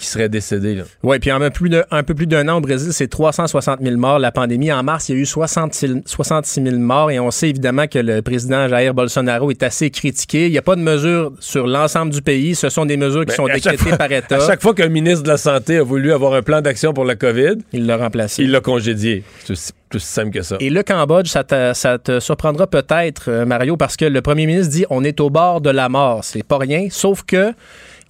[0.00, 0.82] qui seraient décédés.
[1.02, 3.80] Oui, puis en un, plus de- un peu plus d'un an au Brésil, c'est 360
[3.82, 4.18] 000 morts.
[4.18, 7.50] La pandémie, en mars, il y a eu 66 66 000 morts et on sait
[7.50, 10.46] évidemment que le président Jair Bolsonaro est assez critiqué.
[10.46, 12.54] Il n'y a pas de mesures sur l'ensemble du pays.
[12.54, 14.36] Ce sont des mesures qui Ben, sont décrétées fois- par État.
[14.36, 17.04] À chaque fois qu'un ministre de la Santé a voulu avoir un plan d'action pour
[17.04, 18.42] la COVID, Il l'a remplacé.
[18.42, 19.22] il l'a congédié.
[19.44, 20.56] C'est aussi simple que ça.
[20.60, 24.46] Et le Cambodge, ça te, ça te surprendra peut-être, euh, Mario, parce que le premier
[24.46, 26.22] ministre dit on est au bord de la mort.
[26.24, 26.86] C'est pas rien.
[26.90, 27.52] Sauf que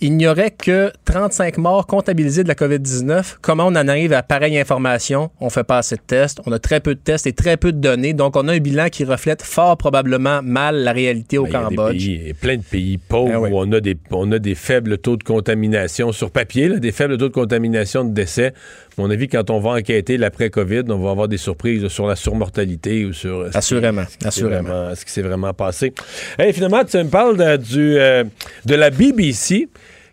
[0.03, 3.37] il n'y aurait que 35 morts comptabilisés de la COVID-19.
[3.43, 5.31] Comment on en arrive à pareille information?
[5.41, 7.73] On fait pas assez de tests, on a très peu de tests et très peu
[7.73, 8.13] de données.
[8.15, 11.53] Donc, on a un bilan qui reflète fort probablement mal la réalité au Ben, il
[11.53, 11.93] y a des Cambodge.
[11.97, 13.51] pays- il y a plein de pays pauvres Ah oui.
[13.51, 16.93] où on a, des, on a des faibles taux de contamination sur papier, là, des
[16.93, 18.55] faibles taux de contamination de décès.
[18.99, 22.17] À mon avis, quand on va enquêter l'après-COVID, on va avoir des surprises sur la
[22.17, 24.63] surmortalité ou sur Assurément, ce qui assurément.
[24.69, 25.93] vraiment- ce qui s'est vraiment passé.
[26.39, 28.25] Hey, finalement, tu me parles de, du, euh,
[28.67, 29.69] de la BBC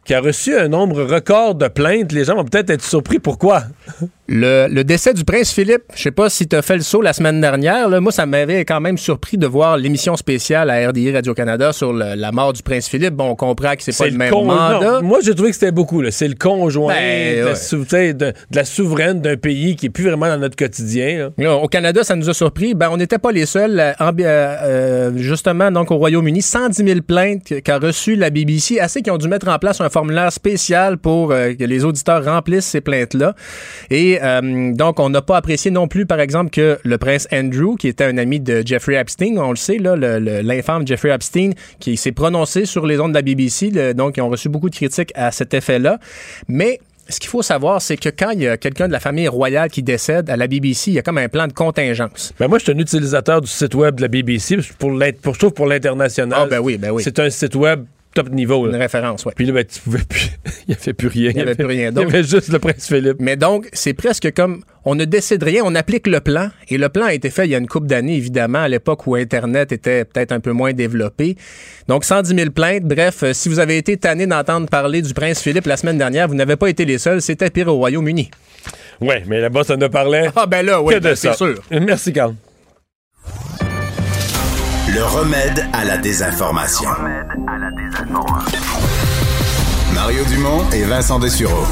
[0.07, 2.13] qui a reçu un nombre record de plaintes.
[2.13, 3.19] Les gens vont peut-être être surpris.
[3.19, 3.63] Pourquoi?
[4.29, 7.01] Le, le décès du prince Philippe, je sais pas si tu as fait le saut
[7.01, 7.87] la semaine dernière.
[7.87, 8.01] là.
[8.01, 12.15] moi, ça m'avait quand même surpris de voir l'émission spéciale à RDI Radio-Canada sur le-
[12.15, 13.13] la mort du prince Philippe.
[13.13, 14.99] Bon, on comprend que c'est pas le, même con- mandat.
[14.99, 16.01] non, moi, j'ai trouvé que c'était beaucoup.
[16.01, 16.11] là.
[16.11, 17.55] C'est le conjoint Ben, de, la ouais.
[17.55, 20.57] sou- tu sais, de, de la souveraine d'un pays qui est plus vraiment dans notre
[20.57, 21.17] quotidien.
[21.37, 21.43] là.
[21.45, 22.73] Là, au Canada, ça nous a surpris.
[22.73, 23.79] Ben, on n'était pas les seuls.
[23.79, 28.79] Euh, en- euh, euh, justement, donc au Royaume-Uni, 110 000 plaintes qu'a reçu la BBC,
[28.81, 32.25] assez qui ont dû mettre en place un formulaire spécial pour euh, que les auditeurs
[32.25, 33.33] remplissent ces plaintes-là.
[33.89, 37.75] Et euh, donc, on n'a pas apprécié non plus, par exemple, que le prince Andrew,
[37.77, 41.97] qui était un ami de Jeffrey Epstein, on le sait, là, l'infâme Jeffrey Epstein, qui
[41.97, 44.75] s'est prononcé sur les ondes de la BBC, le- donc ils ont reçu beaucoup de
[44.75, 45.99] critiques à cet effet-là.
[46.47, 49.27] Mais ce qu'il faut savoir, c'est que quand il y a quelqu'un de la famille
[49.29, 52.33] royale qui décède à la BBC, il y a comme un plan de contingence.
[52.39, 54.91] Ben moi, je suis un utilisateur du site web de la BBC pour,
[55.21, 56.39] pour, je trouve pour l'international.
[56.43, 57.01] Ah, ben oui, ben oui.
[57.03, 57.85] C'est un site web
[58.23, 58.65] top niveau.
[58.65, 58.73] là.
[58.75, 59.33] Une référence, oui.
[59.35, 60.29] Puis là, ben, tu pouvais plus.
[60.67, 61.29] il n'y avait plus rien.
[61.31, 62.07] Il n'y avait plus rien Il y d'autre.
[62.09, 63.17] avait juste le prince Philippe.
[63.19, 66.49] Mais donc, c'est presque comme on ne décide rien, on applique le plan.
[66.69, 69.05] Et le plan a été fait il y a une couple d'années, évidemment, à l'époque
[69.07, 71.35] où Internet était peut-être un peu moins développé.
[71.87, 72.83] Donc, 110 000 plaintes.
[72.83, 76.27] Bref, euh, si vous avez été tanné d'entendre parler du prince Philippe la semaine dernière,
[76.27, 77.21] vous n'avez pas été les seuls.
[77.21, 78.31] C'était pire au Royaume-Uni.
[79.01, 81.31] Oui, mais là-bas, ça ne parlait Ah, ben là, oui, que de ben, ça.
[81.33, 81.61] c'est sûr.
[81.69, 82.33] Merci, Carl.
[84.89, 86.89] Le remède à la désinformation.
[89.93, 91.63] Mario Dumont et Vincent Dessureau.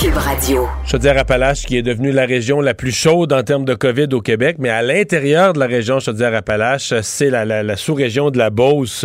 [0.00, 0.66] Cube Radio.
[0.86, 4.56] Chaudière-Appalaches, qui est devenue la région la plus chaude en termes de COVID au Québec,
[4.58, 9.04] mais à l'intérieur de la région Chaudière-Appalaches, c'est la, la- la sous-région de la Beauce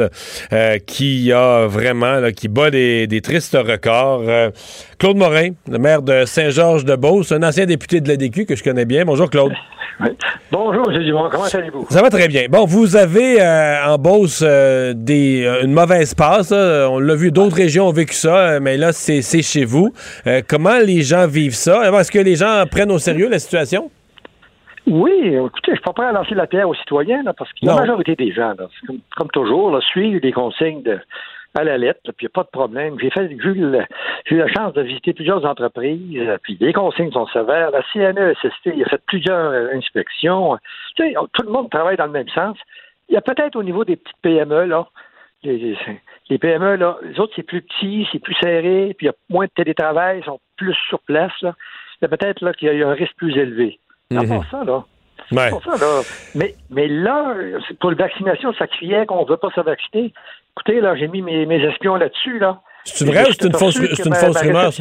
[0.54, 4.24] euh, qui a vraiment, là, qui bat des, des tristes records.
[4.28, 4.50] Euh,
[4.98, 9.04] Claude Morin, le maire de Saint-Georges-de-Beauce, un ancien député de l'ADQ que je connais bien.
[9.06, 9.52] Bonjour, Claude.
[10.52, 11.04] Bonjour, M.
[11.04, 11.30] Dumont.
[11.30, 11.86] Comment allez-vous?
[11.90, 12.44] Ça va très bien.
[12.50, 16.52] Bon, vous avez euh, en Beauce euh, des, euh, une mauvaise passe.
[16.52, 16.88] là.
[16.90, 19.94] On l'a vu, d'autres régions ont vécu ça, mais là, c'est chez vous.
[20.48, 21.90] Comment les gens vivent ça?
[21.90, 23.92] Est-ce que les gens prennent au sérieux la situation?
[24.88, 27.66] Oui, écoutez, je suis pas prêt à lancer la pierre aux citoyens, là, parce que
[27.66, 31.00] la majorité des gens, là, comme, comme toujours, suivent les consignes de,
[31.56, 32.98] à la lettre, puis il n'y a pas de problème.
[33.00, 37.28] J'ai fait, j'ai eu, la chance de visiter plusieurs entreprises, euh, puis les consignes sont
[37.28, 37.72] sévères.
[37.72, 40.58] La CNESST, il a fait plusieurs euh, inspections.
[40.96, 42.58] Tu sais, tout le monde travaille dans le même sens.
[43.10, 44.88] Il y a peut-être au niveau des petites PME, là,
[45.44, 49.16] les, PME, là, les autres, c'est plus petit, c'est plus serré, puis il y a
[49.30, 51.54] moins de télétravail, ils sont plus sur place, là.
[52.02, 53.80] Il y a peut-être là qu'il y a eu un risque plus élevé.
[54.12, 54.28] À Mhm.
[54.28, 54.84] part ça, là,
[55.32, 55.50] Ouais.
[55.50, 56.02] pour ça, là.
[56.34, 57.36] Mais, mais là,
[57.80, 60.14] pour la vaccination, ça criait qu'on ne veut pas se vacciner.
[60.58, 62.62] Écoutez, là, j'ai mis mes, mes espions là-dessus, là.
[62.86, 64.72] C'est vrai ou c'est une fausse, c'est une ma- fausse ma rumeur,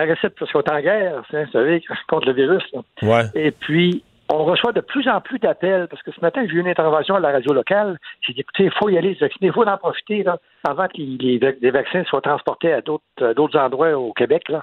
[0.00, 2.80] récepte, parce qu'on est en guerre, vous savez, contre le virus, là.
[3.02, 3.24] Ouais.
[3.34, 6.60] Et puis, on reçoit de plus en plus d'appels, parce que ce matin, j'ai eu
[6.60, 7.98] une intervention à la radio locale.
[8.20, 10.86] J'ai dit, écoutez, il faut y aller se vacciner, il faut en profiter, là, avant
[10.86, 14.62] que les, vaccins soient transportés à d'autres à d'autres endroits au Québec, là.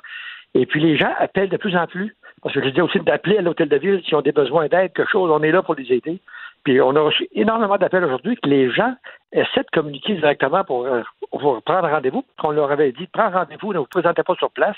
[0.55, 2.15] Et puis, les gens appellent de plus en plus.
[2.41, 4.93] Parce que je dis aussi d'appeler à l'hôtel de ville s'ils ont des besoins d'aide,
[4.93, 6.22] quelque chose, on est là pour les aider.
[6.64, 8.93] Puis on a reçu énormément d'appels aujourd'hui que les gens
[9.32, 11.01] essaient de communiquer directement pour, euh,
[11.32, 12.24] pour prendre rendez-vous.
[12.38, 14.78] qu'on leur avait dit, prends rendez-vous, ne vous présentez pas sur place.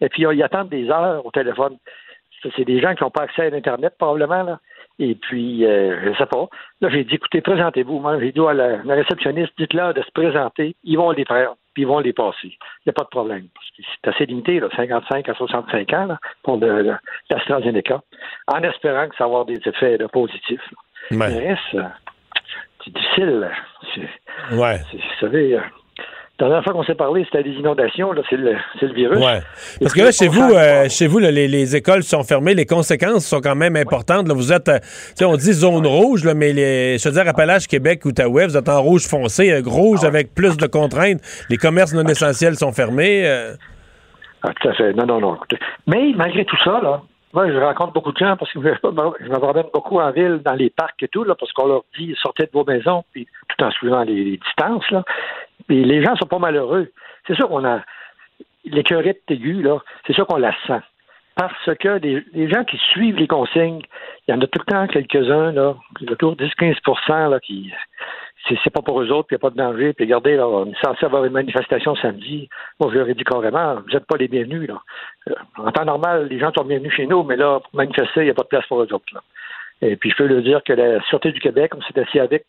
[0.00, 1.76] Et puis ils attendent des heures au téléphone.
[2.56, 4.42] C'est des gens qui n'ont pas accès à l'Internet, probablement.
[4.42, 4.60] Là.
[4.98, 6.46] Et puis, euh, je ne sais pas.
[6.80, 7.98] Là, j'ai dit, écoutez, présentez-vous.
[7.98, 10.76] Moi, j'ai dit à la, réceptionniste, dites-leur de se présenter.
[10.84, 12.36] Ils vont les faire, puis ils vont les passer.
[12.44, 13.48] Il n'y a pas de problème.
[13.76, 16.58] C'est assez limité, là, 55 à 65 ans, là, pour
[17.30, 18.02] l'AstraZeneca,
[18.46, 20.70] en espérant que ça va avoir des effets là, positifs.
[20.70, 20.78] là.
[21.10, 21.28] Ouais.
[21.30, 21.82] Le reste, euh,
[22.84, 23.48] c'est difficile.
[24.52, 24.80] Ouais.
[24.92, 25.60] Vous savez, euh,
[26.40, 28.12] la dernière fois qu'on s'est parlé, c'était des inondations.
[28.12, 29.18] Là, c'est, le, c'est le virus.
[29.18, 29.40] Ouais.
[29.80, 32.66] Parce que là, chez vous, euh, chez vous, là, les, les écoles sont fermées, les
[32.66, 34.26] conséquences sont quand même importantes.
[34.26, 34.70] Là, vous êtes,
[35.22, 38.68] on dit zone rouge, là, mais les, je veux dire, Appalaches, Québec, Outaouais, vous êtes
[38.68, 41.20] en rouge foncé, euh, rouge Ah avec plus de contraintes.
[41.48, 43.22] Les commerces non essentiels sont fermés.
[43.26, 43.54] euh.
[44.42, 44.92] Ah, tout à fait.
[44.92, 45.38] Non, non, non.
[45.86, 47.00] Mais malgré tout ça, là,
[47.34, 50.54] moi, je rencontre beaucoup de gens parce que je me promène beaucoup en ville, dans
[50.54, 53.64] les parcs et tout, là, parce qu'on leur dit sortez de vos maisons, puis tout
[53.64, 55.02] en suivant les, distances, là.
[55.66, 56.92] Puis les gens sont pas malheureux.
[57.26, 57.80] C'est sûr qu'on a
[58.64, 60.80] l'écœurette aiguë, là, c'est sûr qu'on la sent.
[61.34, 63.82] Parce que les, les gens qui suivent les consignes,
[64.28, 65.74] il y en a tout le temps quelques-uns, là,
[66.08, 67.72] autour de 10-15 là, qui
[68.48, 69.92] c'est pas pour eux autres, puis il n'y a pas de danger.
[69.92, 72.48] Puis regardez, là, on est censé avoir une manifestation samedi.
[72.78, 74.68] Moi, je leur ai dit carrément, vous n'êtes pas les bienvenus.
[74.68, 74.82] Là.
[75.30, 78.24] Euh, En temps normal, les gens sont bienvenus chez nous, mais là, pour manifester, il
[78.24, 79.14] n'y a pas de place pour eux autres.
[79.14, 79.20] Là.
[79.82, 82.44] Et puis, je peux leur dire que la Sûreté du Québec, on s'est assis avec,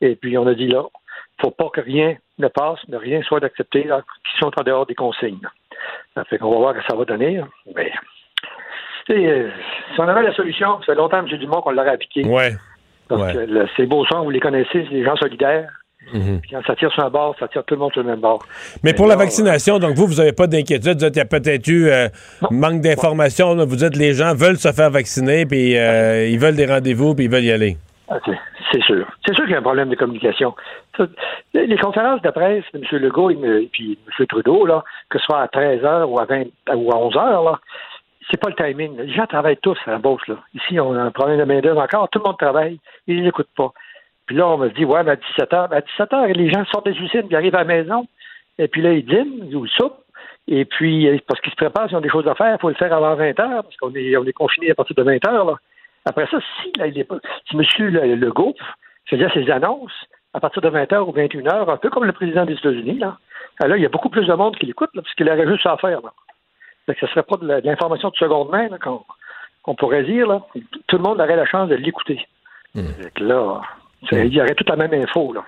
[0.00, 0.82] et puis on a dit là,
[1.40, 4.86] faut pas que rien ne passe, ne rien soit accepté, là, qui sont en dehors
[4.86, 5.40] des consignes.
[5.42, 6.24] là.
[6.24, 7.40] Fait qu'on va voir ce que ça va donner.
[7.74, 7.92] Mais,
[9.10, 9.50] euh,
[9.94, 11.26] si on avait la solution, ça fait longtemps, M.
[11.26, 12.24] Dumont, qu'on l'aurait appliqué.
[12.24, 12.52] Ouais.
[13.08, 13.46] Parce Ouais.
[13.46, 15.70] le- ces beaux sons, vous les connaissez, c'est des gens solidaires.
[16.12, 16.40] Mhm.
[16.40, 18.20] Puis quand ça tire sur un bord, ça tire tout le monde sur le même
[18.20, 18.38] bord.
[18.84, 20.92] Mais pour la vaccination, donc vous, vous n'avez pas d'inquiétude.
[20.92, 22.08] Vous dites, Il y a peut-être eu euh,
[22.50, 23.56] manque d'informations.
[23.56, 27.24] Vous dites les gens veulent se faire vacciner, puis euh, ils veulent des rendez-vous, puis
[27.24, 27.76] ils veulent y aller.
[28.08, 28.38] Ah, c'est-
[28.86, 29.06] sûr.
[29.26, 30.54] C'est sûr qu'il y a un problème de communication.
[31.54, 33.02] Les conférences de presse de M.
[33.02, 34.26] Legault et, me- et puis M.
[34.26, 37.44] Trudeau, là, que ce soit à 13 h ou à 20 ou à 11 h
[37.44, 37.58] là,
[38.30, 38.96] c'est pas le timing.
[38.98, 40.26] Les gens travaillent tous à la bourse.
[40.28, 40.36] Là.
[40.54, 42.08] Ici, on a un problème de main-d'œuvre encore.
[42.10, 42.78] Tout le monde travaille.
[43.06, 43.72] Ils n'écoutent pas.
[44.26, 46.64] Puis là, on me dit, ouais, mais à 17 h, à 17 h, les gens
[46.66, 48.06] sortent des usines, ils arrivent à la maison.
[48.58, 50.02] Et puis là, ils dînent ou ils soupent.
[50.48, 52.68] Et puis, euh, parce qu'ils se préparent, ils ont des choses à faire, il faut
[52.68, 55.16] le faire avant 20 h parce qu'on est, on est confiné à partir de 20
[55.16, 55.54] h là.
[56.04, 57.62] Après ça, si, là, il est pas- si M.
[57.90, 58.54] Le- Legault
[59.06, 59.92] faisait ses annonces
[60.34, 63.18] à partir de 20h ou 21h, un peu comme le président des États-Unis, là,
[63.60, 65.76] là, il y a beaucoup plus de monde qui l'écoute, parce qu'il aurait juste à
[65.78, 66.00] faire.
[66.02, 66.12] Là.
[66.88, 68.68] Ce ne serait pas de l'information de seconde main
[69.62, 70.26] qu'on, pourrait dire.
[70.26, 70.40] Là.
[70.86, 72.20] Tout le monde aurait la chance de l'écouter.
[73.14, 73.60] Que là,
[74.10, 75.32] ça- il y aurait toute la même info.
[75.32, 75.44] Là.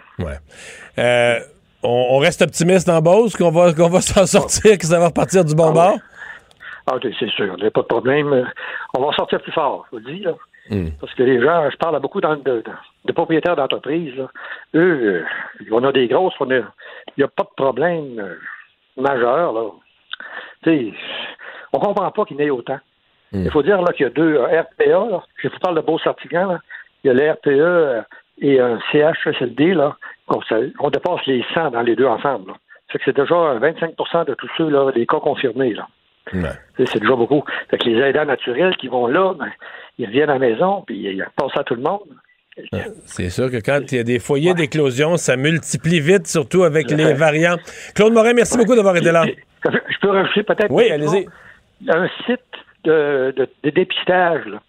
[0.98, 1.38] Euh,
[1.82, 5.06] on, on reste optimiste en Beauce, qu'on va, qu'on va s'en sortir, que ça va
[5.08, 5.98] repartir du bon bord?
[6.90, 8.50] Ah, c'est sûr, il n'y a pas de problème.
[8.96, 10.20] On va en sortir plus fort, je vous le dis.
[10.20, 10.32] Là.
[10.70, 10.88] Hmm.
[11.00, 12.64] Parce que les gens, je parle à beaucoup de, de-
[13.04, 14.14] de propriétaires d'entreprises.
[14.74, 15.24] Eux,
[15.60, 16.64] euh, on a des grosses, on a- il
[17.18, 18.34] n'y a pas de problème euh,
[19.00, 19.52] majeur.
[19.52, 19.64] Là.
[20.64, 20.92] Sais,
[21.72, 22.78] on comprend pas qu'il y en ait autant.
[23.32, 24.84] Il faut dire là, qu'il y a deux euh, RPA.
[25.10, 25.22] Là.
[25.36, 26.46] Je vous parle de Beau-Sartigan.
[26.52, 26.58] là.
[27.04, 28.02] Il y a le RPE euh,
[28.40, 29.74] et un CHSLD.
[29.74, 29.96] Là.
[30.28, 32.52] On, ça- on dépasse les 100 dans les deux ensemble.
[32.52, 32.56] Là.
[32.88, 33.94] Fait que c'est déjà euh, 25
[34.26, 35.74] de tous ceux, là, les cas confirmés.
[35.74, 35.86] Là.
[36.86, 37.42] C'est déjà beaucoup.
[37.70, 39.50] Fait que les aidants naturels qui vont là, ben,
[39.98, 42.00] ils reviennent à la maison, puis ils passent à tout le monde.
[43.06, 46.90] C'est sûr que quand il y a des foyers d'éclosion, ça multiplie vite, surtout avec
[46.90, 47.56] les variants.
[47.94, 49.24] Claude Morin, merci beaucoup d'avoir été là.
[49.64, 50.70] Je peux rajouter peut-être.
[50.70, 51.26] Oui, allez-y.
[51.88, 52.40] Un site
[52.84, 54.44] de, de- de dépistage.
[54.46, 54.60] là.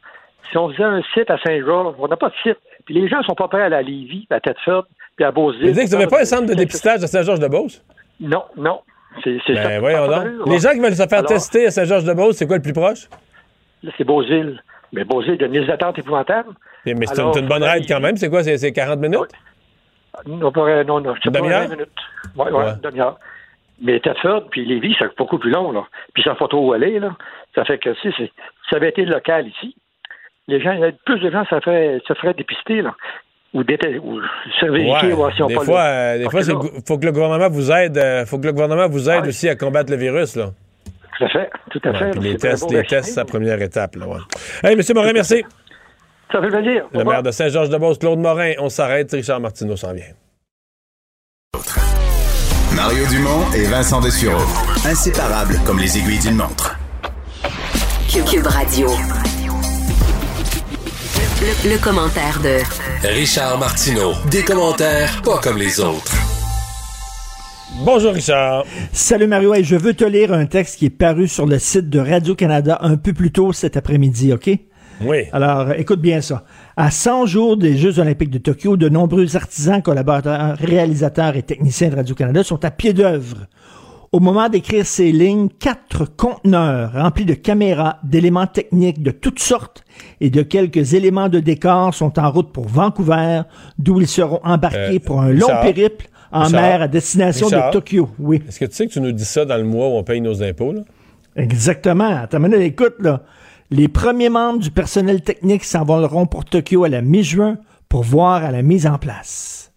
[0.51, 2.57] Si on faisait un site à Saint-Georges, on n'a pas de site.
[2.85, 4.85] Puis les gens sont pas prêts à aller à Lévis, à Thetford,
[5.15, 5.67] puis à Beauzile.
[5.67, 7.83] Vous dites que vous n'avez pas un centre de dépistage à Saint-Georges-de-Beauce?
[8.19, 8.81] Non, non.
[9.23, 9.53] C'est c'est.
[9.53, 12.61] Ben Ah, Les gens qui veulent se faire Alors, tester à Saint-Georges-de-Beauce, c'est quoi le
[12.63, 13.07] plus proche?
[13.83, 14.61] Là, c'est Beauzile.
[14.93, 16.49] Mais Beauzile, il y a une liste d'attente épouvantable.
[16.85, 18.17] Mais mais c'est une, bonne ride quand même.
[18.17, 18.43] C'est quoi?
[18.43, 19.31] C'est c'est 40 minutes?
[20.25, 21.67] Non, pas- non, non, Une demi-heure?
[21.67, 21.89] 20 minutes.
[22.35, 22.69] Oui, oui, Ouais.
[22.71, 23.17] une demi-heure.
[23.81, 25.85] Mais Thetford puis Lévis, c'est beaucoup plus long, là.
[26.13, 27.15] Puis sans photo où aller, là.
[27.55, 28.09] Ça fait que si,
[28.69, 29.75] ça avait été local ici,
[30.47, 32.95] les gens, il plus de gens se feraient, se feraient dépister, là.
[33.53, 34.21] Ou, ou
[34.59, 35.31] se vérifier, Ouais.
[35.35, 37.97] si on Des pas fois, euh, des fois, gou- faut que le gouvernement vous aide.
[37.97, 39.29] euh, faut que le gouvernement vous aide Ouais.
[39.29, 40.49] aussi à combattre le virus, là.
[41.19, 42.19] Tout à fait, tout à Ouais, fait.
[42.19, 44.07] les tests, les tests, la première étape, là.
[44.07, 44.19] Ouais.
[44.63, 45.43] Hey, Monsieur Morin, merci.
[46.31, 46.85] Ça fait plaisir.
[46.93, 48.53] Le maire de Saint-Georges-de-Beauce, Claude Morin.
[48.59, 49.11] On s'arrête.
[49.11, 50.05] Richard Martineau s'en vient.
[52.75, 54.41] Mario Dumont et Vincent Dessureau.
[54.85, 56.77] Inséparables comme les aiguilles d'une montre.
[58.29, 58.87] Cube Radio.
[61.41, 62.59] Le, le commentaire de
[63.07, 64.13] Richard Martineau.
[64.31, 66.13] Des commentaires pas comme les autres.
[67.85, 68.65] Bonjour, Richard.
[68.91, 71.89] Salut Mario, Hey, je veux te lire un texte qui est paru sur le site
[71.89, 74.49] de Radio-Canada un peu plus tôt cet après-midi, OK?
[75.01, 75.17] Oui.
[75.31, 76.43] Alors, écoute bien ça.
[76.75, 81.89] À 100 jours des Jeux olympiques de Tokyo, de nombreux artisans, collaborateurs, réalisateurs et techniciens
[81.89, 83.47] de Radio-Canada sont à pied d'œuvre.
[84.11, 89.83] Au moment d'écrire ces lignes, quatre conteneurs remplis de caméras, d'éléments techniques de toutes sortes
[90.19, 93.43] et de quelques éléments de décor sont en route pour Vancouver,
[93.77, 95.61] d'où ils seront embarqués Euh, pour un long Richard?
[95.61, 96.61] périple en Richard?
[96.61, 97.67] mer à destination Richard?
[97.69, 98.09] de Tokyo.
[98.19, 98.41] Oui.
[98.47, 100.21] Est-ce que tu sais que tu nous dis ça dans le mois où on paye
[100.21, 100.81] nos impôts, là?
[101.35, 102.09] Exactement.
[102.17, 103.23] Attends minute, écoute, là.
[103.71, 107.57] Les premiers membres du personnel technique s'envoleront pour Tokyo à la mi-juin
[107.87, 109.71] pour voir à la mise en place.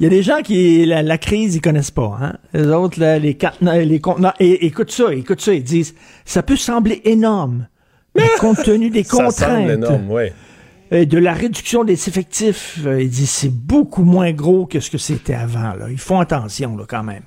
[0.00, 2.32] Il y a des gens qui, la, la crise, ils connaissent pas, hein.
[2.54, 3.36] Les autres, là, les,
[3.84, 5.94] les conteneurs, et écoute ça, écoute ça, ils disent,
[6.24, 7.68] ça peut sembler énorme,
[8.16, 10.24] mais compte tenu des Ça semble contraintes énorme, oui.
[10.92, 14.90] Et de la réduction des effectifs, euh, ils disent, c'est beaucoup moins gros que ce
[14.90, 15.86] que c'était avant, là.
[15.90, 17.22] Ils font attention, là, quand même.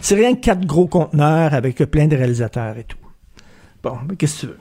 [0.00, 2.96] C'est rien que quatre gros conteneurs avec plein de réalisateurs et tout.
[3.82, 4.58] Bon, mais qu'est-ce que tu veux?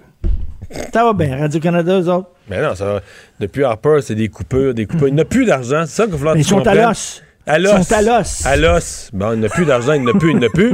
[0.94, 2.30] Ça va bien, Radio-Canada, eux autres?
[2.50, 3.02] Mais non, ça va.
[3.40, 5.08] Depuis Harper, c'est des coupures, des coupures.
[5.08, 7.24] Il n'a plus d'argent, c'est ça qu'il va falloir Mais que ils sont à l'os.
[7.46, 7.88] À Ils l'os.
[7.88, 8.46] sont à l'os.
[8.46, 9.10] À l'os.
[9.14, 10.74] Bon, il n'a plus d'argent, il n'a plus, il n'a plus.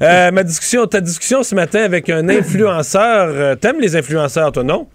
[0.00, 3.30] Euh, ma discussion, ta discussion ce matin avec un influenceur.
[3.32, 4.86] euh, T'aimes les influenceurs, toi, non?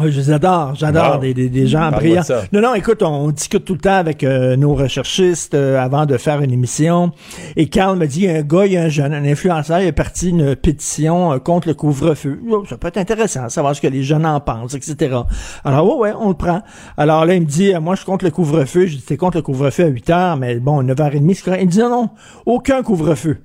[0.00, 2.22] Oui, je les adore, j'adore des, des- des gens brillants.
[2.22, 2.56] de.
[2.60, 6.16] Non, non, écoute, on discute tout le temps avec euh, nos recherchistes euh, avant de
[6.16, 7.12] faire une émission.
[7.56, 9.24] Et Carl me dit, il y a un gars, il y a un jeune, un
[9.24, 12.40] influenceur, il est parti une pétition euh, contre le couvre-feu.
[12.50, 15.16] Oh, ça peut être intéressant, savoir ce que les jeunes en pensent, etc.
[15.64, 16.62] Alors, ouais, ouais, on le prend.
[16.96, 18.86] Alors là, il me dit, euh, moi, je suis contre le couvre-feu.
[18.86, 21.60] Je dis, t'es contre le couvre-feu à 8 heures, mais bon, 9h30, c'est correct.
[21.62, 22.10] Il me dit, non, non,
[22.46, 23.38] aucun couvre-feu.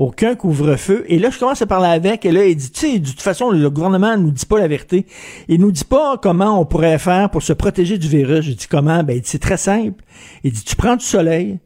[0.00, 1.04] Aucun couvre-feu.
[1.08, 3.20] Et là, je commence à parler avec, et là, il dit, tu sais, de toute
[3.20, 5.04] façon, le gouvernement nous dit pas la vérité.
[5.46, 8.46] Il nous dit pas comment on pourrait faire pour se protéger du virus.
[8.46, 9.04] Je dis comment?
[9.04, 10.02] Ben, il dit, c'est très simple.
[10.42, 11.58] Il dit, tu prends du soleil,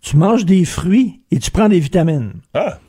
[0.00, 2.32] tu manges des fruits et tu prends des vitamines.
[2.52, 2.80] Ah!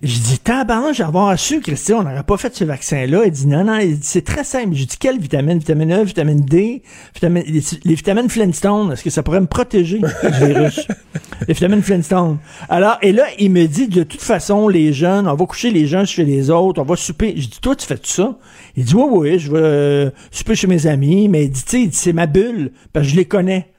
[0.00, 3.22] Je dis, tabarnak, j'avais su, Christian, on n'aurait pas fait ce vaccin-là.
[3.24, 4.74] Il dit, non, non, il dit, c'est très simple.
[4.74, 5.58] Je dis, quelle vitamine?
[5.58, 6.82] Vitamine E, vitamine D,
[7.14, 10.86] vitamine, les, les vitamines Flintstone, est-ce que ça pourrait me protéger du virus?
[11.48, 12.38] les vitamines Flintstone.
[12.68, 15.88] Alors, et là, il me dit, de toute façon, les jeunes, on va coucher les
[15.88, 17.34] jeunes chez les autres, on va souper.
[17.36, 18.38] Je dis, toi, tu fais tout ça?
[18.76, 21.70] Il dit, oui, oui, je vais euh, souper chez mes amis, mais il dit, tu
[21.70, 23.72] sais, il dit, c'est ma bulle, parce que je les connais.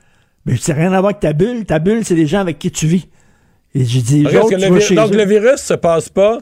[0.46, 1.66] Mais je dis, rien à voir avec ta bulle.
[1.66, 3.08] Ta bulle, c'est les gens avec qui tu vis.
[3.76, 5.18] Et j'ai dit, que le chez donc, eux.
[5.18, 6.40] le virus se passe pas.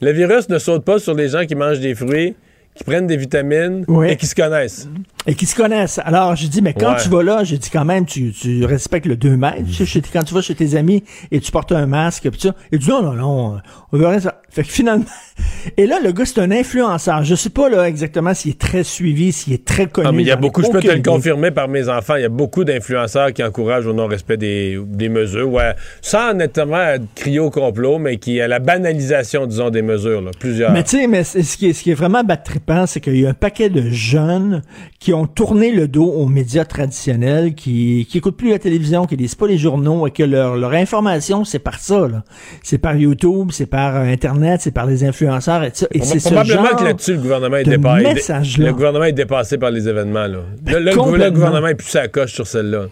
[0.00, 2.34] Le virus ne saute pas sur les gens qui mangent des fruits,
[2.74, 4.88] qui prennent des vitamines et qui se connaissent.
[5.26, 6.00] Et qui se connaissent.
[6.04, 7.02] Alors, j'ai dit, mais quand Ouais.
[7.02, 9.64] tu vas là, j'ai dit quand même, tu, tu respectes le 2 mètres.
[9.66, 12.40] Tu sais, chez- quand tu vas chez tes amis et tu portes un masque, pis
[12.40, 12.54] ça.
[12.72, 13.58] Il dit, non, non, non,
[13.92, 14.40] on veut rien ça.
[14.48, 15.04] Fait que finalement,
[15.76, 17.22] et là, le gars, c'est un influenceur.
[17.22, 20.08] Je sais pas, là, exactement s'il est très suivi, s'il est très connu.
[20.08, 22.22] Ah, mais il y a beaucoup, je peux te le confirmer par mes enfants, il
[22.22, 27.38] y a beaucoup d'influenceurs qui encouragent au non-respect des, des mesures, ouais, sans nettement crier
[27.40, 30.72] au complot, mais qui à la banalisation, disons, des mesures, là, plusieurs.
[30.72, 33.26] Mais tu sais, mais ce qui est, ce qui est vraiment battrippant, c'est qu'il y
[33.26, 34.62] a un paquet de jeunes
[34.98, 39.16] qui ont tourné le dos aux médias traditionnels, qui, qui écoutent plus la télévision, qui
[39.16, 42.24] lisent pas les journaux et que leur, leur information, c'est par ça, là.
[42.62, 45.86] C'est par YouTube, c'est par euh, Internet, c'est par les influenceurs et ça.
[45.92, 48.32] Et c'est ce Probablement genre que là-dessus, le gouvernement est dépassé.
[48.58, 50.38] Le gouvernement est dépassé par les événements, là.
[50.66, 52.86] Le, le- gouvernement est plus sa coche sur celle-là.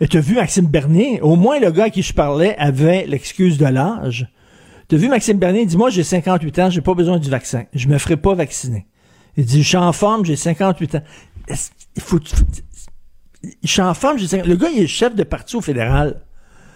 [0.00, 1.20] Et t'as vu Maxime Bernier?
[1.22, 4.26] Au moins, le gars à qui je parlais avait l'excuse de l'âge.
[4.88, 5.62] T'as vu Maxime Bernier?
[5.62, 7.64] Il dit, moi, j'ai 58 ans, j'ai pas besoin du vaccin.
[7.72, 8.86] Je me ferai pas vacciner.
[9.36, 11.02] Il dit, je suis en forme, j'ai 58 ans.
[11.96, 12.18] Il faut,
[13.62, 16.20] je suis en forme, 50 Le gars, il est chef de parti au fédéral.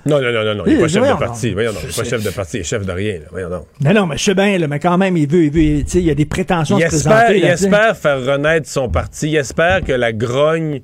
[0.07, 1.53] Non, non, non, non, non, il n'est Oui, pas chef de parti.
[1.53, 3.27] Voyons, non, il n'est Je pas chef de parti, il est chef de rien, là.
[3.31, 3.66] Voyons, non.
[3.81, 6.01] Non, non, mais je sais bien, là, mais quand même, il veut, il veut, il
[6.01, 7.39] y a des prétentions Il se espère, présenter.
[7.39, 9.31] il là, espère faire renaître son parti.
[9.31, 10.82] Il espère que la grogne,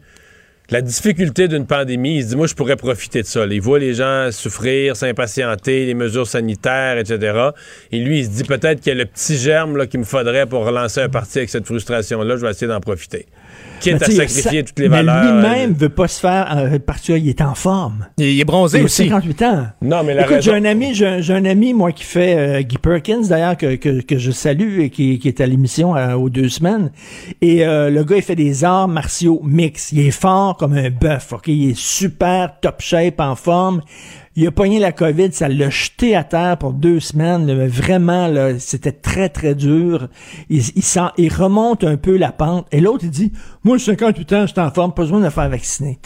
[0.71, 3.47] la difficulté d'une pandémie, il se dit, moi, je pourrais profiter de ça.
[3.47, 3.55] là.
[3.55, 7.51] Il voit les gens souffrir, s'impatienter, les mesures sanitaires, etc.
[7.93, 10.47] Et lui, il se dit peut-être qu'il y a le petit germe qu'il me faudrait
[10.47, 12.37] pour relancer un parti avec cette frustration-là.
[12.37, 13.27] Je vais essayer d'en profiter.
[13.81, 15.35] Quitte Mais à sacrifier ça- toutes les mais valeurs.
[15.43, 18.07] lui-même veut pas se faire euh, partir, il est en forme.
[18.17, 19.03] Il, est bronzé Il a aussi.
[19.09, 19.67] 58 ans.
[19.83, 22.05] Non, mais la Écoute, raison- j'ai un ami, j'ai un, j'ai un ami, moi, qui
[22.05, 25.47] fait euh, Guy Perkins, d'ailleurs, que, que, que je salue et qui, qui est à
[25.47, 26.91] l'émission euh, aux deux semaines.
[27.43, 29.93] Et euh, le gars, il fait des arts martiaux mix.
[29.93, 31.49] Il est fort comme un bœuf, ok?
[31.49, 33.83] Il est super top shape, en forme.
[34.37, 37.47] Il a pogné la COVID, ça l'a jeté à terre pour deux semaines.
[37.47, 40.09] là, vraiment, là, c'était très, très dur.
[40.51, 42.67] Il, il, sent, il remonte un peu la pente.
[42.73, 43.33] Et l'autre, il dit,
[43.63, 45.99] moi, j'ai 58 ans, je suis en forme, pas besoin de me faire vacciner.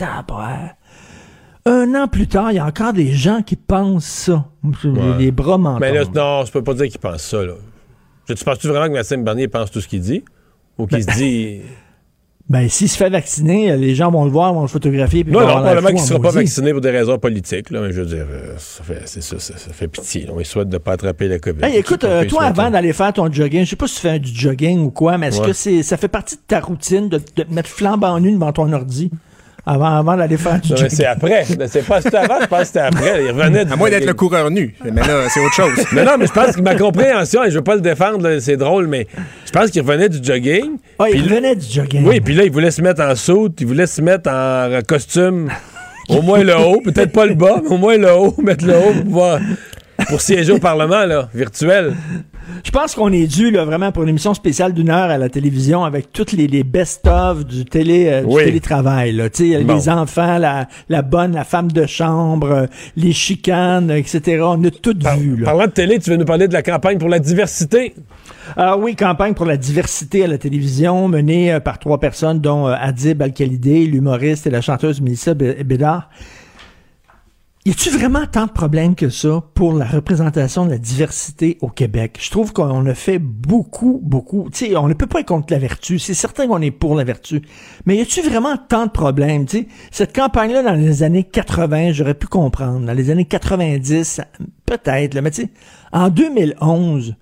[1.64, 4.46] Un an plus tard, il y a encore des gens qui pensent ça.
[4.62, 5.18] Ouais.
[5.18, 7.54] Les bras m'en Mais là, non, je peux pas dire qu'il pense ça, là.
[8.28, 10.22] Je- Tu penses-tu vraiment que Maxime Bernier pense tout ce qu'il dit?
[10.76, 11.60] Ou qu'il se dit.
[12.50, 15.22] Ben, s'il se fait vacciner, les gens vont le voir, vont le photographier.
[15.22, 17.92] Puis Non, non, probablement qu'il ne sera pas vacciné pour des raisons politiques, là, mais
[17.92, 20.22] je veux dire, euh, ça fait, c'est ça, ça, ça fait pitié.
[20.24, 20.32] là.
[20.34, 21.62] On lui souhaite de ne pas attraper la COVID.
[21.62, 24.18] Hey, écoute, euh, toi, avant d'aller faire ton jogging, je sais pas si tu fais
[24.18, 25.48] du jogging ou quoi, mais est-ce Ouais.
[25.48, 28.52] que c'est, ça fait partie de ta routine de, de te mettre flambant nu devant
[28.52, 29.10] ton ordi?
[29.66, 30.96] Avant, avant d'aller faire du Non, mais jogging?
[30.96, 31.44] c'est après.
[31.68, 33.24] C'est pas c'était avant, je pense que c'était après.
[33.24, 34.74] Il revenait du À moins d'être le coureur nu.
[34.84, 35.72] Mais là, c'est autre chose.
[35.92, 38.56] Mais non, mais je pense que ma compréhension, et je veux pas le défendre, c'est
[38.56, 39.06] drôle, mais
[39.44, 40.78] je pense qu'il revenait du jogging.
[40.98, 42.06] Ah, il Puis là- revenait du jogging.
[42.06, 45.50] Oui, puis là, il voulait se mettre en soute, il voulait se mettre en costume.
[46.08, 48.74] Au moins le haut, peut-être pas le bas, mais au moins le haut, mettre le
[48.74, 49.40] haut pour pouvoir-
[50.08, 51.94] pour siéger au Parlement, là, virtuel.
[52.64, 55.28] Je pense qu'on est dû là, vraiment pour une émission spéciale d'une heure à la
[55.28, 58.44] télévision avec toutes les, les best-of du, télé, euh, du Oui.
[58.44, 59.12] télétravail.
[59.12, 59.28] Là.
[59.28, 59.74] Bon.
[59.74, 62.66] Les enfants, la, la bonne, la femme de chambre, euh,
[62.96, 64.42] les chicanes, etc.
[64.44, 65.36] On a tout vu.
[65.36, 65.44] Là.
[65.46, 67.94] Parlant de télé, tu veux nous parler de la campagne pour la diversité?
[68.56, 72.66] Ah oui, campagne pour la diversité à la télévision menée euh, par trois personnes, dont
[72.66, 76.08] Adib Al-Khalidé, l'humoriste et la chanteuse Mélissa Bé- Bédard.
[77.66, 81.68] Y a-tu vraiment tant de problèmes que ça pour la représentation de la diversité au
[81.68, 82.16] Québec?
[82.18, 84.48] Je trouve qu'on a fait beaucoup, beaucoup.
[84.50, 85.98] Tu sais, on ne peut pas être contre la vertu.
[85.98, 87.42] C'est certain qu'on est pour la vertu.
[87.84, 89.44] Mais y a-tu vraiment tant de problèmes?
[89.44, 92.86] Tu sais, cette campagne-là, dans les années 80, j'aurais pu comprendre.
[92.86, 94.26] Dans les années 90, ça-
[94.64, 95.20] peut-être.
[95.20, 95.48] Mais tu sais,
[95.92, 97.16] en 2011,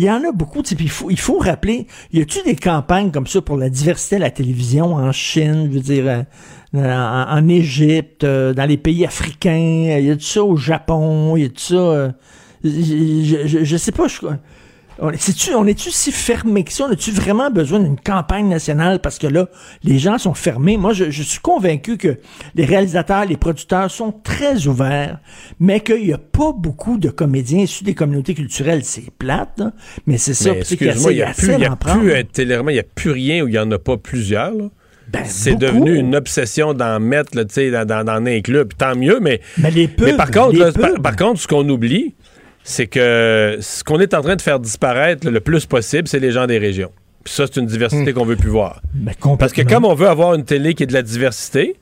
[0.00, 3.10] il y en a beaucoup, puis il faut, il faut rappeler, y a-tu des campagnes
[3.10, 6.24] comme ça pour la diversité à la télévision en Chine, je veux dire,
[6.74, 11.60] euh, en, Égypte, euh, dans les pays africains, y a-tu ça au Japon, y a-tu
[11.60, 12.10] ça, euh,
[12.64, 14.20] je, je, je sais pas, je,
[15.02, 16.84] On, est-tu, on si fermé que ça?
[16.86, 19.00] On a-tu vraiment besoin d'une campagne nationale?
[19.00, 19.48] Parce que là,
[19.82, 20.76] les gens sont fermés?
[20.76, 22.18] Moi, je, je suis convaincu que
[22.54, 25.18] les réalisateurs, les producteurs sont très ouverts,
[25.58, 28.84] mais qu'il n'y a pas beaucoup de comédiens issus des communautés culturelles.
[28.84, 29.72] C'est plate, là,
[30.06, 30.52] mais c'est ça.
[30.52, 32.22] Excuse-moi, il n'y a, plus, il y a plus un
[32.70, 34.52] il n'y a plus rien où il n'y en a pas plusieurs.
[34.52, 34.68] là?
[35.12, 38.72] Ben, c'est devenu une obsession d'en mettre dans, dans, dans un club.
[38.78, 40.70] Tant mieux, mais, Mais les pubs, mais par, contre, là,
[41.02, 42.14] par contre, ce qu'on oublie,
[42.64, 46.20] c'est que ce qu'on est en train de faire disparaître là, le plus possible, c'est
[46.20, 46.92] les gens des régions.
[47.24, 48.80] Puis ça, c'est une diversité qu'on veut plus voir.
[48.94, 51.76] Ben, Parce que comme on veut avoir une télé qui est de la diversité,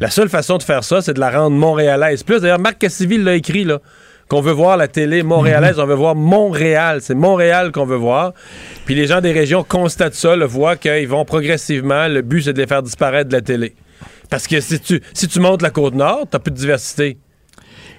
[0.00, 2.22] la seule façon de faire ça, c'est de la rendre montréalaise.
[2.22, 3.80] Plus, d'ailleurs, Marc Cassiville l'a écrit, là,
[4.28, 7.00] qu'on veut voir la télé montréalaise, on veut voir Montréal.
[7.02, 8.34] C'est Montréal qu'on veut voir.
[8.84, 12.08] Puis les gens des régions constatent ça, le voient qu'ils vont progressivement.
[12.08, 13.74] Le but, c'est de les faire disparaître de la télé.
[14.30, 17.16] Parce que si tu, si tu montes la Côte-Nord, t'as plus de diversité.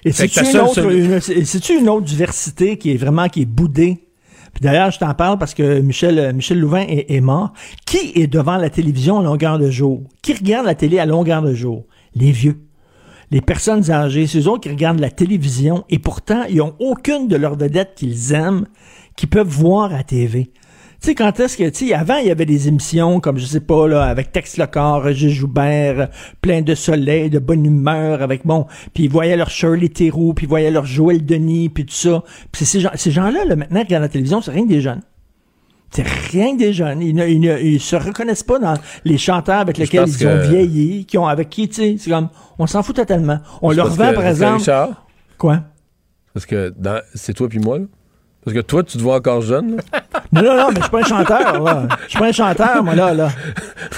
[0.04, 3.46] Et c'est-tu une, autre- une- c'est- c'est-tu une autre diversité qui est vraiment qui est
[3.46, 4.06] boudée?
[4.52, 7.52] Puis d'ailleurs, je t'en parle parce que Michel, euh, Michel Louvain est, est mort.
[7.86, 10.02] Qui est devant la télévision à longueur de jour?
[10.22, 11.84] Qui regarde la télé à longueur de jour?
[12.16, 12.58] Les vieux.
[13.30, 17.28] Les personnes âgées, c'est eux autres qui regardent la télévision et pourtant, ils ont aucune
[17.28, 18.66] de leurs vedettes qu'ils aiment
[19.14, 20.50] qu'ils peuvent voir à TV.
[21.02, 23.46] Tu sais, quand est-ce que, tu sais, avant, il y avait des émissions comme, je
[23.46, 26.10] sais pas, là, avec Tex Lecor, Régis Joubert,
[26.42, 30.44] plein de soleil, de bonne humeur, avec, bon, puis ils voyaient leur Shirley Theroux, puis
[30.44, 32.22] ils voyaient leur Joël Denis, puis tout ça.
[32.52, 35.00] Puis ces gens- ces gens-là, là, maintenant, regardent la télévision, c'est rien que des jeunes.
[35.90, 37.00] C'est rien que des jeunes.
[37.00, 38.74] Ils ne, ils ne- ils se reconnaissent pas dans
[39.06, 42.10] les chanteurs avec Je lesquels ils ont vieilli, qui ont, avec qui, tu sais, c'est
[42.10, 42.28] comme,
[42.58, 43.38] on s'en fout totalement.
[43.62, 44.62] On leur vend, par exemple.
[45.38, 45.60] Quoi?
[46.34, 47.84] parce que dans- c'est toi puis moi, là.
[48.44, 49.76] Parce que toi, tu te vois encore jeune.
[49.76, 49.82] là.
[50.32, 51.88] Non, non, non, mais je suis pas un chanteur, là.
[52.04, 53.28] Je suis pas un chanteur, moi, là, là.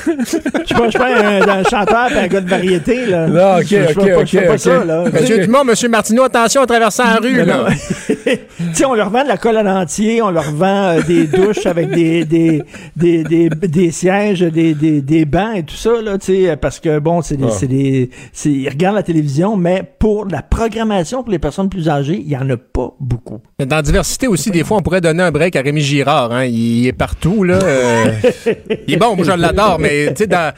[0.07, 3.27] Je suis pas, je suis pas un, un chanteur pis un gars de variété, là.
[3.27, 5.05] Non, ok, Je fais ok, pas- ok, pas ça, là.
[5.13, 7.45] Monsieur Dumont, Monsieur Martineau, attention en traversant la rue, là.
[7.45, 7.65] non.
[8.09, 8.39] tu
[8.73, 11.67] sais, on leur vend de la colle à dentier, on leur vend euh, des douches
[11.67, 12.63] avec des, des,
[12.97, 16.81] des, des, des sièges, des, des, des bancs et tout ça, là, tu sais, parce
[16.81, 17.51] que, bon, c'est des, Ah.
[17.51, 21.91] c'est des, c'est, ils regardent la télévision, mais pour la programmation pour les personnes plus
[21.91, 23.41] âgées, il y en a pas beaucoup.
[23.59, 26.33] Mais Dans la diversité aussi, des fois, on pourrait donner un break à Rémi Girard.
[26.33, 26.45] Hein.
[26.47, 27.59] Il est partout, là.
[27.63, 28.05] euh,
[28.89, 30.53] il est bon, moi, je l'adore, mais tu sais, dans-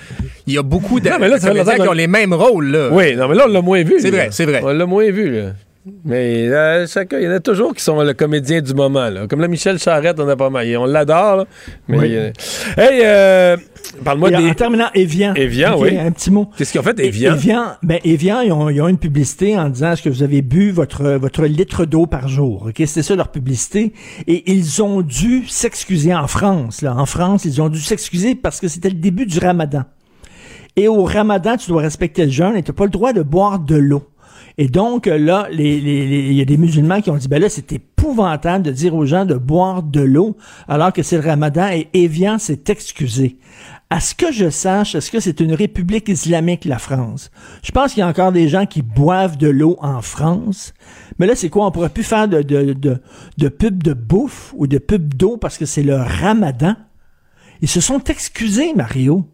[0.47, 2.89] il y a beaucoup de Non, mais là, comédiens qui ont les mêmes rôles, là.
[2.93, 3.95] Oui, non, mais là, on l'a moins vu.
[3.99, 4.61] C'est vrai, c'est vrai.
[4.63, 5.53] On l'a moins vu, là.
[6.05, 9.11] Mais euh, chacun, il y en a toujours qui sont le comédien du moment.
[9.11, 9.27] Là.
[9.27, 10.67] Comme là, Michel Charette, on a pas mal.
[10.79, 11.47] On l'adore,
[11.89, 11.99] mais...
[11.99, 12.17] Oui.
[12.17, 12.33] euh,
[12.79, 13.57] hey, euh,
[14.03, 14.49] parle-moi des...
[14.49, 15.35] En terminant, Evian.
[15.35, 15.99] Evian, oui.
[15.99, 16.49] Un petit mot.
[16.57, 17.35] Qu'est-ce qu'ils ont fait, Evian?
[17.35, 20.41] Evian, ben, Evian, ils ont, ils ont une publicité en disant est-ce que vous avez
[20.41, 22.65] bu votre, votre litre d'eau par jour?
[22.69, 23.93] Ok, C'était ça leur publicité.
[24.27, 26.81] Et ils ont dû s'excuser en France.
[26.81, 26.95] Là.
[26.97, 29.83] En France, ils ont dû s'excuser parce que c'était le début du ramadan.
[30.77, 33.23] Et au ramadan, tu dois respecter le jeûne et tu n'as pas le droit de
[33.23, 34.03] boire de l'eau.
[34.57, 37.43] Et donc, là, les- les- les- il y a des musulmans qui ont dit, ben
[37.43, 40.37] là, c'est épouvantable de dire aux gens de boire de l'eau
[40.69, 43.39] alors que c'est le ramadan et Evian s'est excusé.
[43.91, 47.31] À ce que je sache, est-ce que c'est une république islamique, la France?
[47.63, 50.73] Je pense qu'il y a encore des gens qui boivent de l'eau en France.
[51.19, 51.67] Mais là, c'est quoi?
[51.67, 53.01] On pourrait plus faire de, de, de,
[53.39, 56.77] de pub de bouffe ou de pub d'eau parce que c'est le ramadan?
[57.61, 59.27] Ils se sont excusés, Mario.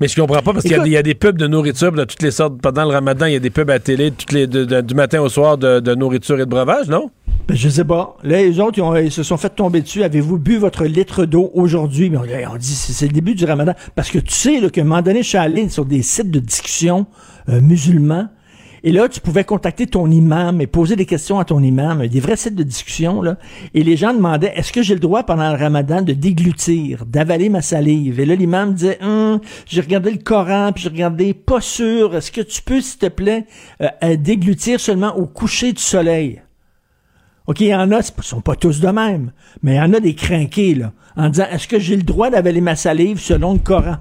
[0.00, 1.46] Mais je comprends pas parce qu'il y a des- il y, a des pubs de
[1.46, 2.60] nourriture de toutes les sortes.
[2.60, 4.94] Pendant le ramadan, il y a des pubs à télé toutes les, de- de- du
[4.94, 7.10] matin au soir de, de nourriture et de breuvage, non?
[7.48, 8.16] Ben, je sais pas.
[8.22, 10.02] Là, les autres, ils, ont- ils se sont fait tomber dessus.
[10.02, 12.10] Avez-vous bu votre litre d'eau aujourd'hui?
[12.10, 13.74] Mais on, on dit, c'est c'est le début du ramadan.
[13.94, 16.30] Parce que tu sais, là, qu'à un moment donné, je suis allé sur des sites
[16.30, 17.06] de discussion
[17.48, 18.28] euh, musulmans.
[18.82, 22.20] Et là, tu pouvais contacter ton imam et poser des questions à ton imam, des
[22.20, 23.36] vrais sites de discussion, là.
[23.74, 27.48] Et les gens demandaient, est-ce que j'ai le droit pendant le ramadan de déglutir, d'avaler
[27.48, 28.20] ma salive?
[28.20, 32.32] Et là, l'imam disait, Hum, j'ai regardé le Coran, puis j'ai regardé, pas sûr, est-ce
[32.32, 33.46] que tu peux, s'il te plaît,
[33.82, 36.42] euh, euh, déglutir seulement au coucher du soleil?
[37.46, 39.32] OK, il y en a, ils sont pas tous de même,
[39.62, 42.30] mais il y en a des crinqués, là, en disant, est-ce que j'ai le droit
[42.30, 43.96] d'avaler ma salive selon le Coran?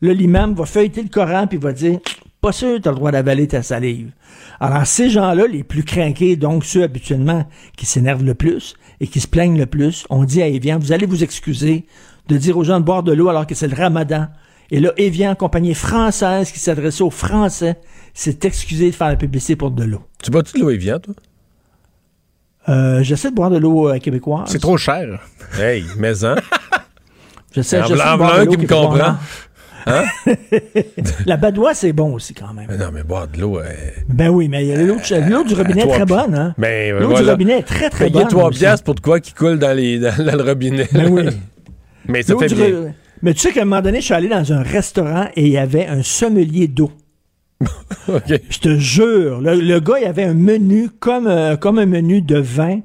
[0.00, 1.98] Là, l'imam va feuilleter le Coran puis va dire,
[2.40, 4.10] pas sûr que tu as le droit d'avaler ta salive.
[4.60, 7.46] Alors, ces gens-là, les plus crinqués, donc ceux habituellement
[7.76, 10.92] qui s'énervent le plus et qui se plaignent le plus, on dit à Evian, vous
[10.92, 11.86] allez vous excuser
[12.28, 14.28] de dire aux gens de boire de l'eau alors que c'est le ramadan.
[14.70, 17.78] Et là, Evian, compagnie française qui s'adressait aux Français,
[18.12, 20.02] s'est excusé de faire la publicité pour de l'eau.
[20.22, 21.14] Tu bois-tu de l'eau Evian, toi?
[22.68, 24.48] Euh, j'essaie de boire de l'eau euh, québécoise.
[24.48, 25.20] C'est trop cher.
[25.58, 26.36] Hey, mais hein?
[27.54, 28.88] J'essaie, j'essaie de boire de l'eau qui me québécoise.
[28.90, 29.16] comprend.
[29.86, 30.04] Hein?
[31.26, 32.66] La badoie, c'est bon aussi quand même.
[32.68, 33.58] Mais non, mais boire de l'eau...
[33.58, 33.64] euh,
[34.08, 36.34] Ben oui, mais l'eau du robinet est très bonne.
[36.34, 36.54] Hein?
[36.58, 37.32] Ben, euh, L'eau du voilà.
[37.32, 38.28] robinet est très, très Payer bonne.
[38.28, 38.58] 3 aussi.
[38.58, 40.88] piastres pour de quoi qui coule dans, les, dans, dans le robinet.
[40.92, 41.22] Ben oui.
[42.08, 42.94] mais ça fait du bien.
[43.22, 45.52] Mais tu sais qu'à un moment donné, je suis allé dans un restaurant et il
[45.52, 46.92] y avait un sommelier d'eau.
[48.28, 49.40] Je te jure.
[49.40, 52.80] Le, le gars, il avait un menu comme, euh, comme un menu de vin.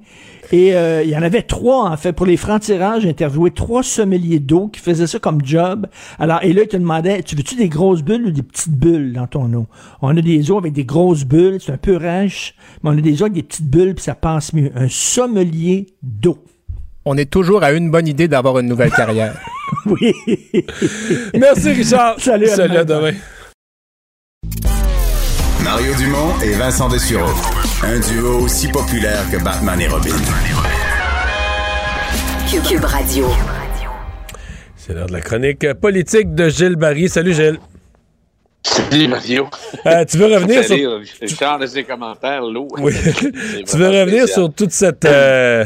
[0.54, 2.14] Et euh, il y en avait trois, en fait.
[2.14, 5.88] Pour les francs-tirages, j'ai interviewé trois sommeliers d'eau qui faisaient ça comme job.
[6.20, 9.14] Alors, et là, il te demandait, tu veux-tu des grosses bulles ou des petites bulles
[9.14, 9.66] dans ton eau?
[10.04, 12.54] On a des eaux avec des grosses bulles, c'est un peu rêche,
[12.84, 14.70] mais on a des eaux avec des petites bulles, puis ça passe mieux.
[14.76, 16.38] Un sommelier d'eau.
[17.04, 19.34] On est toujours à une bonne idée d'avoir une nouvelle carrière.
[19.88, 20.14] oui.
[21.34, 22.20] Merci, Richard.
[22.20, 23.10] Salut, à Salut, à demain.
[23.10, 23.18] demain.
[25.64, 27.32] Mario Dumont et Vincent Dessureau.
[27.86, 30.16] Un duo aussi populaire que Batman et Robin.
[32.68, 33.28] Cube Radio.
[34.76, 37.10] C'est l'heure de la chronique politique de Gilles Barry.
[37.10, 37.60] Salut, Gilles.
[38.64, 39.50] Salut Mario.
[39.86, 40.76] Euh, tu veux revenir sur...
[40.76, 42.68] Je commentaires, l'eau.
[42.78, 42.94] Oui.
[43.66, 44.28] Tu veux revenir spécial.
[44.28, 45.06] sur toute cette...
[45.06, 45.66] euh,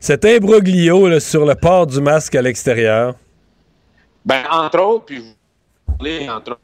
[0.00, 3.14] cet imbroglio là, sur le port du masque à l'extérieur?
[4.24, 6.60] Ben, entre autres, puis je vous parler, entre autres,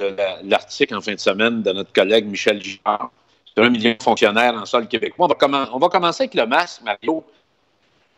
[0.00, 3.10] de la- l'article en fin de semaine de notre collègue Michel Girard
[3.56, 5.28] sur un million de fonctionnaires en sol québécois.
[5.72, 7.24] On va, commencer avec le masque, Mario.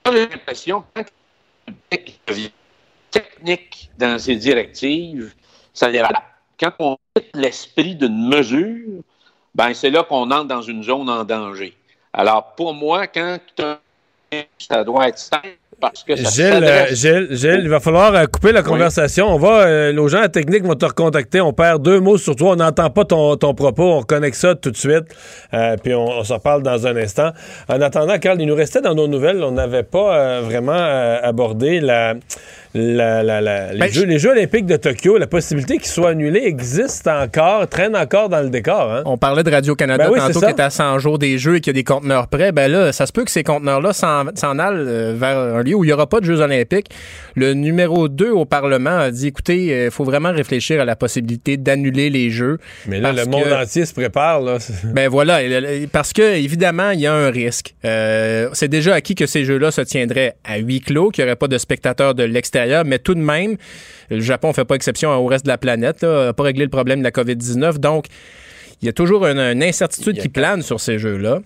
[0.06, 1.96] J'ai l'impression que quand
[2.26, 2.50] devient
[3.10, 5.34] technique dans ses directives,
[5.72, 6.24] ça dérape.
[6.58, 9.02] Quand on quitte l'esprit d'une mesure,
[9.54, 11.76] ben c'est là qu'on entre dans une zone en danger.
[12.12, 13.38] Alors, pour moi, quand
[14.58, 18.26] ça doit être simple parce que ça Gilles, euh, Gilles, Gilles, il va falloir euh,
[18.26, 19.28] couper la conversation.
[19.28, 21.40] On va, euh, nos gens à technique vont te recontacter.
[21.40, 22.52] On perd deux mots sur toi.
[22.52, 23.84] On n'entend pas ton, ton propos.
[23.84, 25.04] On reconnecte ça tout de suite.
[25.54, 27.30] Euh, puis on, on s'en parle dans un instant.
[27.68, 30.72] En attendant, Carl, il nous restait dans nos nouvelles, on n'avait pas vraiment
[31.22, 32.14] abordé la,
[32.74, 35.16] la- la- la- les, Ben, jeux, les Jeux olympiques de Tokyo.
[35.18, 38.92] La possibilité qu'ils soient annulés existe encore, traîne encore dans le décor.
[38.92, 39.02] Hein?
[39.06, 41.60] On parlait de Radio-Canada Ben oui, tantôt qui était à 100 jours des Jeux et
[41.60, 42.52] qu'il y a des conteneurs prêts.
[42.52, 44.26] Ben là, ça se peut que ces conteneurs-là s'en
[44.58, 46.88] aillent euh, vers un lieu où il n'y aura pas de Jeux olympiques.
[47.34, 51.56] Le numéro 2 au Parlement a dit, écoutez, il faut vraiment réfléchir à la possibilité
[51.56, 52.58] d'annuler les Jeux.
[52.86, 54.40] Mais là, le monde que- entier se prépare.
[54.40, 54.58] Là.
[54.84, 55.38] Ben voilà,
[55.92, 57.74] parce que évidemment, il y a un risque.
[57.84, 61.36] Euh, c'est déjà acquis que ces jeux-là se tiendraient à huis clos, qu'il n'y aurait
[61.36, 63.56] pas de spectateurs de l'extérieur, mais tout de même,
[64.10, 66.70] le Japon ne fait pas exception au reste de la planète, n'a pas réglé le
[66.70, 68.06] problème de la COVID-19, donc
[68.82, 71.40] il y a toujours une, une incertitude qui plane sur ces jeux-là.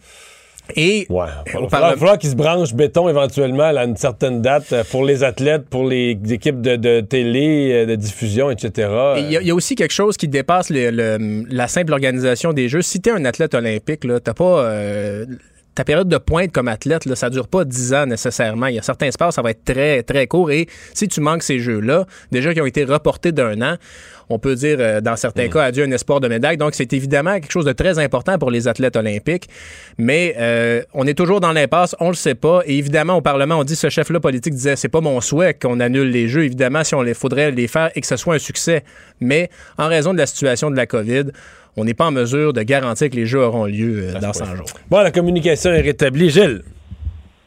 [0.77, 1.13] Et Il
[1.57, 5.25] au va falloir, qu'ils se branchent béton éventuellement à une certaine date euh, pour les
[5.25, 8.89] athlètes, pour les équipes de, de télé, euh, de diffusion, etc.
[9.17, 11.67] Et Il y, a- il y a aussi quelque chose qui dépasse le- le- la
[11.67, 12.81] simple organisation des Jeux.
[12.81, 14.61] Si tu es un athlète olympique, là, t'as pas.
[14.65, 15.27] euh,
[15.75, 18.67] ta période de pointe comme athlète, là, ça dure pas 10 ans nécessairement.
[18.67, 20.51] Il y a certains sports, ça va être très, très court.
[20.51, 23.77] Et si tu manques ces Jeux-là, déjà qui ont été reportés d'un an,
[24.29, 26.57] on peut dire, euh, dans certains cas, adieu un espoir de médaille.
[26.57, 29.49] Donc, c'est évidemment quelque chose de très important pour les athlètes olympiques.
[29.99, 32.63] Mais euh, on est toujours dans l'impasse, on le sait pas.
[32.67, 35.81] Et évidemment, au Parlement, on dit, ce chef-là politique disait, c'est pas mon souhait qu'on
[35.81, 36.45] annule les Jeux.
[36.45, 38.85] Évidemment, si on les faudrait les faire et que ce soit un succès.
[39.21, 41.25] Mais en raison de la situation de la COVID,
[41.77, 44.57] on n'est pas en mesure de garantir que les Jeux auront lieu euh, dans 100
[44.57, 44.67] jours.
[44.91, 46.31] Bon, la communication est rétablie.
[46.31, 46.63] Gilles?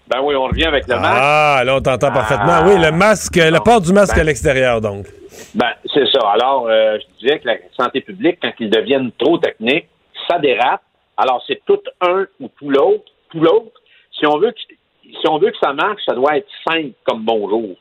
[0.07, 1.19] Ben oui, on revient avec le masque.
[1.19, 2.67] Ah, là, on t'entend parfaitement.
[2.67, 5.07] Oui, le masque, le port du masque Ben- à l'extérieur, donc.
[5.55, 6.19] Ben, c'est ça.
[6.33, 9.87] Alors, euh, je disais que la santé publique, quand ils deviennent trop techniques,
[10.29, 10.81] ça dérape.
[11.17, 13.05] Alors, c'est tout un ou tout l'autre.
[13.31, 13.71] Tout l'autre.
[14.19, 14.57] Si on veut que
[15.21, 17.75] si on veut que ça marche, ça doit être simple comme bonjour.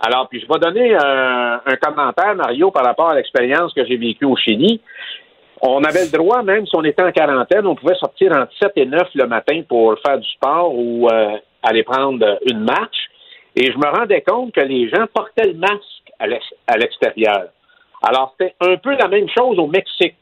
[0.00, 3.96] Alors, puis je vais donner un, un commentaire, Mario, par rapport à l'expérience que j'ai
[3.96, 4.80] vécue au Chili.
[5.62, 8.72] On avait le droit, même si on était en quarantaine, on pouvait sortir entre 7
[8.76, 13.08] et 9 le matin pour faire du sport ou euh, aller prendre une marche.
[13.54, 17.46] Et je me rendais compte que les gens portaient le masque à l'ex- à l'extérieur.
[18.02, 20.16] Alors, c'était un peu la même chose au Mexique.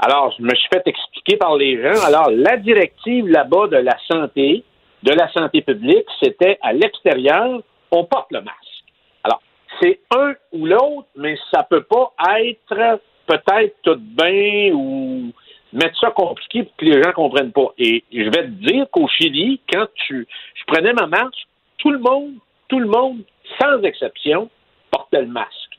[0.00, 2.04] Alors, je me suis fait expliquer par les gens.
[2.04, 4.64] Alors, la directive là-bas de la santé,
[5.04, 7.60] de la santé publique, c'était à l'extérieur,
[7.92, 8.84] on porte le masque.
[9.22, 9.40] Alors,
[9.80, 15.32] c'est un ou l'autre, mais ça peut pas être peut-être tout bien ou
[15.72, 17.72] mettre ça compliqué pour que les gens comprennent pas.
[17.78, 21.46] Et je vais te dire qu'au Chili, quand tu, je prenais ma marche,
[21.78, 22.34] tout le monde,
[22.68, 23.20] tout le monde,
[23.60, 24.48] sans exception,
[24.90, 25.78] portait le masque.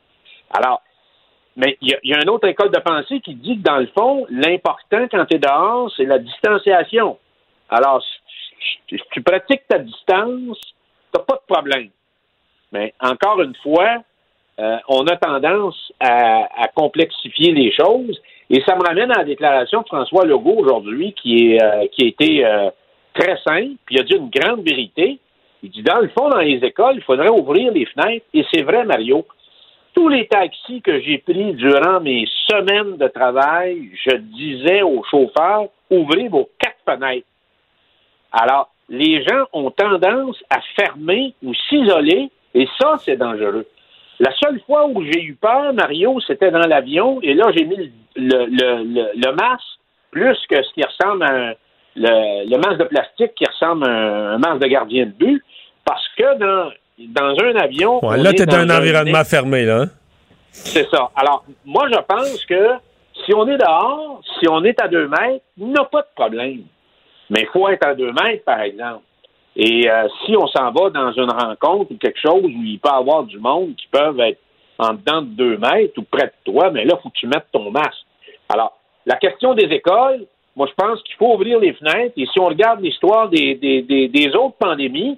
[0.51, 0.81] Alors,
[1.55, 4.27] mais il y, a- une autre école de pensée qui dit que dans le fond,
[4.29, 7.17] l'important quand tu es dehors, c'est la distanciation.
[7.69, 8.03] Alors,
[8.87, 10.59] si, tu pratiques ta distance,
[11.13, 11.89] tu pas de problème.
[12.71, 14.03] Mais encore une fois,
[14.59, 18.19] euh, on a tendance à, complexifier les choses.
[18.49, 22.05] Et ça me ramène à la déclaration de François Legault aujourd'hui, qui, est, euh, qui
[22.05, 22.69] a été euh,
[23.13, 25.19] très simple, puis il a dit une grande vérité.
[25.63, 28.25] Il dit, dans le fond, dans les écoles, il faudrait ouvrir les fenêtres.
[28.33, 29.25] Et c'est vrai, Mario.
[29.93, 35.65] Tous les taxis que j'ai pris durant mes semaines de travail, je disais aux chauffeurs,
[35.89, 37.27] ouvrez vos quatre fenêtres.
[38.31, 43.65] Alors, les gens ont tendance à fermer ou s'isoler, et ça, c'est dangereux.
[44.19, 47.91] La seule fois où j'ai eu peur, Mario, c'était dans l'avion, et là, j'ai mis
[48.15, 49.63] le, le, le, le masque
[50.11, 51.53] plus que ce qui ressemble à un,
[51.95, 55.43] le, masque de plastique qui ressemble à un, un masque de gardien de but,
[55.85, 58.03] parce que dans, dans un avion...
[58.03, 59.81] Ouais, là, est t'es dans un environnement fermé, là.
[59.81, 59.89] hein?
[60.51, 61.11] C'est ça.
[61.15, 62.69] Alors, moi, je pense que
[63.25, 66.07] si on est dehors, si on est à deux mètres, il n'y a pas de
[66.15, 66.61] problème.
[67.29, 69.03] Mais il faut être à deux mètres, par exemple.
[69.59, 72.89] Et euh, si on s'en va dans une rencontre ou quelque chose où il peut
[72.89, 74.39] y avoir du monde qui peuvent être
[74.77, 77.25] en dedans de deux mètres ou près de toi, mais là, il faut que tu
[77.25, 78.05] mettes ton masque.
[78.49, 78.77] Alors,
[79.07, 80.25] la question des écoles,
[80.55, 82.13] moi, je pense qu'il faut ouvrir les fenêtres.
[82.17, 85.17] Et si on regarde l'histoire des, des, des, autres pandémies,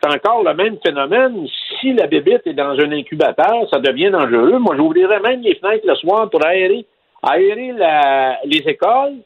[0.00, 1.46] c'est encore le même phénomène.
[1.80, 4.58] Si la bébite est dans un incubateur, ça devient dangereux.
[4.58, 6.84] Moi, j'ouvrirais même les fenêtres le soir pour aérer,
[7.22, 7.72] aérer
[8.44, 9.18] les écoles.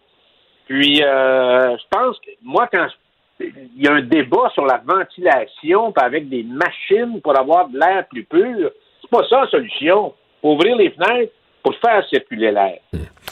[0.66, 3.05] Puis, euh, je pense que moi, quand je-
[3.40, 8.06] il y a un débat sur la ventilation, avec des machines pour avoir de l'air
[8.08, 10.14] plus pur, c'est pas ça la solution.
[10.42, 11.32] Faut ouvrir les fenêtres
[11.62, 12.78] pour faire circuler l'air.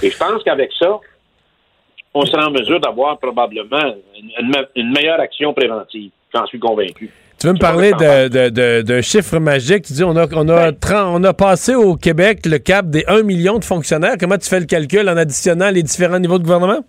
[0.03, 0.99] Et je pense qu'avec ça,
[2.13, 6.11] on sera en mesure d'avoir probablement une, une me- une meilleure action préventive.
[6.35, 7.11] J'en suis convaincu.
[7.41, 9.85] Tu veux me parler de- de- de- d'un chiffre magique?
[9.85, 13.05] Tu dis, on a, on, a 30 on a passé au Québec le cap des
[13.09, 14.15] 1 million de fonctionnaires.
[14.19, 16.85] Comment tu fais le calcul en additionnant les différents niveaux de gouvernement?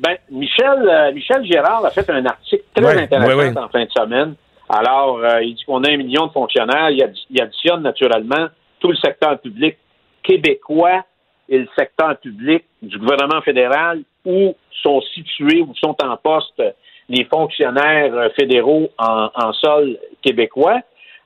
[0.00, 3.58] Ben, Michel, euh, Michel Gérard a fait un article très Ouais, intéressant ouais, ouais.
[3.58, 4.34] en fin de semaine.
[4.68, 6.90] Alors, euh, il dit qu'on a un million de fonctionnaires.
[6.90, 8.46] Il, addi- il additionne naturellement
[8.80, 9.76] tout le secteur public
[10.22, 11.04] québécois
[11.48, 16.62] et le secteur public du gouvernement fédéral où sont situés, où sont en poste
[17.08, 20.80] les fonctionnaires euh, fédéraux en, en sol québécois.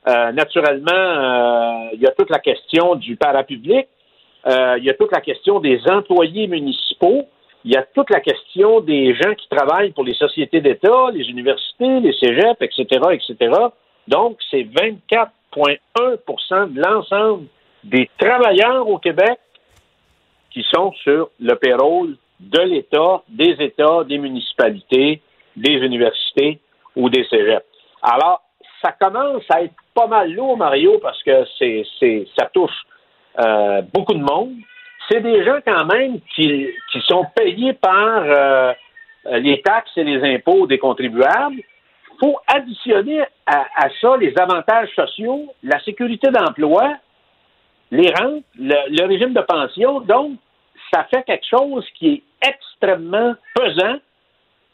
[0.08, 3.86] Euh, naturellement, il y a toute la question du parapublic.
[4.46, 7.26] Euh, il y a toute la question des employés municipaux.
[7.68, 11.28] Il y a toute la question des gens qui travaillent pour les sociétés d'État, les
[11.28, 13.36] universités, les cégeps, etc., etc.
[14.08, 17.44] Donc, c'est 24,1% de l'ensemble
[17.84, 19.38] des travailleurs au Québec
[20.50, 25.20] qui sont sur le payroll de l'État, des États, des municipalités,
[25.54, 26.60] des universités
[26.96, 27.66] ou des cégeps.
[28.00, 28.40] Alors,
[28.82, 31.84] ça commence à être pas mal lourd, Mario, parce que c'est,
[32.34, 32.86] ça touche
[33.38, 34.54] euh, beaucoup de monde.
[35.10, 38.72] C'est des gens quand même qui, qui sont payés par euh,
[39.26, 41.56] les taxes et les impôts des contribuables.
[41.56, 46.96] Il faut additionner à, ça les avantages sociaux, la sécurité d'emploi,
[47.90, 50.00] les rentes, le, le régime de pension.
[50.00, 50.32] Donc,
[50.92, 53.96] ça fait quelque chose qui est extrêmement pesant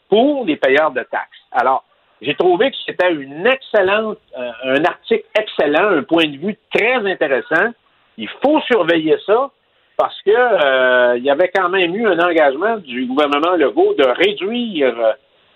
[0.09, 1.39] pour les payeurs de taxes.
[1.51, 1.83] Alors,
[2.21, 6.95] j'ai trouvé que c'était une excellente, euh, un article excellent, un point de vue très
[6.95, 7.73] intéressant.
[8.17, 9.51] Il faut surveiller ça
[9.97, 14.03] parce que euh, il y avait quand même eu un engagement du gouvernement Legault de
[14.05, 15.11] réduire euh,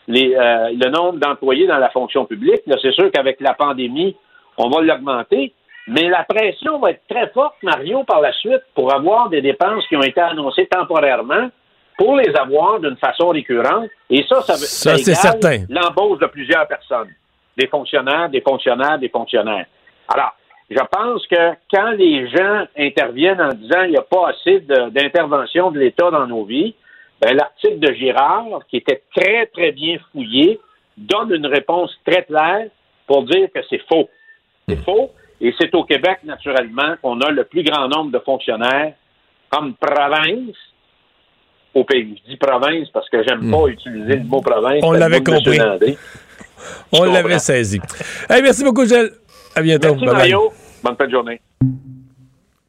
[0.07, 2.61] les, euh, le nombre d'employés dans la fonction publique.
[2.67, 4.15] Là, c'est sûr qu'avec la pandémie,
[4.57, 5.53] on va l'augmenter,
[5.87, 9.85] mais la pression va être très forte, Mario, par la suite, pour avoir des dépenses
[9.87, 11.49] qui ont été annoncées temporairement
[11.97, 13.89] pour les avoir d'une façon récurrente.
[14.09, 15.65] Et ça, ça, veut- Ça, c'est certain.
[15.69, 17.09] l'embauche de plusieurs personnes.
[17.57, 19.65] Des fonctionnaires, des fonctionnaires, des fonctionnaires.
[20.07, 20.31] Alors,
[20.69, 25.71] je pense que quand les gens interviennent en disant il n'y a pas assez d'intervention
[25.71, 26.75] de l'État dans nos vies,
[27.21, 30.59] ben, l'article de Girard, qui était très, très bien fouillé,
[30.95, 32.67] donne une réponse très claire
[33.07, 34.09] pour dire que c'est faux.
[34.67, 35.11] C'est faux.
[35.41, 38.93] Et c'est au Québec, naturellement, qu'on a le plus grand nombre de fonctionnaires
[39.49, 40.55] comme province
[41.73, 42.21] au pays.
[42.23, 44.81] Je dis province parce que j'aime pas utiliser le mot province.
[44.83, 45.59] On l'avait compris.
[46.91, 47.79] On l'avait saisi.
[48.29, 49.11] Hey, merci beaucoup, Gilles.
[49.59, 49.89] À bientôt.
[49.95, 50.05] Merci.
[50.05, 50.53] Mario.
[50.81, 51.41] Bonne fin de journée.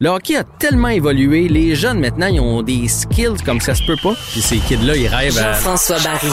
[0.01, 3.83] Le hockey a tellement évolué, les jeunes maintenant, ils ont des skills comme ça se
[3.85, 4.13] peut pas.
[4.33, 5.53] Puis ces kids-là, ils rêvent à...
[5.53, 6.27] Jean-François Barry.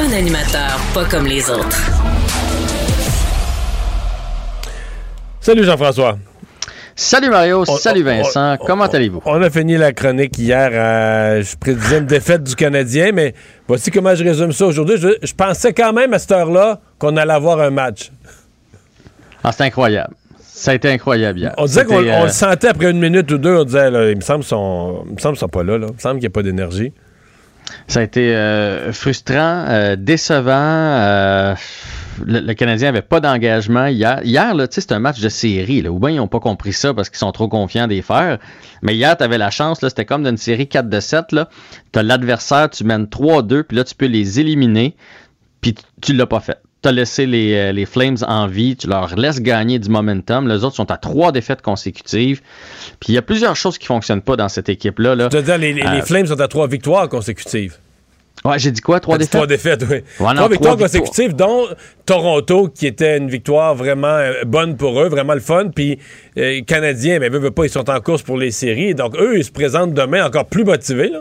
[0.00, 1.78] Un animateur pas comme les autres.
[5.40, 6.16] Salut, Jean-François.
[6.94, 9.20] Salut Mario, On- salut on- Vincent, on- comment allez-vous?
[9.26, 10.70] On a fini la chronique hier.
[10.74, 13.34] à- je prédisais une défaite du Canadien, mais
[13.68, 14.96] voici comment je résume ça aujourd'hui.
[14.98, 18.10] Je, je pensais quand même à cette heure-là qu'on allait avoir un match.
[19.44, 20.14] Ah, c'est incroyable.
[20.40, 21.54] Ça a été incroyable hier.
[21.58, 23.56] On disait qu'on on euh, le sentait après une minute ou deux.
[23.56, 25.86] On disait, là, il me semble il me semble qu'ils sont pas là, là.
[25.90, 26.92] Il me semble qu'il n'y a pas d'énergie.
[27.88, 31.54] Ça a été euh, frustrant, euh, décevant.
[32.24, 34.20] le, le Canadien avait pas d'engagement hier.
[34.24, 35.80] Hier, là, c'est un match de série.
[35.82, 38.38] Là, ou bien ils n'ont pas compris ça parce qu'ils sont trop confiants des fers.
[38.82, 39.80] Mais hier, tu avais la chance.
[39.82, 41.24] là, C'était comme d'une série 4 de 7.
[41.92, 44.94] Tu as l'adversaire, tu mènes 3-2, puis là, tu peux les éliminer.
[45.60, 46.58] Puis tu- tu l'as pas fait.
[46.82, 48.76] Tu as laissé les, euh, les Flames en vie.
[48.76, 50.48] Tu leur laisses gagner du momentum.
[50.48, 52.40] Les autres sont à trois défaites consécutives.
[53.00, 55.14] Puis il y a plusieurs choses qui fonctionnent pas dans cette équipe-là.
[55.14, 55.28] Là.
[55.32, 57.76] Les, les- les Euh, Flames sont à trois victoires consécutives.
[58.44, 58.98] Ouais, j'ai dit quoi?
[58.98, 59.30] Trois défaites?
[59.32, 59.98] Trois défaites, oui.
[60.18, 61.66] Ouais, non, trois victoires trois consécutives, dont
[62.06, 65.68] Toronto, qui était une victoire vraiment euh, bonne pour eux, vraiment le fun.
[65.72, 65.98] Puis,
[66.38, 68.96] euh, Canadiens, mais veut, veut pas, ils sont en course pour les séries.
[68.96, 71.10] Donc, eux, ils se présentent demain encore plus motivés.
[71.10, 71.20] Là.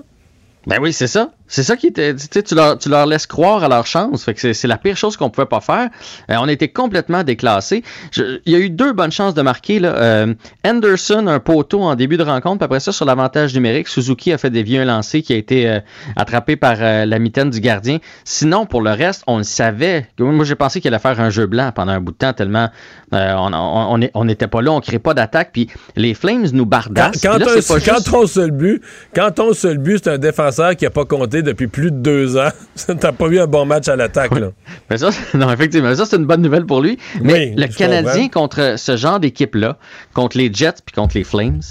[0.66, 1.32] Ben oui, c'est ça.
[1.54, 2.16] C'est ça qui était.
[2.16, 4.24] Tu, sais, tu, leur, tu leur laisses croire à leur chance.
[4.24, 5.90] Fait que c'est, c'est la pire chose qu'on pouvait pas faire.
[6.30, 7.84] Euh, on était complètement déclassés.
[8.12, 9.80] Je- Il y a eu deux bonnes chances de marquer.
[9.80, 9.90] Là.
[9.96, 10.34] Euh,
[10.66, 12.60] Anderson, un poteau en début de rencontre.
[12.60, 15.68] Puis après ça, sur l'avantage numérique, Suzuki a fait des vieux lancers qui a été
[15.70, 15.80] euh,
[16.16, 17.98] attrapé par euh, la mitaine du gardien.
[18.24, 20.08] Sinon, pour le reste, on le savait.
[20.20, 22.70] Moi, j'ai pensé qu'il allait faire un jeu blanc pendant un bout de temps tellement
[23.12, 25.50] on on- on on n'était pas là, on crée pas d'attaque.
[25.52, 27.20] Puis les Flames nous bardassent.
[27.22, 28.82] quand là, un, c'est pas quand juste- ton seul but,
[29.14, 32.38] quand ton seul but, c'est un défenseur qui a pas compté depuis plus de deux
[32.38, 32.50] ans,
[33.00, 34.38] t'as pas eu un bon match à l'attaque.
[34.40, 34.52] là.
[34.90, 36.98] Mais ça, non, effectivement, ça, c'est une bonne nouvelle pour lui.
[37.22, 38.42] Mais Oui, le Canadien comprends.
[38.42, 39.78] contre ce genre d'équipe-là,
[40.14, 41.62] contre les Jets puis contre les Flames,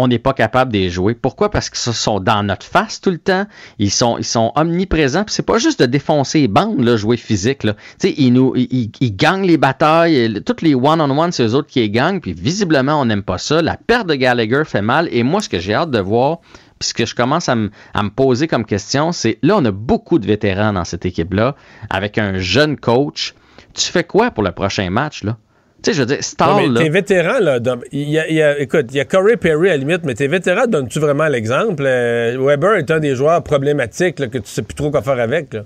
[0.00, 1.14] on n'est pas capable de les jouer.
[1.14, 1.50] Pourquoi?
[1.50, 3.46] Parce qu'ils sont dans notre face tout le temps.
[3.80, 5.24] Ils sont, ils sont omniprésents.
[5.24, 7.64] Puis c'est pas juste de défoncer les bandes, là, jouer physique.
[7.64, 7.74] Là.
[8.04, 10.40] Ils, nous, ils, ils- gagnent les batailles.
[10.46, 12.20] Toutes les one-on-one, c'est eux autres qui les gagnent.
[12.20, 13.60] Puis visiblement, on n'aime pas ça.
[13.60, 15.08] La perte de Gallagher fait mal.
[15.10, 16.38] Et moi, ce que j'ai hâte de voir,
[16.78, 19.64] puis ce que je commence à, me- à me poser comme question, c'est là, on
[19.64, 21.54] a beaucoup de vétérans dans cette équipe-là,
[21.90, 23.34] avec un jeune coach.
[23.74, 25.36] Tu fais quoi pour le prochain match, là?
[25.82, 27.58] Tu sais, je veux dire, Ouais, Stahl, mais là, tes vétérans, là,
[27.92, 30.14] y a, il y a- écoute, il y a Corey Perry à la limite, mais
[30.14, 31.84] tes vétérans, donnes-tu vraiment l'exemple?
[31.86, 35.20] Euh, Weber est un des joueurs problématiques là, que tu sais plus trop quoi faire
[35.20, 35.54] avec.
[35.54, 35.64] Là.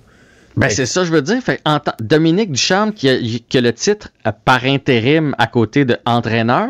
[0.55, 1.41] Ben, c'est ça, je veux dire.
[1.43, 5.87] Fait, en Dominique Ducharme, qui a, qui a le titre euh, par intérim à côté
[5.87, 6.69] de entraîneur,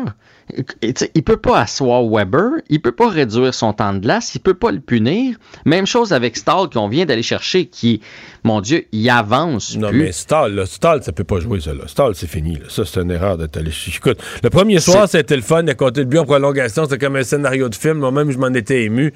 [0.81, 4.53] il peut pas asseoir Weber, il peut pas réduire son temps de glace, il peut
[4.53, 5.37] pas le punir.
[5.65, 8.01] Même chose avec Stahl qu'on vient d'aller chercher, qui,
[8.43, 9.99] mon Dieu, il avance Non, plus.
[9.99, 11.73] mais Stahl, là, Stahl, ça peut pas jouer, ça.
[11.73, 11.83] Là.
[11.87, 12.55] Stahl, c'est fini.
[12.55, 12.65] Là.
[12.69, 13.71] Ça, c'est une erreur d'être allé.
[13.87, 15.63] Écoute, le premier soir, c'était le fun.
[15.63, 16.83] Il a compté le but en prolongation.
[16.83, 17.99] C'était comme un scénario de film.
[17.99, 19.13] Moi-même, je m'en étais ému.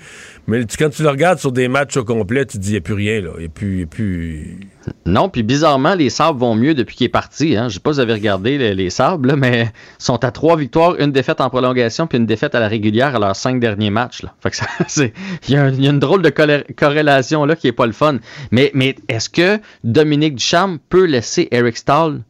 [0.47, 2.73] Mais tu- quand tu le regardes sur des matchs au complet, tu te dis, il
[2.73, 3.21] n'y a plus rien.
[3.21, 3.31] Là.
[3.37, 3.73] Il n'y a plus.
[3.75, 4.59] il y a plus...
[5.05, 7.57] Non, puis bizarrement, les Sabres vont mieux depuis qu'il est parti.
[7.57, 7.67] Hein.
[7.67, 10.31] Je sais pas si vous avez regardé les, les Sabres, là, mais ils sont à
[10.31, 13.59] trois victoires, une défaite en prolongation, puis une défaite à la régulière à leurs cinq
[13.59, 14.21] derniers matchs.
[14.97, 15.11] Il,
[15.53, 16.29] y a y une drôle de
[16.75, 18.19] corrélation là qui est pas le fun.
[18.51, 22.22] Mais, mais est-ce que Dominique Ducharme peut laisser Eric Stahl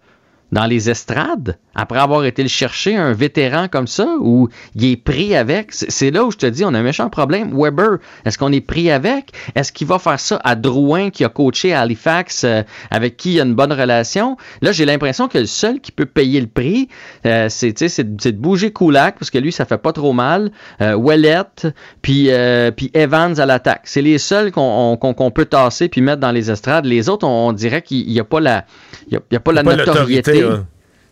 [0.52, 4.96] dans les estrades après avoir été le chercher un vétéran comme ça ou il est
[4.98, 7.52] pris avec c'est là où je te dis on a un méchant problème.
[7.54, 9.32] Weber est-ce qu'on est pris avec?
[9.56, 13.34] Est-ce qu'il va faire ça à Drouin qui a coaché à Halifax euh, avec qui
[13.34, 14.38] il a une bonne relation?
[14.62, 16.88] Là j'ai l'impression que le seul qui peut payer le prix
[17.26, 20.52] euh, c'est de bouger Kulak parce que lui ça fait pas trop mal.
[20.82, 21.68] Euh, Ouellette
[22.02, 23.82] puis euh, puis Evans à l'attaque.
[23.84, 24.62] C'est les seuls qu'on
[24.94, 26.86] on- qu'on qu'on peut tasser puis mettre dans les estrades.
[26.86, 28.66] Les autres on, on dirait qu'il n'y a pas la
[29.08, 29.62] il y a, il y a pas la
[29.94, 30.66] notoriété l'autorité, ouais.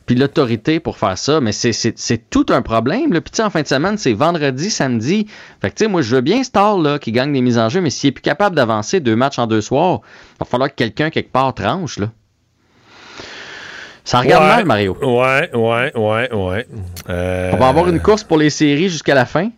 [0.05, 3.11] puis l'autorité pour faire ça, mais c'est- tout un problème.
[3.13, 3.21] Là.
[3.21, 5.27] Puis tu sais, en fin de semaine, c'est vendredi, samedi.
[5.61, 7.69] Fait que tu sais, moi, je veux bien Star là, qui gagne des mises en
[7.69, 10.01] jeu, mais s'il est plus capable d'avancer deux matchs en deux soirs,
[10.35, 11.97] il va falloir que quelqu'un quelque part tranche.
[11.99, 12.11] Là.
[14.03, 14.49] Ça regarde Ouais.
[14.49, 14.97] mal, Mario.
[15.01, 16.67] Ouais, ouais, ouais, ouais.
[17.09, 19.49] Euh, On va avoir une course pour les séries jusqu'à la fin,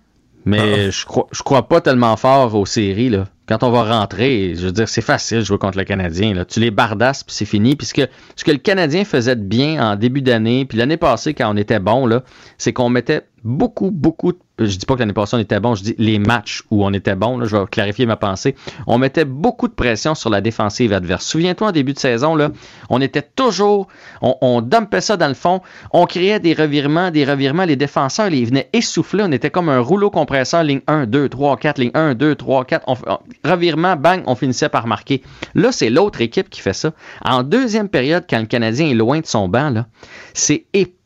[0.45, 3.09] mais je crois, je crois pas tellement fort aux séries.
[3.09, 3.25] Là.
[3.47, 6.33] Quand on va rentrer, je veux dire, c'est facile de jouer contre le Canadien.
[6.33, 6.43] Là.
[6.43, 7.75] Tu les bardasses, puis c'est fini.
[7.75, 11.55] Puis ce que, le Canadien faisait bien en début d'année, puis l'année passée, quand on
[11.55, 12.23] était bon, là,
[12.57, 15.75] c'est qu'on mettait beaucoup, beaucoup de je dis pas que l'année passée on était bon,
[15.75, 18.55] je dis les matchs où on était bon, là, je vais clarifier ma pensée.
[18.87, 21.25] On mettait beaucoup de pression sur la défensive adverse.
[21.25, 22.49] Souviens-toi en début de saison, là,
[22.89, 23.87] on était toujours,
[24.21, 25.61] on, on dumpait ça dans le fond,
[25.91, 29.79] on créait des revirements, des revirements, les défenseurs les venaient essouffler, on était comme un
[29.79, 33.19] rouleau compresseur, ligne 1, 2, 3, 4, ligne 1, 2, 3, 4, on, on-
[33.49, 35.21] revirement, bang, on finissait par marquer.
[35.55, 36.91] Là, c'est l'autre équipe qui fait ça.
[37.23, 39.85] En deuxième période, quand le Canadien est loin de son banc, là,
[40.33, 40.96] c'est épouvantable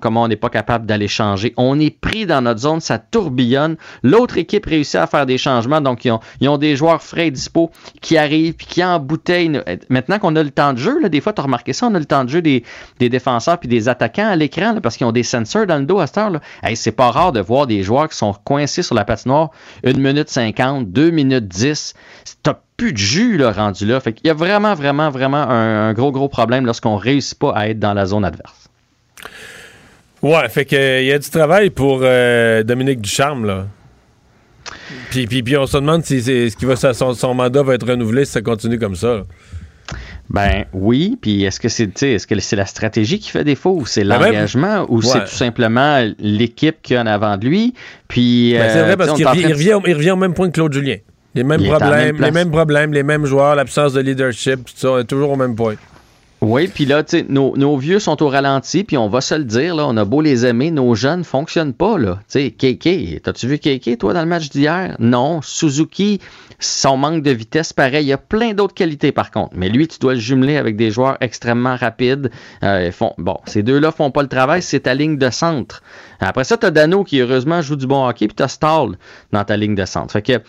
[0.00, 1.52] comment on n'est pas capable d'aller changer.
[1.56, 3.76] On est pris dans notre zone, ça tourbillonne.
[4.02, 7.28] L'autre équipe réussit à faire des changements, donc ils ont, ils ont des joueurs frais
[7.28, 9.60] et dispo qui arrivent, puis qui embouteillent.
[9.88, 11.94] Maintenant qu'on a le temps de jeu, là, des fois, tu as remarqué ça, on
[11.94, 12.64] a le temps de jeu des,
[12.98, 15.98] des défenseurs puis des attaquants à l'écran, parce qu'ils ont des sensors dans le dos
[15.98, 16.40] à cette heure.
[16.62, 19.50] Hey, c'est pas rare de voir des joueurs qui sont coincés sur la patinoire
[19.84, 21.94] 1 minute 50, 2 minutes 10.
[22.42, 24.00] T'as plus de jus là, rendu là.
[24.00, 27.68] Fait y a vraiment, vraiment, vraiment un, un gros, gros problème lorsqu'on réussit pas à
[27.68, 28.61] être dans la zone adverse.
[30.22, 33.66] Ouais, fait que euh, il y a du travail pour euh, Dominique Ducharme, là.
[35.10, 37.74] Puis, puis, puis on se demande si c'est ce qui va son, son mandat va
[37.74, 39.22] être renouvelé si ça continue comme ça.
[40.30, 43.84] Ben oui, puis est-ce que c'est est-ce que c'est la stratégie qui fait défaut ou
[43.84, 45.06] c'est Ben l'engagement ou Ouais.
[45.06, 47.74] c'est tout simplement l'équipe qui a en avant de lui?
[48.08, 50.16] Puis Ben, c'est euh, vrai parce tu sais, qu'il revient, de- au- il revient au
[50.16, 50.96] même point que Claude Julien.
[51.34, 54.72] Les mêmes Il même problèmes, les mêmes problèmes, les mêmes joueurs, l'absence de leadership, tout
[54.76, 55.74] ça, on est toujours au même point.
[56.42, 59.44] Oui, puis là, tu sais, nos, vieux sont au ralenti, puis on va se le
[59.44, 62.18] dire, là, on a beau les aimer, nos jeunes fonctionnent pas, là.
[62.28, 64.96] Tu sais, Keke, t'as-tu vu Keke, toi, dans le match d'hier?
[64.98, 65.40] Non.
[65.40, 66.20] Suzuki,
[66.58, 68.06] son manque de vitesse, pareil.
[68.06, 69.52] Il y a plein d'autres qualités, par contre.
[69.54, 72.32] Mais lui, tu dois le jumeler avec des joueurs extrêmement rapides.
[72.64, 75.80] Euh, bon, ces deux-là font pas le travail, c'est ta ligne de centre.
[76.18, 78.96] Après ça, t'as Dano qui, heureusement, joue du bon hockey, puis t'as Stall
[79.32, 80.12] dans ta ligne de centre.
[80.12, 80.40] Fait que,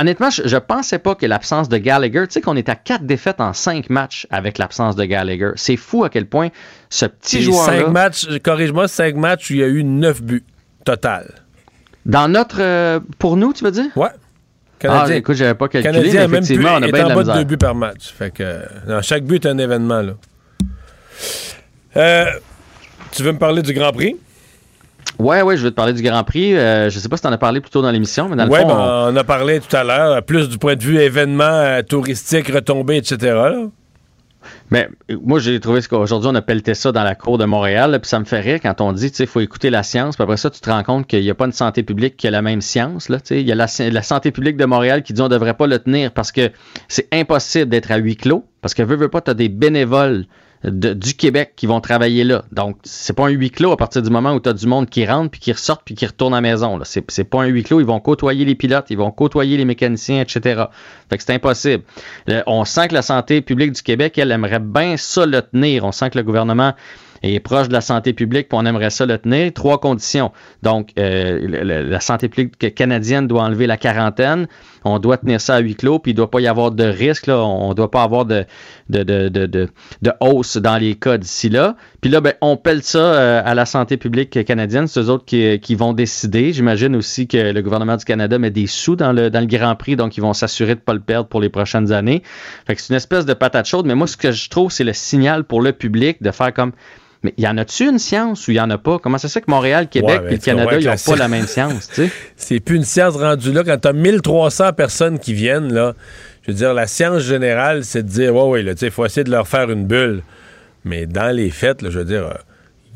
[0.00, 3.04] honnêtement, je, je pensais pas que l'absence de Gallagher, tu sais qu'on est à quatre
[3.04, 5.50] défaites en cinq matchs avec l'absence de Gallagher.
[5.56, 6.48] C'est fou à quel point
[6.90, 7.78] ce petit joueur-là...
[7.80, 10.44] cinq matchs, corrige-moi, cinq matchs où il y a eu neuf buts
[10.84, 11.42] total.
[12.06, 12.60] Dans notre...
[12.60, 13.96] euh, pour nous, tu veux dire?
[13.96, 14.08] Ouais.
[14.86, 17.08] Ah, écoute, j'avais pas calculé, Canadien mais a même plus, effectivement, on a bien de
[17.08, 18.12] la bas de deux buts par match.
[18.12, 20.02] Fait que, euh, non, chaque but est un événement.
[20.02, 20.12] Là.
[21.96, 22.26] Euh,
[23.12, 24.16] tu veux me parler du Grand Prix?
[25.18, 26.54] Ouais, ouais, je vais te parler du Grand Prix.
[26.54, 28.44] Euh, je sais pas si tu en as parlé plus tôt dans l'émission, mais dans
[28.44, 29.16] le fond, on- on...
[29.16, 33.16] a parlé tout à l'heure, plus du point de vue événement touristique, retombées, etc.
[33.22, 33.64] là.
[34.70, 37.44] Mais euh, moi, j'ai trouvé ce qu'aujourd'hui, on a pelleté ça dans la cour de
[37.44, 39.82] Montréal, puis ça me fait rire quand on dit, tu sais, il faut écouter la
[39.82, 42.16] science, puis après ça, tu te rends compte qu'il n'y a pas une santé publique
[42.16, 43.18] qui a la même science, là.
[43.30, 43.66] Il y a la,
[44.02, 46.50] santé publique de Montréal qui dit on devrait pas le tenir parce que
[46.88, 50.26] c'est impossible d'être à huis clos, parce que veux, veux pas, tu as des bénévoles
[50.64, 52.44] du Québec qui vont travailler là.
[52.52, 54.88] Donc, c'est pas un huis clos à partir du moment où tu as du monde
[54.88, 56.78] qui rentre, puis qui ressort, puis qui retourne à la maison.
[56.78, 56.84] Là.
[56.84, 57.80] C'est, pas un huis clos.
[57.80, 60.64] Ils vont côtoyer les pilotes, ils vont côtoyer les mécaniciens, etc.
[61.10, 61.82] Fait que c'est impossible.
[62.30, 65.84] Euh, on sent que la santé publique du Québec, elle aimerait bien ça le tenir.
[65.84, 66.74] On sent que le gouvernement
[67.22, 69.52] est proche de la santé publique, puis on aimerait ça le tenir.
[69.52, 70.32] Trois conditions.
[70.62, 74.46] Donc, euh, la santé publique canadienne doit enlever la quarantaine.
[74.84, 76.84] On doit tenir ça à huis clos, puis il ne doit pas y avoir de
[76.84, 77.28] risque.
[77.28, 78.44] On ne doit pas avoir de,
[78.90, 81.76] de, de, de, de, hausse dans les cas d'ici là.
[82.00, 84.86] Puis là, ben, on pèle ça euh, à la santé publique canadienne.
[84.86, 86.52] C'est eux autres qui, qui vont décider.
[86.52, 89.74] J'imagine aussi que le gouvernement du Canada met des sous dans le, dans le Grand
[89.76, 92.22] Prix, donc ils vont s'assurer de ne pas le perdre pour les prochaines années.
[92.66, 94.84] Fait que c'est une espèce de patate chaude, mais moi, ce que je trouve, c'est
[94.84, 96.72] le signal pour le public de faire comme.
[97.24, 98.98] Mais y en a-tu une science ou y en a pas?
[98.98, 101.28] Comment ça se fait que Montréal, Québec et mais le Canada, ils n'ont pas la
[101.28, 102.10] même science, tu sais?
[102.36, 103.64] C'est plus une science rendue là.
[103.64, 105.94] Quand tu as 1300 personnes qui viennent, là,
[106.42, 109.30] je veux dire, la science générale, c'est de dire, ouais, ouais, il faut essayer de
[109.30, 110.22] leur faire une bulle.
[110.84, 112.36] Mais dans les faits, là, je veux dire,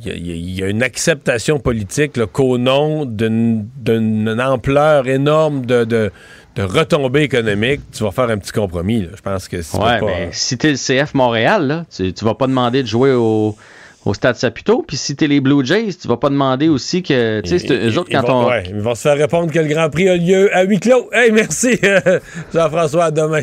[0.05, 5.65] il y, a- il y a- il une acceptation politique qu'au nom d'une ampleur énorme
[5.65, 6.11] de, de,
[6.57, 9.03] de retombées économiques, tu vas faire un petit compromis.
[9.03, 9.09] là.
[9.17, 12.25] Je pense que si Ouais, pas- mais si t'es le CF Montréal, là, tu, tu
[12.25, 13.57] vas pas demander de jouer au,
[14.05, 14.85] au Stade Saputo.
[14.87, 17.41] Puis si t'es les Blue Jays, tu vas pas demander aussi que.
[17.41, 18.49] Tu sais, c'est eux autres, quand vont, on.
[18.49, 21.09] ouais, ils vont se faire répondre que le Grand Prix a lieu à huis clos.
[21.13, 21.79] Hey, merci,
[22.55, 23.43] Jean-François, à demain.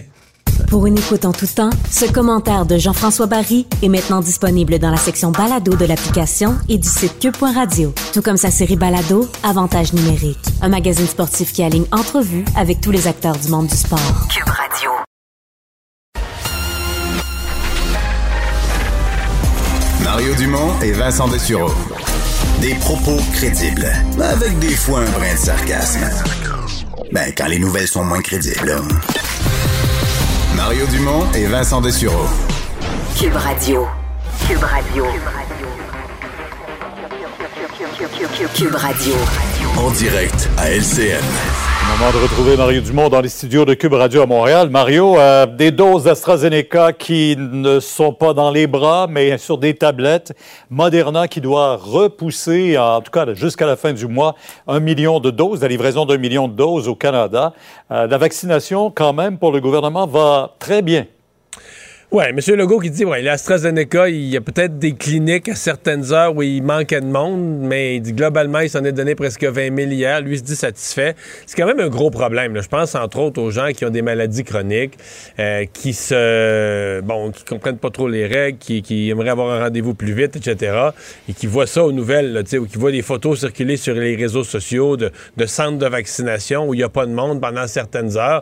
[0.69, 4.90] Pour une écoute en tout temps, ce commentaire de Jean-François Barry est maintenant disponible dans
[4.90, 7.94] la section balado de l'application et du site cube.radio.
[8.14, 12.91] Tout comme sa série balado, Avantage numérique, un magazine sportif qui aligne entrevues avec tous
[12.91, 13.99] les acteurs du monde du sport.
[14.34, 15.05] Cube Radio.
[20.16, 21.70] Mario Dumont et Vincent Dessureau.
[22.62, 26.10] Des propos crédibles, avec des fois un brin de sarcasme.
[27.12, 28.80] Ben, quand les nouvelles sont moins crédibles.
[30.56, 32.28] Mario Dumont et Vincent Dessureau.
[33.20, 33.86] Cube Radio.
[34.48, 35.06] Cube Radio.
[38.56, 39.16] Cube Radio.
[39.76, 41.65] En direct à LCN.
[41.97, 44.69] Moment de retrouver Mario Dumont dans les studios de Cube Radio à Montréal.
[44.69, 49.76] Mario, euh, des doses d'AstraZeneca qui ne sont pas dans les bras, mais sur des
[49.76, 50.34] tablettes.
[50.69, 54.35] Moderna qui doit repousser, en tout cas jusqu'à la fin du mois,
[54.67, 57.53] un million de doses, la livraison d'un million de doses au Canada.
[57.91, 61.05] Euh, la vaccination, quand même, pour le gouvernement, va très bien.
[62.18, 62.40] Oui, M.
[62.56, 66.42] Legault qui dit, ouais, l'AstraZeneca, il y a peut-être des cliniques à certaines heures où
[66.44, 69.92] il manquait de monde, mais il dit globalement, il s'en est donné presque 20 000
[69.92, 70.22] hier.
[70.22, 71.14] Lui il se dit satisfait.
[71.46, 72.56] C'est quand même un gros problème.
[72.56, 72.62] là.
[72.62, 74.94] Je pense entre autres aux gens qui ont des maladies chroniques,
[75.40, 79.66] euh, qui se, bon, qui comprennent pas trop les règles, qui, qui aimeraient avoir un
[79.66, 80.92] rendez-vous plus vite, etc.
[81.28, 84.16] Et qui voient ça aux nouvelles, là, ou qui voient des photos circuler sur les
[84.16, 87.68] réseaux sociaux de, de centres de vaccination où il n'y a pas de monde pendant
[87.68, 88.42] certaines heures.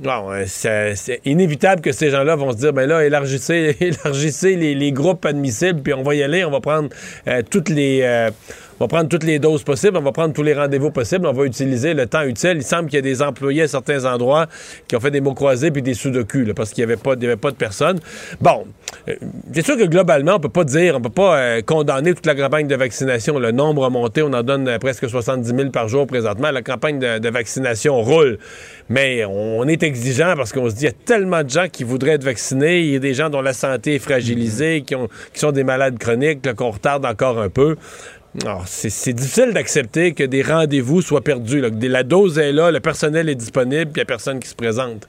[0.00, 4.74] Bon, euh, c'est inévitable que ces gens-là vont se dire, ben là, élargissez, élargissez les,
[4.74, 6.88] les groupes admissibles, puis on va y aller, on va prendre
[7.28, 8.30] euh, toutes les, euh,
[8.82, 11.32] on va prendre toutes les doses possibles, on va prendre tous les rendez-vous possibles, on
[11.32, 12.54] va utiliser le temps utile.
[12.56, 14.48] Il semble qu'il y a des employés à certains endroits
[14.88, 17.12] qui ont fait des mots croisés puis des sous-de-cul, là, parce qu'il n'y avait, pas-
[17.12, 18.00] avait pas de personnes.
[18.40, 18.66] Bon,
[19.08, 19.14] euh,
[19.52, 22.34] c'est sûr que globalement, on peut pas dire, on peut pas euh, condamner toute la
[22.34, 23.38] campagne de vaccination.
[23.38, 26.50] Le nombre a monté, on en donne euh, presque 70 000 par jour présentement.
[26.50, 28.38] La campagne de, de vaccination roule.
[28.88, 31.84] Mais on est exigeant parce qu'on se dit, il y a tellement de gens qui
[31.84, 32.80] voudraient être vaccinés.
[32.80, 34.96] Il y a des gens dont la santé est fragilisée, qui,
[35.32, 37.76] qui sont des malades chroniques, qu'on retarde encore un peu.
[38.40, 41.60] Alors, c'est difficile d'accepter que des rendez-vous soient perdus.
[41.60, 44.54] la dose est là, le personnel est disponible, puis il n'y a personne qui se
[44.54, 45.06] présente.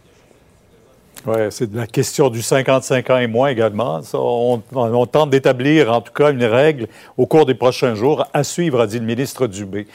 [1.26, 4.02] Oui, c'est la question du 55 ans et moins également.
[4.14, 8.82] On tente d'établir en tout cas une règle au cours des prochains jours à suivre,
[8.82, 9.88] a dit le ministre Dubé.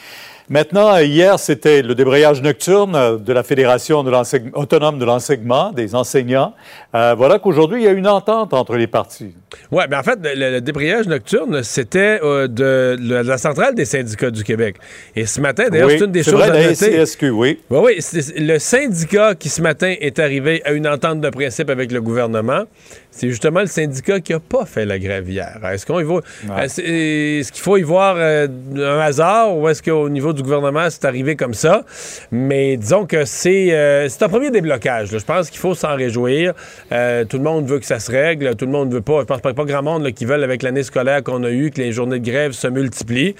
[0.49, 4.11] Maintenant, hier, c'était le débrayage nocturne de la Fédération de
[4.57, 6.55] autonome de l'enseignement des enseignants.
[6.95, 9.35] Euh, voilà qu'aujourd'hui, il y a une entente entre les partis.
[9.71, 13.85] Oui, mais en fait, le, le débrayage nocturne, c'était euh, de, de la centrale des
[13.85, 14.77] syndicats du Québec.
[15.15, 17.29] Et ce matin, d'ailleurs, Oui, c'est une des choses vrai, à la noter.
[17.29, 17.59] Oui.
[17.69, 21.69] Oui, oui, c'est le syndicat qui, ce matin, est arrivé à une entente de principe
[21.69, 22.63] avec le gouvernement.
[23.11, 25.59] C'est justement le syndicat qui n'a pas fait la grève hier.
[25.71, 26.19] Est-ce qu'on y va...
[26.61, 30.87] Est-ce est-ce qu'il faut y voir euh, un hasard ou est-ce qu'au niveau du gouvernement,
[30.89, 31.83] c'est arrivé comme ça?
[32.31, 35.11] Mais disons que c'est euh, c'est un premier déblocage.
[35.11, 35.17] là.
[35.17, 36.53] Je pense qu'il faut s'en réjouir.
[36.91, 38.55] Euh, tout le monde veut que ça se règle.
[38.55, 39.21] Tout le monde veut pas.
[39.21, 41.71] Je pense pas, pas grand monde là, qui veulent, avec l'année scolaire qu'on a eue,
[41.71, 43.35] que les journées de grève se multiplient.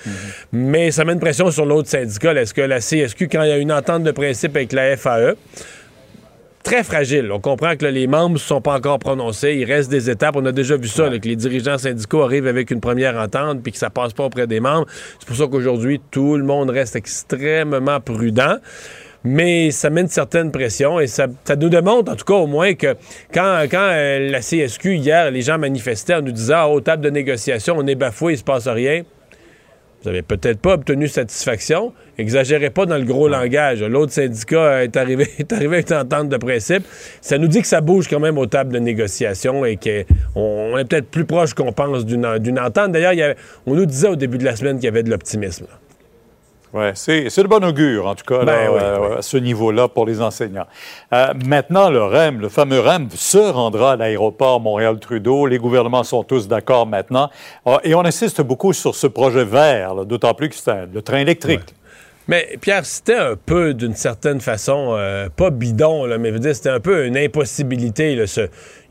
[0.52, 2.34] Mais ça met une pression sur l'autre syndicat.
[2.34, 5.36] Est-ce que la CSQ, quand il y a une entente de principe avec la FAE,
[6.64, 7.32] très fragile.
[7.32, 9.56] On comprend que là, les membres ne sont pas encore prononcés.
[9.60, 10.36] Il reste des étapes.
[10.36, 13.62] On a déjà vu ça, là, que les dirigeants syndicaux arrivent avec une première entente
[13.64, 14.88] puis que ça passe pas auprès des membres.
[15.20, 18.58] C'est pour ça qu'aujourd'hui, tout le monde reste extrêmement prudent.
[19.24, 22.48] Mais ça met une certaine pression et ça, ça nous démontre, en tout cas au
[22.48, 22.96] moins, que
[23.34, 27.04] quand, quand euh, la CSQ, hier, les gens manifestaient en nous disant ah, aux tables
[27.04, 29.04] de négociation, on est bafoué, il se passe rien.
[30.02, 31.94] Vous avez peut-être pas obtenu satisfaction.
[32.18, 33.84] Exagérez pas dans le gros langage.
[33.84, 36.84] L'autre syndicat est arrivé, est arrivé avec une entente de principe.
[37.22, 40.86] Ça nous dit que ça bouge quand même aux tables de négociation et qu'on est
[40.86, 42.26] peut-être plus proche qu'on pense d'une
[42.60, 42.94] entente.
[42.94, 43.36] D'ailleurs,
[43.66, 45.66] on nous disait au début de la semaine qu'il y avait de l'optimisme.
[46.74, 46.80] Là.
[46.80, 49.38] Oui, c'est c'est de bon augure, en tout cas, là, Ben oui, euh, à ce
[49.38, 50.68] niveau-là pour les enseignants.
[51.14, 55.48] Euh, maintenant, le REM, le fameux REM, se rendra à l'aéroport Montréal-Trudeau.
[55.48, 57.30] Les gouvernements sont tous d'accord maintenant.
[57.66, 61.02] Ah, et on insiste beaucoup sur ce projet vert, là, d'autant plus que c'est le
[61.02, 61.76] train électrique.
[62.30, 66.40] Mais Pierre, c'était un peu, d'une certaine façon, euh, pas bidon, là, mais je veux
[66.40, 68.14] dire, c'était un peu une impossibilité.
[68.16, 68.42] là, ce-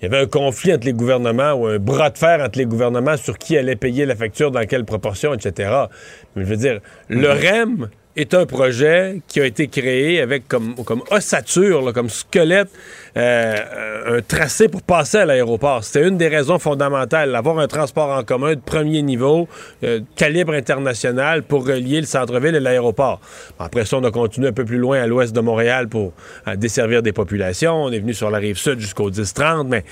[0.01, 2.66] Il y avait un conflit entre les gouvernements ou un bras de fer entre les
[2.66, 5.70] gouvernements sur qui allait payer la facture, dans quelle proportion, etc.
[6.35, 10.74] Mais je veux dire, le REM est un projet qui a été créé avec comme,
[10.85, 12.70] comme ossature, là, comme squelette,
[13.17, 15.85] euh, un tracé pour passer à l'aéroport.
[15.85, 19.49] C'était une des raisons fondamentales, avoir un transport en commun de premier niveau,
[19.85, 23.21] euh, calibre international, pour relier le centre-ville et l'aéroport.
[23.59, 26.13] Après ça, on a continué un peu plus loin à l'ouest de Montréal pour
[26.47, 27.85] euh, desservir des populations.
[27.85, 29.85] On est venu sur la rive sud jusqu'au 10-30, mais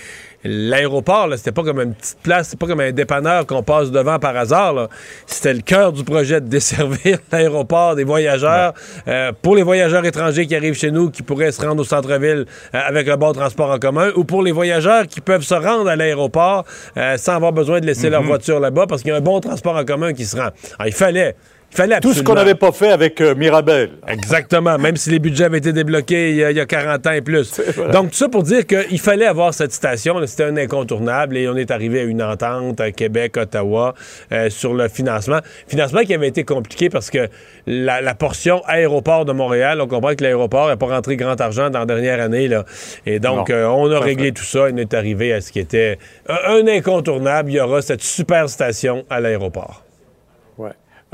[0.46, 4.18] l'aéroport, c'était pas comme une petite place, c'est pas comme un dépanneur qu'on passe devant
[4.18, 4.88] par hasard.
[5.26, 8.74] C'était le cœur du projet de desservir l'aéroport des voyageurs.
[9.08, 12.46] Euh, pour les voyageurs étrangers qui arrivent chez nous, qui pourraient se rendre au centre-ville
[12.74, 15.88] euh, avec un bon transport en commun, ou pour les voyageurs qui peuvent se rendre
[15.88, 16.64] à l'aéroport
[16.96, 18.28] euh, sans avoir besoin de laisser leur Mhm.
[18.28, 20.50] voiture là-bas parce qu'il y a un bon transport en commun qui se rend.
[20.78, 21.34] Alors, il fallait.
[21.72, 23.90] Il fallait Tout ce qu'on n'avait pas fait avec euh, Mirabel.
[24.08, 27.06] Exactement, même si les budgets avaient été débloqués il y a, il y a 40
[27.06, 27.60] ans et plus.
[27.92, 30.16] Donc, tout ça pour dire qu'il fallait avoir cette station.
[30.26, 33.94] C'était un incontournable et on est arrivé à une entente à Québec, Ottawa,
[34.32, 35.40] euh, sur le financement.
[35.66, 37.28] Financement qui avait été compliqué parce que
[37.66, 41.70] la, la portion aéroport de Montréal, on comprend que l'aéroport n'a pas rentré grand argent
[41.70, 42.48] dans la dernière année.
[42.48, 42.64] Là.
[43.04, 45.58] Et donc, euh, on a réglé tout ça et on est arrivé à ce qui
[45.58, 45.98] était
[46.28, 47.50] un, un incontournable.
[47.50, 49.85] Il y aura cette super station à l'aéroport.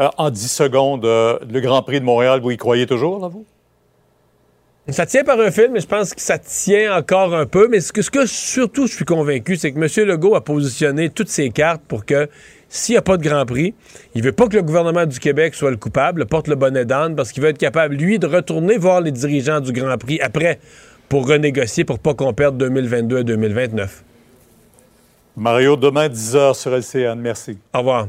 [0.01, 3.29] Euh, en 10 secondes, euh, le Grand Prix de Montréal, vous y croyez toujours, là,
[3.29, 3.45] vous?
[4.89, 7.69] Ça tient par un fil, mais je pense que ça tient encore un peu.
[7.69, 10.09] Mais ce que, ce que surtout je suis convaincu, c'est que M.
[10.09, 12.29] Legault a positionné toutes ses cartes pour que
[12.69, 13.75] s'il n'y a pas de Grand Prix,
[14.15, 17.15] il veut pas que le gouvernement du Québec soit le coupable, porte le bonnet d'âne,
[17.15, 20.59] parce qu'il veut être capable, lui, de retourner voir les dirigeants du Grand Prix après
[21.09, 24.03] pour renégocier pour pas qu'on perde 2022 et 2029.
[25.37, 27.21] Mario, demain, 10h sur LCN.
[27.21, 27.59] Merci.
[27.73, 28.09] Au revoir.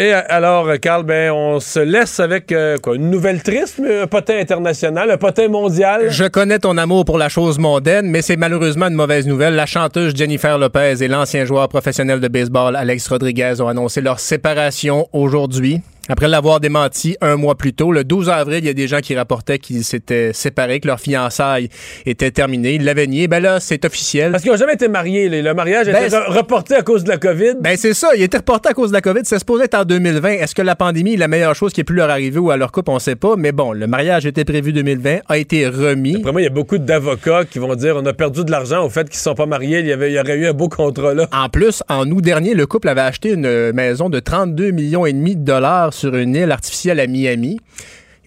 [0.00, 3.80] Et euh, alors, euh, Carl, ben, on se laisse avec euh, quoi, une nouvelle triste,
[3.80, 6.08] un potin international, un potin mondial.
[6.08, 9.56] Je connais ton amour pour la chose mondaine, mais c'est malheureusement une mauvaise nouvelle.
[9.56, 14.20] La chanteuse Jennifer Lopez et l'ancien joueur professionnel de baseball Alex Rodriguez ont annoncé leur
[14.20, 15.80] séparation aujourd'hui.
[16.08, 19.00] Après l'avoir démenti un mois plus tôt, le 12 avril, il y a des gens
[19.00, 21.68] qui rapportaient qu'ils s'étaient séparés, que leur fiançailles
[22.06, 22.74] était terminée.
[22.74, 23.28] Ils l'avaient nié.
[23.28, 24.30] Ben là, c'est officiel.
[24.32, 25.28] Parce qu'ils n'ont jamais été mariés.
[25.28, 27.54] Le mariage a Ben, été re- reporté à cause de la COVID.
[27.60, 29.20] Ben c'est ça, il était reporté à cause de la COVID.
[29.24, 30.28] C'est supposé être en 2020.
[30.30, 32.56] Est-ce que la pandémie est la meilleure chose qui ait pu leur arriver ou à
[32.56, 32.90] leur couple?
[32.90, 33.36] On sait pas.
[33.36, 36.16] Mais bon, le mariage était prévu 2020, a été remis.
[36.16, 38.84] Après moi, il y a beaucoup d'avocats qui vont dire on a perdu de l'argent
[38.84, 39.80] au fait qu'ils ne sont pas mariés.
[39.80, 41.28] Il y, avait, il y aurait eu un beau contrat là.
[41.32, 45.12] En plus, en août dernier, le couple avait acheté une maison de 32 millions et
[45.12, 47.58] demi de dollars sur une île artificielle à Miami.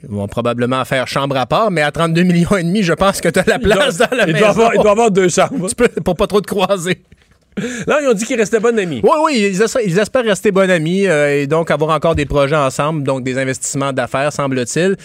[0.03, 3.21] Ils vont probablement faire chambre à part, mais à 32 millions et demi, je pense
[3.21, 4.39] que tu as la place doit- dans la il maison.
[4.39, 5.69] doit avoir- il doit avoir deux chambres.
[5.69, 7.01] Tu peux- pour pas trop te croiser.
[7.85, 9.01] Là, ils ont dit qu'ils restaient bons amis.
[9.03, 12.25] Oui, oui, ils, es- ils espèrent rester bons amis euh, et donc avoir encore des
[12.25, 14.95] projets ensemble, donc des investissements d'affaires, semble-t-il.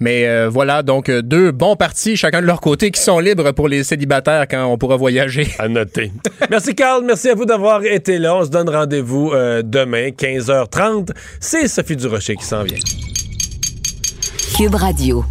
[0.00, 3.52] Mais euh, voilà, donc euh, deux bons partis, chacun de leur côté, qui sont libres
[3.52, 5.48] pour les célibataires quand on pourra voyager.
[5.58, 6.12] À noter.
[6.50, 7.04] Merci, Carl.
[7.04, 8.36] Merci à vous d'avoir été là.
[8.36, 11.10] On se donne rendez-vous euh, demain, 15h30.
[11.40, 12.78] C'est Sophie Durocher qui s'en vient.
[14.56, 15.24] Cube Radio.